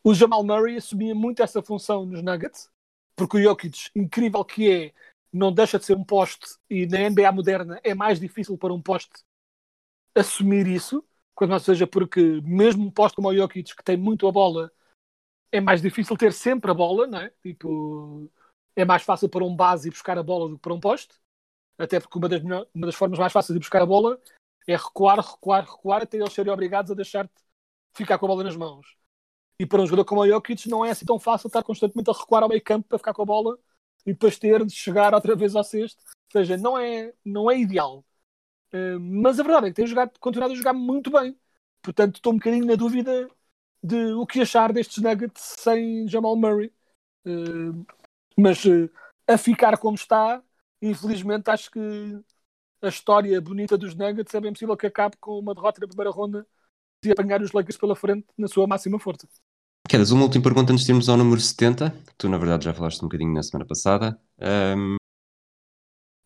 o 0.04 0.13
Jamal 0.13 0.43
Murray 0.43 0.78
assumia 0.78 1.15
muito 1.15 1.41
essa 1.41 1.62
função 1.62 2.06
nos 2.06 2.21
Nuggets, 2.21 2.69
porque 3.15 3.38
o 3.38 3.41
Jokic, 3.41 3.89
incrível 3.95 4.43
que 4.43 4.69
é, 4.69 4.93
não 5.32 5.54
deixa 5.54 5.80
de 5.80 5.86
ser 5.86 5.95
um 5.95 6.04
poste 6.04 6.58
e 6.69 6.86
na 6.86 7.00
NBA 7.00 7.32
moderna 7.32 7.80
é 7.84 7.93
mais 7.93 8.19
difícil 8.19 8.58
para 8.58 8.74
um 8.74 8.82
poste 8.82 9.24
assumir 10.13 10.67
isso, 10.67 11.04
quando 11.34 11.52
mais 11.52 11.63
seja 11.63 11.88
porque 11.88 12.41
mesmo 12.43 12.86
um 12.86 12.91
poste 12.91 13.15
como 13.15 13.30
o 13.30 13.36
Jokic, 13.36 13.76
que 13.76 13.84
tem 13.84 13.96
muito 13.96 14.27
a 14.27 14.31
bola, 14.31 14.71
é 15.52 15.62
mais 15.62 15.81
difícil 15.81 16.17
ter 16.17 16.33
sempre 16.33 16.71
a 16.71 16.73
bola, 16.73 17.08
não 17.08 17.19
é? 17.19 17.29
Tipo, 17.42 18.29
é 18.75 18.85
mais 18.85 19.04
fácil 19.04 19.29
para 19.29 19.44
um 19.46 19.56
base 19.56 19.90
buscar 19.90 20.17
a 20.17 20.23
bola 20.23 20.50
do 20.50 20.56
que 20.56 20.62
para 20.62 20.73
um 20.73 20.79
poste. 20.79 21.15
Até 21.78 22.00
porque 22.00 22.17
uma 22.17 22.30
das, 22.30 22.44
melhor- 22.44 22.67
uma 22.74 22.86
das 22.88 22.96
formas 22.96 23.19
mais 23.19 23.34
fáceis 23.34 23.54
de 23.56 23.60
buscar 23.60 23.82
a 23.82 23.86
bola 23.86 24.19
é 24.67 24.76
recuar, 24.76 25.19
recuar, 25.19 25.65
recuar, 25.65 26.04
até 26.04 26.17
eles 26.17 26.34
serem 26.34 26.52
obrigados 26.54 26.92
a 26.92 26.96
deixar-te 26.96 27.34
ficar 27.96 28.17
com 28.19 28.26
a 28.26 28.30
bola 28.30 28.44
nas 28.44 28.56
mãos. 28.56 28.96
E 29.60 29.65
para 29.65 29.82
um 29.82 29.86
jogador 29.86 30.06
como 30.06 30.22
o 30.22 30.28
Jokic 30.28 30.69
não 30.69 30.84
é 30.86 30.92
assim 30.92 31.06
tão 31.06 31.19
fácil 31.19 31.48
estar 31.48 31.63
constantemente 31.63 32.10
a 32.10 32.13
recuar 32.13 32.44
ao 32.44 32.50
meio 32.50 32.63
campo 32.63 32.88
para 32.88 32.98
ficar 32.98 33.13
com 33.13 33.22
a 33.24 33.26
bola 33.26 33.58
e 34.06 34.13
depois 34.13 34.38
ter 34.40 34.65
de 34.65 34.74
chegar 34.74 35.13
outra 35.13 35.36
vez 35.36 35.56
ao 35.56 35.63
sexto. 35.63 36.00
Ou 36.36 36.42
seja, 36.42 36.58
não 36.58 36.78
é, 36.78 37.13
não 37.26 37.50
é 37.52 37.60
ideal. 37.60 38.04
Eh, 38.72 38.98
mas 39.00 39.40
a 39.40 39.44
verdade 39.44 39.67
é 39.67 39.69
que 39.69 39.76
tem 39.76 39.88
jogado, 39.88 40.17
continuado 40.19 40.54
a 40.54 40.56
jogar 40.58 40.74
muito 40.74 41.12
bem. 41.12 41.38
Portanto, 41.82 42.15
estou 42.17 42.34
um 42.34 42.38
bocadinho 42.38 42.65
na 42.65 42.76
dúvida 42.76 43.30
de 43.84 44.13
o 44.13 44.26
que 44.28 44.42
achar 44.42 44.74
destes 44.74 45.04
Nuggets 45.04 45.56
sem 45.60 46.08
Jamal 46.08 46.36
Murray. 46.36 46.74
Eh, 47.26 47.32
mas 48.38 48.65
eh, 48.65 48.90
a 49.28 49.38
ficar 49.38 49.78
como 49.78 49.96
está, 49.96 50.44
infelizmente 50.82 51.50
acho 51.50 51.69
que 51.69 51.79
a 52.82 52.88
história 52.88 53.40
bonita 53.40 53.77
dos 53.77 53.96
Nuggets, 53.96 54.34
é 54.34 54.42
bem 54.42 54.52
possível 54.52 54.75
que 54.75 54.88
acabe 54.88 55.15
com 55.19 55.38
uma 55.40 55.54
derrota 55.54 55.79
na 55.79 55.88
primeira 55.88 56.10
ronda 56.10 56.46
de 57.04 57.12
apanhar 57.12 57.42
os 57.42 57.52
Lakers 57.52 57.77
pela 57.77 57.96
frente 57.96 58.25
na 58.38 58.48
sua 58.48 58.67
máxima 58.67 59.00
força. 59.00 59.27
Queres 59.88 60.12
uma 60.12 60.23
última 60.23 60.44
pergunta 60.44 60.71
antes 60.71 60.86
de 60.86 60.92
irmos 60.92 61.10
ao 61.10 61.17
número 61.17 61.40
70? 61.40 61.94
Tu, 62.17 62.29
na 62.29 62.38
verdade, 62.38 62.65
já 62.65 62.73
falaste 62.73 63.00
um 63.00 63.08
bocadinho 63.08 63.34
na 63.34 63.44
semana 63.44 63.65
passada. 63.65 64.19
Um, 64.40 64.96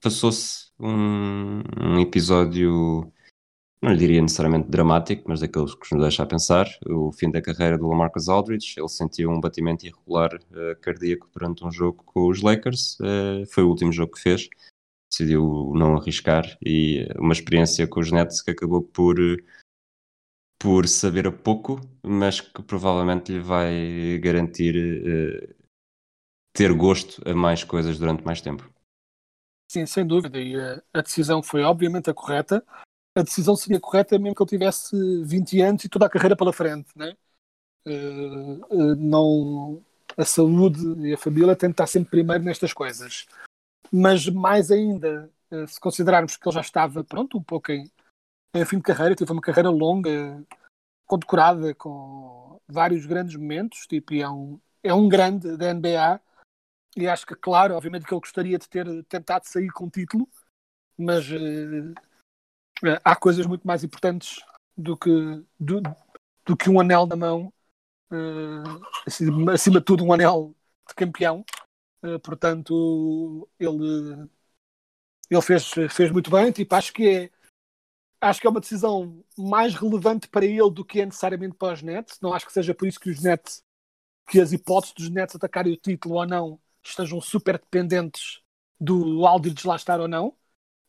Passou-se 0.01 0.71
um, 0.79 1.61
um 1.81 1.99
episódio, 1.99 3.11
não 3.85 3.93
lhe 3.93 3.99
diria 3.99 4.21
necessariamente 4.21 4.67
dramático, 4.67 5.23
mas 5.27 5.41
daqueles 5.41 5.75
que 5.75 5.93
nos 5.93 6.01
deixa 6.01 6.23
a 6.23 6.25
pensar. 6.25 6.67
O 6.87 7.11
fim 7.11 7.29
da 7.29 7.41
carreira 7.41 7.77
do 7.77 7.87
Lamarcus 7.87 8.27
Aldridge. 8.27 8.73
Ele 8.77 8.89
sentiu 8.89 9.29
um 9.29 9.39
batimento 9.39 9.85
irregular 9.85 10.33
uh, 10.35 10.75
cardíaco 10.81 11.29
durante 11.31 11.63
um 11.63 11.71
jogo 11.71 12.03
com 12.03 12.27
os 12.27 12.41
Lakers. 12.41 12.97
Uh, 12.99 13.45
foi 13.51 13.63
o 13.63 13.69
último 13.69 13.91
jogo 13.91 14.13
que 14.13 14.21
fez. 14.21 14.49
Decidiu 15.11 15.71
não 15.75 15.95
arriscar 15.95 16.57
e 16.65 17.07
uma 17.17 17.31
experiência 17.31 17.87
com 17.87 17.99
os 17.99 18.11
Nets 18.11 18.41
que 18.41 18.51
acabou 18.51 18.81
por 18.81 19.17
por 20.57 20.87
saber 20.87 21.27
a 21.27 21.31
pouco, 21.31 21.79
mas 22.01 22.41
que 22.41 22.63
provavelmente 22.63 23.31
lhe 23.31 23.39
vai 23.39 24.17
garantir 24.19 24.73
uh, 24.75 25.55
ter 26.53 26.73
gosto 26.73 27.21
a 27.29 27.35
mais 27.35 27.63
coisas 27.63 27.99
durante 27.99 28.25
mais 28.25 28.41
tempo. 28.41 28.67
Sim, 29.69 29.85
sem 29.85 30.07
dúvida. 30.07 30.39
E 30.39 30.55
a, 30.55 30.81
a, 30.93 31.01
decisão 31.01 31.43
foi 31.43 31.61
obviamente 31.61 32.09
a 32.09 32.13
correta. 32.13 32.65
A 33.15 33.21
decisão 33.21 33.55
seria 33.55 33.79
correta 33.79 34.19
mesmo 34.19 34.35
que 34.35 34.43
ele 34.43 34.49
tivesse 34.49 35.23
20 35.23 35.61
anos 35.61 35.83
e 35.85 35.89
toda 35.89 36.05
a 36.05 36.09
carreira 36.09 36.35
pela 36.35 36.51
frente, 36.51 36.89
né? 36.95 37.15
Uh, 37.87 38.95
não 38.97 39.81
a 40.17 40.25
saúde 40.25 40.79
e 41.07 41.13
a 41.13 41.17
família 41.17 41.55
têm 41.55 41.69
de 41.69 41.73
estar 41.73 41.87
sempre 41.87 42.11
primeiro 42.11 42.43
nestas 42.43 42.73
coisas. 42.73 43.25
Mas 43.91 44.27
mais 44.27 44.71
ainda, 44.71 45.31
uh, 45.51 45.67
se 45.67 45.79
considerarmos 45.79 46.35
que 46.35 46.47
ele 46.47 46.55
já 46.55 46.61
estava 46.61 47.03
pronto 47.03 47.37
um 47.37 47.43
pouco 47.43 47.71
em, 47.71 47.89
em 48.53 48.65
fim 48.65 48.77
de 48.77 48.83
carreira, 48.83 49.15
teve 49.15 49.31
uma 49.31 49.41
carreira 49.41 49.69
longa, 49.69 50.43
condecorada 51.05 51.73
com 51.75 52.59
vários 52.67 53.05
grandes 53.05 53.35
momentos, 53.35 53.85
tipo, 53.87 54.13
é 54.13 54.29
um, 54.29 54.59
é 54.83 54.93
um 54.93 55.07
grande 55.07 55.55
da 55.55 55.73
NBA 55.73 56.19
e 56.97 57.07
acho 57.07 57.25
que, 57.25 57.35
claro, 57.35 57.75
obviamente 57.75 58.05
que 58.05 58.13
ele 58.13 58.21
gostaria 58.21 58.57
de 58.57 58.67
ter 58.67 59.03
tentado 59.05 59.45
sair 59.45 59.69
com 59.69 59.89
título, 59.89 60.27
mas 60.97 61.29
uh, 61.29 61.93
há 63.03 63.15
coisas 63.15 63.45
muito 63.45 63.65
mais 63.65 63.83
importantes 63.83 64.43
do 64.77 64.97
que, 64.97 65.09
do, 65.59 65.81
do 66.45 66.57
que 66.57 66.69
um 66.69 66.79
anel 66.79 67.05
na 67.05 67.15
mão, 67.15 67.53
uh, 68.11 68.85
acima, 69.05 69.53
acima 69.53 69.79
de 69.79 69.85
tudo 69.85 70.03
um 70.03 70.13
anel 70.13 70.55
de 70.87 70.93
campeão. 70.95 71.45
Uh, 72.03 72.19
portanto, 72.19 73.49
ele, 73.59 74.29
ele 75.29 75.41
fez, 75.41 75.71
fez 75.89 76.11
muito 76.11 76.29
bem. 76.29 76.51
Tipo, 76.51 76.75
acho 76.75 76.93
que 76.93 77.07
é 77.07 77.31
acho 78.21 78.41
que 78.41 78.47
é 78.47 78.49
uma 78.49 78.59
decisão 78.59 79.23
mais 79.37 79.75
relevante 79.75 80.27
para 80.27 80.45
ele 80.45 80.71
do 80.71 80.83
que 80.83 81.01
é 81.01 81.05
necessariamente 81.05 81.55
para 81.55 81.73
os 81.73 81.81
Nets. 81.81 82.19
Não 82.21 82.33
acho 82.33 82.45
que 82.45 82.53
seja 82.53 82.73
por 82.73 82.87
isso 82.87 82.99
que 82.99 83.09
os 83.09 83.21
Nets, 83.21 83.63
que 84.27 84.39
as 84.39 84.51
hipóteses 84.51 84.95
dos 84.95 85.09
Nets 85.09 85.35
atacarem 85.35 85.73
o 85.73 85.77
título 85.77 86.15
ou 86.15 86.25
não, 86.25 86.59
estejam 86.83 87.21
super 87.21 87.59
dependentes 87.59 88.41
do 88.79 89.25
Aldridge 89.25 89.67
lá 89.67 89.75
estar 89.75 89.99
ou 89.99 90.07
não. 90.07 90.35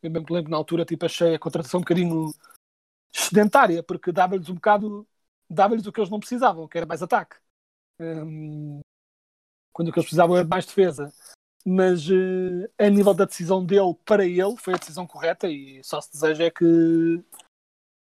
Eu 0.06 0.10
mesmo 0.12 0.26
lembro 0.30 0.50
na 0.50 0.56
altura, 0.56 0.84
tipo, 0.84 1.04
achei 1.04 1.34
a 1.34 1.38
contratação 1.38 1.78
um 1.78 1.82
bocadinho 1.82 2.32
sedentária, 3.12 3.82
porque 3.82 4.12
dava-lhes 4.12 4.48
um 4.48 4.54
bocado, 4.54 5.06
dava-lhes 5.50 5.84
o 5.84 5.92
que 5.92 5.98
eles 5.98 6.10
não 6.10 6.20
precisavam, 6.20 6.68
que 6.68 6.78
era 6.78 6.86
mais 6.86 7.02
ataque. 7.02 7.36
Um, 8.00 8.80
quando 9.72 9.88
o 9.88 9.92
que 9.92 9.98
eles 9.98 10.06
precisavam 10.06 10.36
era 10.36 10.46
mais 10.46 10.64
defesa. 10.64 11.12
Mas 11.66 12.08
uh, 12.08 12.70
a 12.78 12.88
nível 12.88 13.12
da 13.12 13.24
decisão 13.24 13.66
dele, 13.66 13.96
para 14.04 14.24
ele, 14.24 14.56
foi 14.56 14.74
a 14.74 14.76
decisão 14.76 15.06
correta 15.08 15.48
e 15.48 15.82
só 15.82 16.00
se 16.00 16.12
deseja 16.12 16.44
é 16.44 16.50
que, 16.50 16.64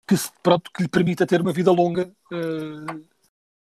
que, 0.08 0.14
pronto, 0.42 0.70
que 0.72 0.82
lhe 0.82 0.88
permita 0.88 1.26
ter 1.26 1.42
uma 1.42 1.52
vida 1.52 1.70
longa 1.70 2.10
uh, 2.32 3.06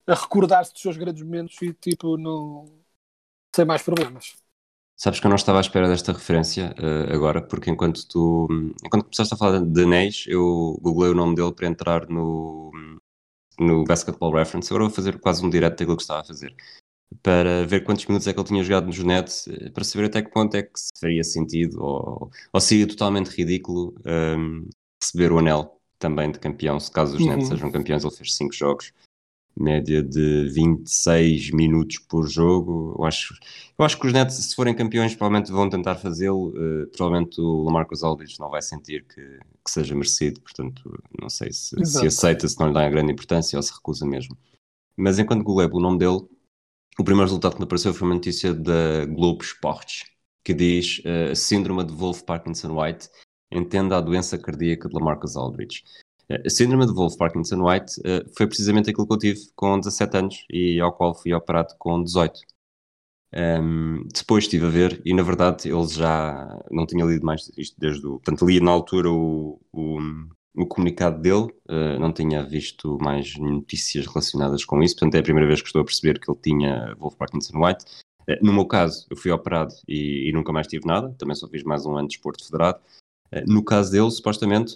a 0.06 0.14
recordar-se 0.14 0.74
dos 0.74 0.82
seus 0.82 0.98
grandes 0.98 1.24
momentos 1.24 1.56
e 1.62 1.74
tipo, 1.74 2.18
não, 2.18 2.66
sem 3.56 3.64
mais 3.64 3.82
problemas. 3.82 4.36
Sabes 5.02 5.22
que 5.22 5.26
eu 5.26 5.30
não 5.30 5.38
estava 5.38 5.60
à 5.60 5.62
espera 5.62 5.88
desta 5.88 6.12
referência 6.12 6.76
uh, 6.78 7.16
agora, 7.16 7.42
porque 7.42 7.70
enquanto 7.72 8.06
tu 8.06 8.50
enquanto 8.84 9.04
começaste 9.04 9.34
a 9.34 9.38
falar 9.38 9.62
de 9.62 9.86
Neis, 9.86 10.26
eu 10.28 10.78
googlei 10.82 11.10
o 11.10 11.16
nome 11.16 11.36
dele 11.36 11.54
para 11.54 11.68
entrar 11.68 12.10
no, 12.10 12.70
no 13.58 13.86
Basketball 13.86 14.34
Reference. 14.34 14.70
Agora 14.70 14.84
vou 14.84 14.94
fazer 14.94 15.18
quase 15.18 15.46
um 15.46 15.50
direto 15.50 15.80
daquilo 15.80 15.96
que 15.96 16.04
estava 16.04 16.20
a 16.20 16.26
fazer. 16.26 16.54
Para 17.24 17.66
ver 17.66 17.86
quantos 17.86 18.06
minutos 18.08 18.28
é 18.28 18.34
que 18.34 18.40
ele 18.42 18.48
tinha 18.50 18.62
jogado 18.62 18.88
nos 18.88 19.00
Nets, 19.00 19.48
eh, 19.48 19.70
para 19.70 19.86
saber 19.86 20.08
até 20.08 20.22
que 20.22 20.32
ponto 20.32 20.54
é 20.56 20.64
que 20.64 20.78
se 20.78 20.92
faria 21.00 21.24
sentido 21.24 21.82
ou, 21.82 22.30
ou 22.52 22.60
seria 22.60 22.86
totalmente 22.86 23.30
ridículo 23.30 23.96
um, 24.06 24.10
ehm, 24.12 24.70
receber 25.02 25.32
o 25.32 25.40
anel 25.40 25.80
também 25.98 26.30
de 26.30 26.40
campeão, 26.40 26.78
se 26.80 26.92
caso 26.92 27.16
os 27.16 27.22
uhum. 27.22 27.30
Nets 27.30 27.48
sejam 27.48 27.72
campeões, 27.72 28.04
ele 28.04 28.14
fez 28.14 28.36
5 28.36 28.54
jogos 28.54 28.94
média 29.62 30.02
de 30.02 30.50
26 30.50 31.52
minutos 31.52 31.98
por 32.00 32.28
jogo. 32.28 32.96
Eu 32.98 33.06
acho, 33.06 33.34
eu 33.78 33.86
acho 33.86 34.00
que 34.00 34.08
os 34.08 34.14
Nets, 34.14 34.36
se 34.36 34.56
forem 34.56 34.76
campeões, 34.76 35.16
provavelmente 35.16 35.52
vão 35.52 35.70
tentar 35.70 35.96
fazê-lo. 35.96 36.50
Uh, 36.50 36.88
provavelmente 36.88 37.40
o 37.40 37.64
Lamarcus 37.64 38.04
Aldridge 38.04 38.40
não 38.40 38.50
vai 38.50 38.62
sentir 38.62 39.06
que, 39.06 39.22
que 39.22 39.72
seja 39.72 39.94
merecido, 39.94 40.42
portanto, 40.42 41.02
não 41.20 41.30
sei 41.30 41.52
se, 41.52 41.76
se, 41.86 42.08
aceita, 42.08 42.48
se 42.48 42.60
não 42.60 42.68
lhe 42.68 42.74
dá 42.74 42.86
a 42.86 42.90
grande 42.90 43.12
importância 43.12 43.58
ou 43.58 43.64
se 43.64 43.74
recusa 43.74 44.06
mesmo. 44.06 44.38
Mas 44.96 45.20
enquanto 45.20 45.44
googlei 45.44 45.68
o 45.72 45.80
nome 45.80 45.98
dele, 45.98 46.22
o 46.98 47.04
primeiro 47.04 47.28
resultado 47.28 47.54
que 47.54 47.60
me 47.60 47.66
apareceu 47.66 47.94
foi 47.94 48.08
uma 48.08 48.16
notícia 48.16 48.54
da 48.54 49.06
Globo 49.06 49.44
Esportes, 49.44 50.04
que 50.44 50.54
diz 50.54 51.00
uh, 51.00 51.36
Síndrome 51.36 51.86
de 51.86 51.94
Wolf 51.94 52.24
Parkinson 52.24 52.80
White 52.80 53.10
entenda 53.52 53.98
a 53.98 54.02
doença 54.02 54.38
cardíaca 54.38 54.88
de 54.88 54.96
Lamarcus 54.96 55.36
Aldridge. 55.36 55.84
A 56.32 56.50
síndrome 56.50 56.86
de 56.86 56.94
Wolf 56.94 57.18
Parkinson 57.18 57.68
White 57.68 58.00
uh, 58.02 58.30
foi 58.38 58.46
precisamente 58.46 58.92
aquilo 58.92 59.08
que 59.08 59.14
eu 59.14 59.18
tive 59.18 59.40
com 59.56 59.80
17 59.80 60.18
anos 60.18 60.46
e 60.52 60.80
ao 60.80 60.94
qual 60.94 61.16
fui 61.16 61.34
operado 61.34 61.74
com 61.80 62.04
18. 62.04 62.40
Um, 63.34 64.08
depois 64.14 64.44
estive 64.44 64.66
a 64.66 64.70
ver 64.70 65.02
e 65.06 65.14
na 65.14 65.22
verdade 65.22 65.70
ele 65.70 65.88
já 65.88 66.60
não 66.72 66.86
tinha 66.86 67.06
lido 67.06 67.26
mais 67.26 67.52
isto 67.58 67.76
desde 67.80 68.06
o. 68.06 68.20
Portanto, 68.20 68.46
li 68.46 68.60
na 68.60 68.70
altura 68.70 69.10
o, 69.12 69.60
o, 69.74 70.00
o 70.56 70.68
comunicado 70.68 71.20
dele, 71.20 71.48
uh, 71.68 72.00
não 72.00 72.14
tinha 72.14 72.44
visto 72.44 73.00
mais 73.02 73.36
notícias 73.38 74.06
relacionadas 74.06 74.64
com 74.64 74.84
isso, 74.84 74.96
portanto 74.96 75.16
é 75.16 75.20
a 75.20 75.24
primeira 75.24 75.48
vez 75.48 75.62
que 75.62 75.68
estou 75.68 75.82
a 75.82 75.86
perceber 75.86 76.20
que 76.20 76.30
ele 76.30 76.40
tinha 76.44 76.96
Wolf 77.00 77.16
Parkinson 77.16 77.58
White. 77.66 77.86
No 78.44 78.54
meu 78.54 78.66
caso, 78.66 79.08
eu 79.10 79.18
fui 79.18 79.32
operado 79.32 79.74
e, 79.88 80.30
e, 80.30 80.32
nunca 80.32 80.54
mais 80.54 80.68
tive 80.68 80.86
nada, 80.86 81.16
também 81.18 81.36
só 81.36 81.48
fiz 81.48 81.64
mais 81.64 81.88
um 81.88 81.98
ano 81.98 82.08
de 82.08 82.14
esporte 82.14 82.46
federado. 82.46 82.80
Eh, 83.32 83.44
no 83.48 83.64
caso 83.64 83.92
dele, 83.92 84.12
supostamente, 84.12 84.76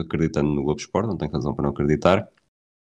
acreditando 0.00 0.50
no 0.50 0.62
Globo 0.62 0.80
Esporte, 0.80 1.08
não 1.08 1.16
tenho 1.16 1.32
razão 1.32 1.54
para 1.54 1.64
não 1.64 1.70
acreditar, 1.70 2.28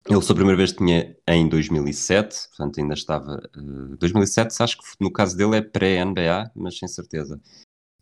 ele 0.09 0.21
sua 0.21 0.35
primeira 0.35 0.57
vez 0.57 0.73
tinha 0.73 1.15
em 1.27 1.47
2007, 1.47 2.49
portanto 2.49 2.79
ainda 2.79 2.93
estava... 2.93 3.41
Uh, 3.55 3.93
eh, 3.93 3.97
2007 3.97 4.61
acho 4.61 4.77
que 4.77 4.83
no 4.99 5.11
caso 5.11 5.37
dele 5.37 5.57
é 5.57 5.61
pré-NBA, 5.61 6.51
mas 6.55 6.77
sem 6.77 6.87
certeza. 6.89 7.39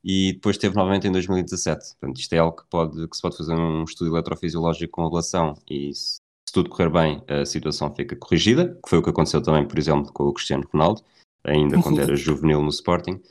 E 0.04 0.34
depois 0.34 0.58
teve 0.58 0.76
novamente 0.76 1.08
em 1.08 1.12
2017. 1.12 1.96
Portanto, 2.00 2.20
isto 2.20 2.34
é 2.34 2.40
algo 2.40 2.58
que, 2.58 2.68
pode, 2.68 3.08
que 3.08 3.16
se 3.16 3.22
pode 3.22 3.38
fazer 3.38 3.54
um 3.54 3.84
estudo 3.84 4.16
eletrofisiológico 4.16 4.92
com 4.92 5.06
ablação 5.06 5.54
e 5.70 5.94
se, 5.94 6.16
se 6.16 6.54
tudo 6.54 6.72
correr 6.72 6.90
bem, 6.90 7.24
a 7.28 7.46
situação 7.46 7.94
fica 7.94 8.16
corrigida, 8.16 8.80
que 8.84 8.90
foi 8.90 8.98
o 8.98 9.04
que 9.04 9.12
aconteceu 9.12 9.44
também, 9.44 9.68
por 9.68 9.78
exemplo, 9.78 10.12
com 10.12 10.24
o 10.24 10.34
Cristiano 10.34 10.68
Ronaldo, 10.74 11.04
ainda 11.44 11.80
quando 11.84 12.02
era 12.02 12.16
juvenil 12.16 12.64
no 12.64 12.70
Sporting. 12.70 13.22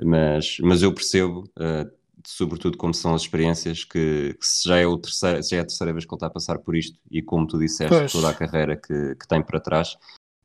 Mas, 0.00 0.58
mas 0.60 0.82
eu 0.82 0.92
percebo, 0.92 1.50
uh, 1.58 1.90
sobretudo 2.26 2.76
como 2.76 2.94
são 2.94 3.14
as 3.14 3.22
experiências, 3.22 3.84
que, 3.84 4.34
que 4.34 4.46
se, 4.46 4.68
já 4.68 4.78
é 4.78 4.86
o 4.86 4.98
terceiro, 4.98 5.42
já 5.42 5.56
é 5.56 5.60
a 5.60 5.66
terceira 5.66 5.92
vez 5.92 6.04
que 6.04 6.12
ele 6.12 6.16
está 6.16 6.26
a 6.26 6.30
passar 6.30 6.58
por 6.58 6.76
isto 6.76 6.98
e 7.10 7.22
como 7.22 7.46
tu 7.46 7.58
disseste, 7.58 7.96
pois. 7.96 8.12
toda 8.12 8.30
a 8.30 8.34
carreira 8.34 8.76
que, 8.76 9.14
que 9.14 9.28
tem 9.28 9.42
para 9.42 9.60
trás, 9.60 9.96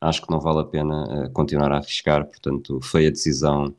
acho 0.02 0.22
que 0.22 0.32
não 0.32 0.40
vale 0.40 0.60
a 0.60 0.66
pena 0.66 1.26
uh, 1.26 1.32
continuar 1.32 1.72
a 1.72 1.78
arriscar, 1.78 2.26
portanto 2.26 2.80
foi 2.82 3.08
a 3.08 3.10
decisão 3.10 3.76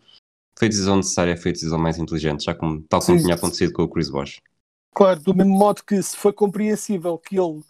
foi 0.57 0.69
a 0.69 0.71
decisão 0.71 0.97
necessária, 0.97 1.37
foi 1.37 1.51
a 1.51 1.55
decisão 1.55 1.79
mais 1.79 1.99
inteligente, 1.99 2.45
já 2.45 2.55
como, 2.55 2.81
tal 2.83 3.01
como 3.01 3.19
Sim. 3.19 3.25
tinha 3.25 3.35
acontecido 3.35 3.73
com 3.73 3.83
o 3.83 3.89
Chris 3.89 4.09
Bosh. 4.09 4.41
Claro, 4.95 5.21
do 5.21 5.35
mesmo 5.35 5.53
modo 5.53 5.83
que 5.83 6.01
se 6.01 6.17
foi 6.17 6.33
compreensível 6.33 7.19
que 7.19 7.37
ele, 7.37 7.61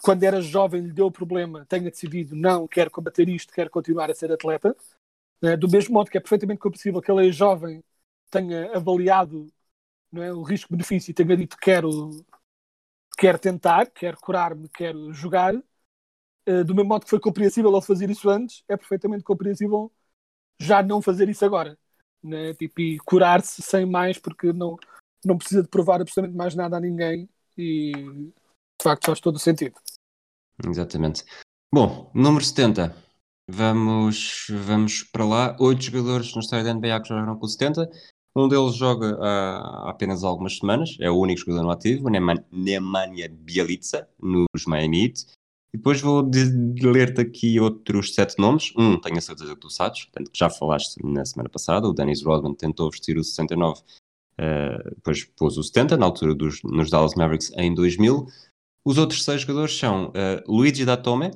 quando 0.00 0.22
era 0.22 0.40
jovem, 0.40 0.82
lhe 0.82 0.92
deu 0.92 1.06
o 1.06 1.12
problema, 1.12 1.66
tenha 1.68 1.90
decidido 1.90 2.36
não, 2.36 2.68
quero 2.68 2.92
combater 2.92 3.28
isto, 3.28 3.52
quero 3.52 3.68
continuar 3.68 4.08
a 4.08 4.14
ser 4.14 4.30
atleta, 4.30 4.76
né? 5.42 5.56
do 5.56 5.68
mesmo 5.68 5.94
modo 5.94 6.10
que 6.10 6.16
é 6.16 6.20
perfeitamente 6.20 6.60
compreensível 6.60 7.02
que 7.02 7.10
ele 7.10 7.28
é 7.28 7.32
jovem, 7.32 7.82
tenha 8.32 8.74
avaliado 8.74 9.46
não 10.10 10.22
é, 10.22 10.32
o 10.32 10.42
risco-benefício 10.42 11.10
e 11.10 11.14
tenha 11.14 11.36
dito 11.36 11.56
quero, 11.56 12.24
quero 13.16 13.38
tentar, 13.38 13.86
quero 13.90 14.18
curar-me, 14.18 14.68
quero 14.68 15.12
jogar, 15.12 15.54
uh, 15.54 16.64
do 16.64 16.74
mesmo 16.74 16.88
modo 16.88 17.04
que 17.04 17.10
foi 17.10 17.20
compreensível 17.20 17.70
ele 17.70 17.82
fazer 17.82 18.10
isso 18.10 18.28
antes, 18.28 18.64
é 18.68 18.76
perfeitamente 18.76 19.22
compreensível 19.22 19.92
já 20.60 20.82
não 20.82 21.00
fazer 21.00 21.28
isso 21.28 21.44
agora. 21.44 21.78
Né? 22.22 22.54
Tipo, 22.54 22.80
e 22.80 22.98
curar-se 23.00 23.62
sem 23.62 23.84
mais, 23.84 24.18
porque 24.18 24.52
não, 24.52 24.76
não 25.24 25.36
precisa 25.36 25.62
de 25.62 25.68
provar 25.68 26.00
absolutamente 26.00 26.36
mais 26.36 26.54
nada 26.54 26.76
a 26.76 26.80
ninguém 26.80 27.28
e 27.56 27.92
de 27.92 28.82
facto 28.82 29.06
faz 29.06 29.20
todo 29.20 29.36
o 29.36 29.40
sentido. 29.40 29.74
Exatamente. 30.64 31.24
Bom, 31.72 32.10
número 32.14 32.44
70. 32.44 32.94
Vamos, 33.48 34.46
vamos 34.50 35.02
para 35.02 35.24
lá. 35.24 35.56
Oito 35.58 35.82
jogadores 35.82 36.34
no 36.34 36.40
estádio 36.40 36.66
da 36.66 36.74
NBA 36.74 37.00
que 37.02 37.08
jogaram 37.08 37.38
com 37.38 37.46
o 37.46 37.48
70. 37.48 37.90
Um 38.34 38.48
deles 38.48 38.74
joga 38.74 39.18
há, 39.20 39.90
apenas 39.90 40.24
algumas 40.24 40.56
semanas, 40.56 40.96
é 41.00 41.10
o 41.10 41.18
único 41.18 41.40
jogador 41.40 41.62
no 41.62 41.70
ativo, 41.70 42.08
Nemanja 42.08 43.28
Bielica, 43.28 44.08
nos 44.20 44.64
Miami 44.66 45.04
Heat. 45.04 45.26
Depois 45.74 46.00
vou 46.00 46.28
ler-te 46.82 47.20
aqui 47.20 47.58
outros 47.58 48.14
sete 48.14 48.38
nomes. 48.38 48.72
Um, 48.76 49.00
tenho 49.00 49.16
a 49.16 49.20
certeza 49.20 49.54
que 49.54 49.60
tu 49.60 49.70
sabes, 49.70 50.06
tanto 50.12 50.30
já 50.34 50.50
falaste 50.50 50.96
na 51.02 51.24
semana 51.24 51.48
passada. 51.48 51.88
O 51.88 51.94
Dennis 51.94 52.22
Rodman 52.22 52.54
tentou 52.54 52.90
vestir 52.90 53.16
o 53.16 53.24
69, 53.24 53.82
eh, 54.38 54.90
depois 54.96 55.24
pôs 55.24 55.56
o 55.56 55.62
70, 55.62 55.96
na 55.96 56.06
altura 56.06 56.34
dos, 56.34 56.62
nos 56.62 56.90
Dallas 56.90 57.14
Mavericks 57.14 57.50
em 57.56 57.74
2000. 57.74 58.26
Os 58.84 58.98
outros 58.98 59.24
seis 59.24 59.42
jogadores 59.42 59.78
são 59.78 60.12
eh, 60.14 60.42
Luigi 60.46 60.84
Datome, 60.84 61.30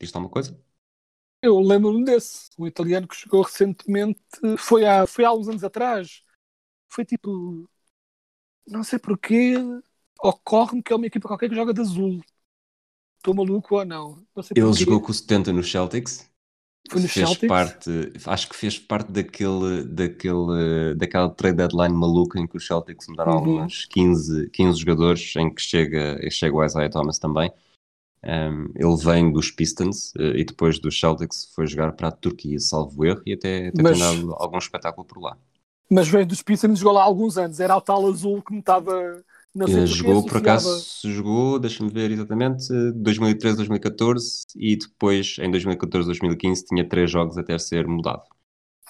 diz-te 0.00 0.16
alguma 0.16 0.32
coisa? 0.32 0.58
Eu 1.42 1.58
lembro-me 1.60 2.04
desse. 2.04 2.50
O 2.58 2.66
italiano 2.66 3.08
que 3.08 3.16
chegou 3.16 3.42
recentemente 3.42 4.20
foi 4.58 4.84
há, 4.86 5.06
foi 5.06 5.24
há 5.24 5.32
uns 5.32 5.48
anos 5.48 5.64
atrás. 5.64 6.22
Foi 6.88 7.04
tipo. 7.04 7.68
Não 8.66 8.82
sei 8.84 8.98
porquê. 8.98 9.54
Ocorre-me 10.22 10.82
que 10.82 10.92
é 10.92 10.96
uma 10.96 11.06
equipa 11.06 11.28
qualquer 11.28 11.48
que 11.48 11.54
joga 11.56 11.72
de 11.74 11.80
azul. 11.80 12.20
Estou 13.18 13.34
maluco 13.34 13.76
ou 13.76 13.84
não? 13.84 14.26
Não 14.36 14.42
sei 14.42 14.56
Ele 14.56 14.72
porquê. 14.72 14.84
jogou 14.84 15.00
com 15.00 15.10
o 15.10 15.14
70 15.14 15.52
nos 15.52 15.70
Celtics. 15.70 16.28
Foi 16.90 17.00
nos 17.00 17.12
fez 17.12 17.14
Celtics? 17.14 17.36
parte, 17.36 17.90
acho 18.26 18.48
que 18.48 18.56
fez 18.56 18.78
parte 18.78 19.12
daquele, 19.12 19.84
daquele, 19.84 20.94
daquela 20.96 21.30
trade 21.30 21.58
deadline 21.58 21.94
maluca 21.94 22.38
em 22.40 22.46
que 22.46 22.56
os 22.56 22.66
Celtics 22.66 23.08
mudaram 23.08 23.32
Uhum. 23.32 23.34
alguns 23.34 23.86
15, 23.86 24.50
15 24.50 24.80
jogadores, 24.80 25.34
em 25.36 25.54
que 25.54 25.62
chega, 25.62 26.18
chega 26.30 26.56
o 26.56 26.64
Isaiah 26.64 26.90
Thomas 26.90 27.18
também. 27.18 27.52
Um, 28.24 28.66
ele 28.76 28.96
vem 29.02 29.32
dos 29.32 29.50
Pistons 29.50 30.12
eh, 30.18 30.40
e 30.40 30.44
depois 30.44 30.78
dos 30.78 30.98
Celtics 30.98 31.50
foi 31.54 31.66
jogar 31.66 31.92
para 31.92 32.08
a 32.08 32.12
Turquia, 32.12 32.58
salvo 32.60 33.04
erro, 33.06 33.22
e 33.26 33.32
até, 33.32 33.68
até 33.68 33.82
Mas- 33.82 33.98
tem 33.98 33.98
dado 33.98 34.34
algum 34.34 34.58
espetáculo 34.58 35.06
por 35.06 35.20
lá. 35.20 35.38
Mas 35.90 36.08
veio 36.08 36.26
dos 36.26 36.42
Pistons 36.42 36.78
e 36.78 36.80
jogou 36.80 36.94
lá 36.94 37.02
há 37.02 37.04
alguns 37.04 37.36
anos. 37.36 37.58
Era 37.60 37.76
o 37.76 37.80
tal 37.80 38.06
azul 38.06 38.42
que 38.42 38.52
me 38.52 38.60
estava. 38.60 39.24
Não 39.54 39.66
sei 39.66 39.82
porquê, 39.82 39.96
jogou, 40.04 40.24
por 40.24 40.36
acaso, 40.38 40.86
jogou, 41.04 41.58
deixa-me 41.58 41.90
ver 41.90 42.10
exatamente, 42.10 42.72
eh, 42.72 42.92
2013, 42.94 43.56
2014 43.56 44.44
e 44.56 44.76
depois 44.76 45.36
em 45.40 45.50
2014, 45.50 46.06
2015 46.06 46.64
tinha 46.64 46.88
três 46.88 47.10
jogos 47.10 47.36
até 47.36 47.58
ser 47.58 47.86
mudado. 47.88 48.22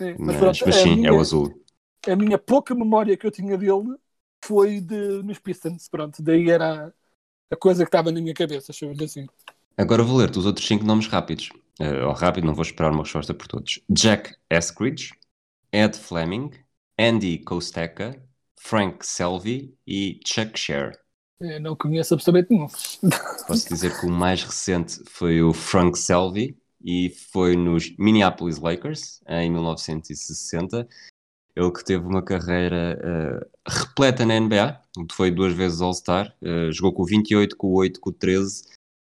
É, 0.01 0.19
Mas, 0.19 0.63
mas 0.65 0.77
a 0.77 0.83
sim, 0.83 1.07
é 1.07 1.11
minha- 1.11 1.13
o 1.13 1.21
azul. 1.21 1.63
A 2.09 2.17
minha 2.17 2.39
pouca 2.39 2.75
memória 2.75 3.17
que 3.17 3.27
eu 3.27 3.31
tinha 3.31 3.59
dele 3.59 3.97
foi 4.45 4.81
de, 4.81 5.23
nos 5.23 5.39
Pistons. 5.39 5.89
Pronto, 5.89 6.23
daí 6.23 6.51
era 6.51 6.95
a 7.51 7.57
coisa 7.57 7.85
que 7.85 7.89
estava 7.89 8.13
na 8.13 8.21
minha 8.21 8.35
cabeça, 8.35 8.73
chamo-lhe 8.73 9.05
assim. 9.05 9.27
Agora 9.77 10.03
vou 10.03 10.17
ler-te 10.17 10.39
os 10.39 10.47
outros 10.47 10.67
cinco 10.67 10.85
nomes 10.85 11.07
rápidos. 11.07 11.51
Eh, 11.79 12.05
ou 12.05 12.13
rápido, 12.13 12.47
não 12.47 12.55
vou 12.55 12.63
esperar 12.63 12.93
uma 12.93 13.03
resposta 13.03 13.33
por 13.33 13.49
todos. 13.49 13.81
Jack 13.89 14.35
Eskridge, 14.51 15.13
Ed 15.73 15.97
Fleming, 15.97 16.51
Andy 16.99 17.39
Kosteca, 17.39 18.23
Frank 18.59 19.05
Selby 19.05 19.75
e 19.87 20.21
Chuck 20.27 20.59
Scher. 20.59 20.99
Eu 21.41 21.59
não 21.61 21.75
conheço 21.75 22.13
absolutamente 22.13 22.53
nenhum. 22.53 22.69
Posso 23.49 23.69
dizer 23.69 23.99
que 23.99 24.05
o 24.05 24.11
mais 24.11 24.43
recente 24.43 25.01
foi 25.09 25.43
o 25.43 25.55
Frank 25.55 25.99
Selby 25.99 26.59
e 26.85 27.11
foi 27.33 27.57
nos 27.57 27.97
Minneapolis 27.99 28.59
Lakers 28.59 29.21
em 29.27 29.51
1960. 29.51 30.87
Ele 31.61 31.73
que 31.73 31.85
teve 31.85 32.07
uma 32.07 32.23
carreira 32.23 32.99
eh, 33.03 33.47
repleta 33.69 34.25
na 34.25 34.41
NBA, 34.41 34.81
foi 35.13 35.31
duas 35.31 35.53
vezes 35.53 35.81
All-Star, 35.83 36.35
eh, 36.41 36.71
jogou 36.73 36.93
com 36.95 37.03
o 37.03 37.07
28, 37.07 37.57
com 37.57 37.67
o 37.69 37.75
8, 37.75 38.01
com 38.01 38.11
o 38.11 38.13
13, 38.13 38.65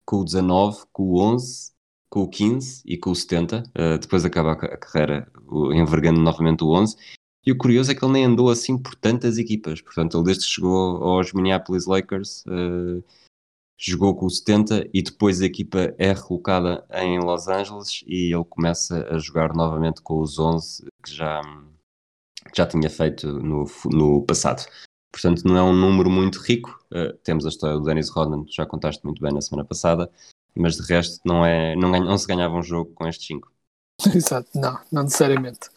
com 0.06 0.16
o 0.20 0.24
19, 0.24 0.78
com 0.92 1.02
o 1.02 1.20
11, 1.20 1.72
com 2.10 2.22
o 2.22 2.28
15 2.28 2.82
e 2.86 2.96
com 2.96 3.10
o 3.10 3.14
70. 3.14 3.64
Eh, 3.74 3.98
depois 3.98 4.24
acaba 4.24 4.52
a, 4.52 4.56
ca- 4.56 4.66
a 4.68 4.76
carreira 4.78 5.30
envergando 5.74 6.20
novamente 6.20 6.64
o 6.64 6.68
11. 6.70 6.96
E 7.44 7.52
o 7.52 7.56
curioso 7.58 7.90
é 7.90 7.94
que 7.94 8.04
ele 8.04 8.12
nem 8.12 8.24
andou 8.24 8.50
assim 8.50 8.78
por 8.78 8.94
tantas 8.94 9.36
equipas. 9.38 9.80
Portanto, 9.80 10.16
ele 10.16 10.24
desde 10.24 10.44
que 10.46 10.50
chegou 10.52 11.02
aos 11.02 11.32
Minneapolis 11.32 11.86
Lakers 11.86 12.44
eh, 12.46 13.02
jogou 13.78 14.14
com 14.16 14.26
o 14.26 14.30
70 14.30 14.88
e 14.92 15.02
depois 15.02 15.40
a 15.40 15.46
equipa 15.46 15.94
é 15.98 16.12
recolocada 16.12 16.84
em 16.94 17.18
Los 17.20 17.46
Angeles 17.46 18.02
e 18.06 18.34
ele 18.34 18.44
começa 18.44 19.06
a 19.08 19.18
jogar 19.18 19.54
novamente 19.54 20.02
com 20.02 20.18
os 20.20 20.38
11 20.38 20.86
que 21.04 21.14
já, 21.14 21.40
que 21.42 21.77
já 22.54 22.66
tinha 22.66 22.88
feito 22.88 23.26
no, 23.40 23.64
no 23.86 24.22
passado. 24.22 24.66
Portanto, 25.12 25.42
não 25.44 25.56
é 25.56 25.62
um 25.62 25.72
número 25.72 26.10
muito 26.10 26.38
rico. 26.40 26.78
Eh, 26.92 27.16
temos 27.24 27.46
a 27.46 27.48
história 27.48 27.76
do 27.78 27.84
Dennis 27.84 28.10
Rodman, 28.10 28.44
que 28.44 28.54
já 28.54 28.66
contaste 28.66 29.04
muito 29.04 29.22
bem 29.22 29.32
na 29.32 29.40
semana 29.40 29.66
passada, 29.66 30.10
mas 30.54 30.76
de 30.76 30.82
resto 30.82 31.20
não, 31.24 31.44
é, 31.44 31.74
não, 31.76 31.90
ganha- 31.90 32.04
não 32.04 32.18
se 32.18 32.26
ganhava 32.26 32.54
um 32.54 32.62
jogo 32.62 32.92
com 32.94 33.06
estes 33.06 33.26
5. 33.28 33.50
Exato, 34.14 34.50
não, 34.54 34.78
não 34.92 35.02
necessariamente. 35.04 35.70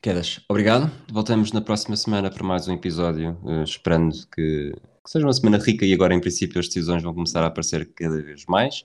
Quedas, 0.00 0.40
obrigado. 0.48 0.90
Voltamos 1.12 1.52
na 1.52 1.60
próxima 1.60 1.96
semana 1.96 2.30
para 2.30 2.42
mais 2.44 2.66
um 2.66 2.72
episódio, 2.72 3.38
eh, 3.46 3.62
esperando 3.62 4.14
que, 4.28 4.72
que 4.72 5.10
seja 5.10 5.26
uma 5.26 5.32
semana 5.32 5.58
rica 5.58 5.84
e 5.84 5.92
agora, 5.92 6.14
em 6.14 6.20
princípio, 6.20 6.58
as 6.58 6.66
decisões 6.66 7.02
vão 7.02 7.14
começar 7.14 7.42
a 7.42 7.46
aparecer 7.46 7.92
cada 7.92 8.20
vez 8.22 8.44
mais. 8.46 8.84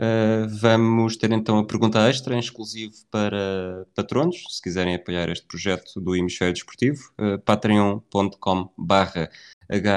Eh, 0.00 0.46
vamos 0.60 1.16
ter 1.16 1.32
então 1.32 1.58
a 1.58 1.66
pergunta 1.66 1.98
extra 2.08 2.36
em 2.36 2.38
exclusivo 2.38 2.94
para 3.10 3.84
patronos, 3.96 4.44
se 4.48 4.62
quiserem 4.62 4.94
apoiar 4.94 5.28
este 5.28 5.44
projeto 5.44 6.00
do 6.00 6.14
Hemisfério 6.14 6.54
Desportivo, 6.54 7.12
uh, 7.18 7.36
patreon.com 7.40 8.70
barra 8.78 9.28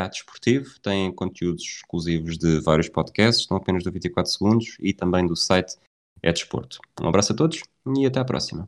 Desportivo, 0.10 0.80
tem 0.82 1.14
conteúdos 1.14 1.64
exclusivos 1.64 2.36
de 2.36 2.60
vários 2.62 2.90
podcasts, 2.90 3.48
não 3.48 3.58
apenas 3.58 3.84
do 3.84 3.92
24 3.92 4.32
segundos, 4.32 4.76
e 4.80 4.92
também 4.92 5.28
do 5.28 5.36
site 5.36 5.76
É 6.24 6.32
Desporto. 6.32 6.80
Um 7.00 7.08
abraço 7.08 7.34
a 7.34 7.36
todos 7.36 7.62
e 7.96 8.04
até 8.04 8.20
à 8.20 8.26
próxima. 8.26 8.68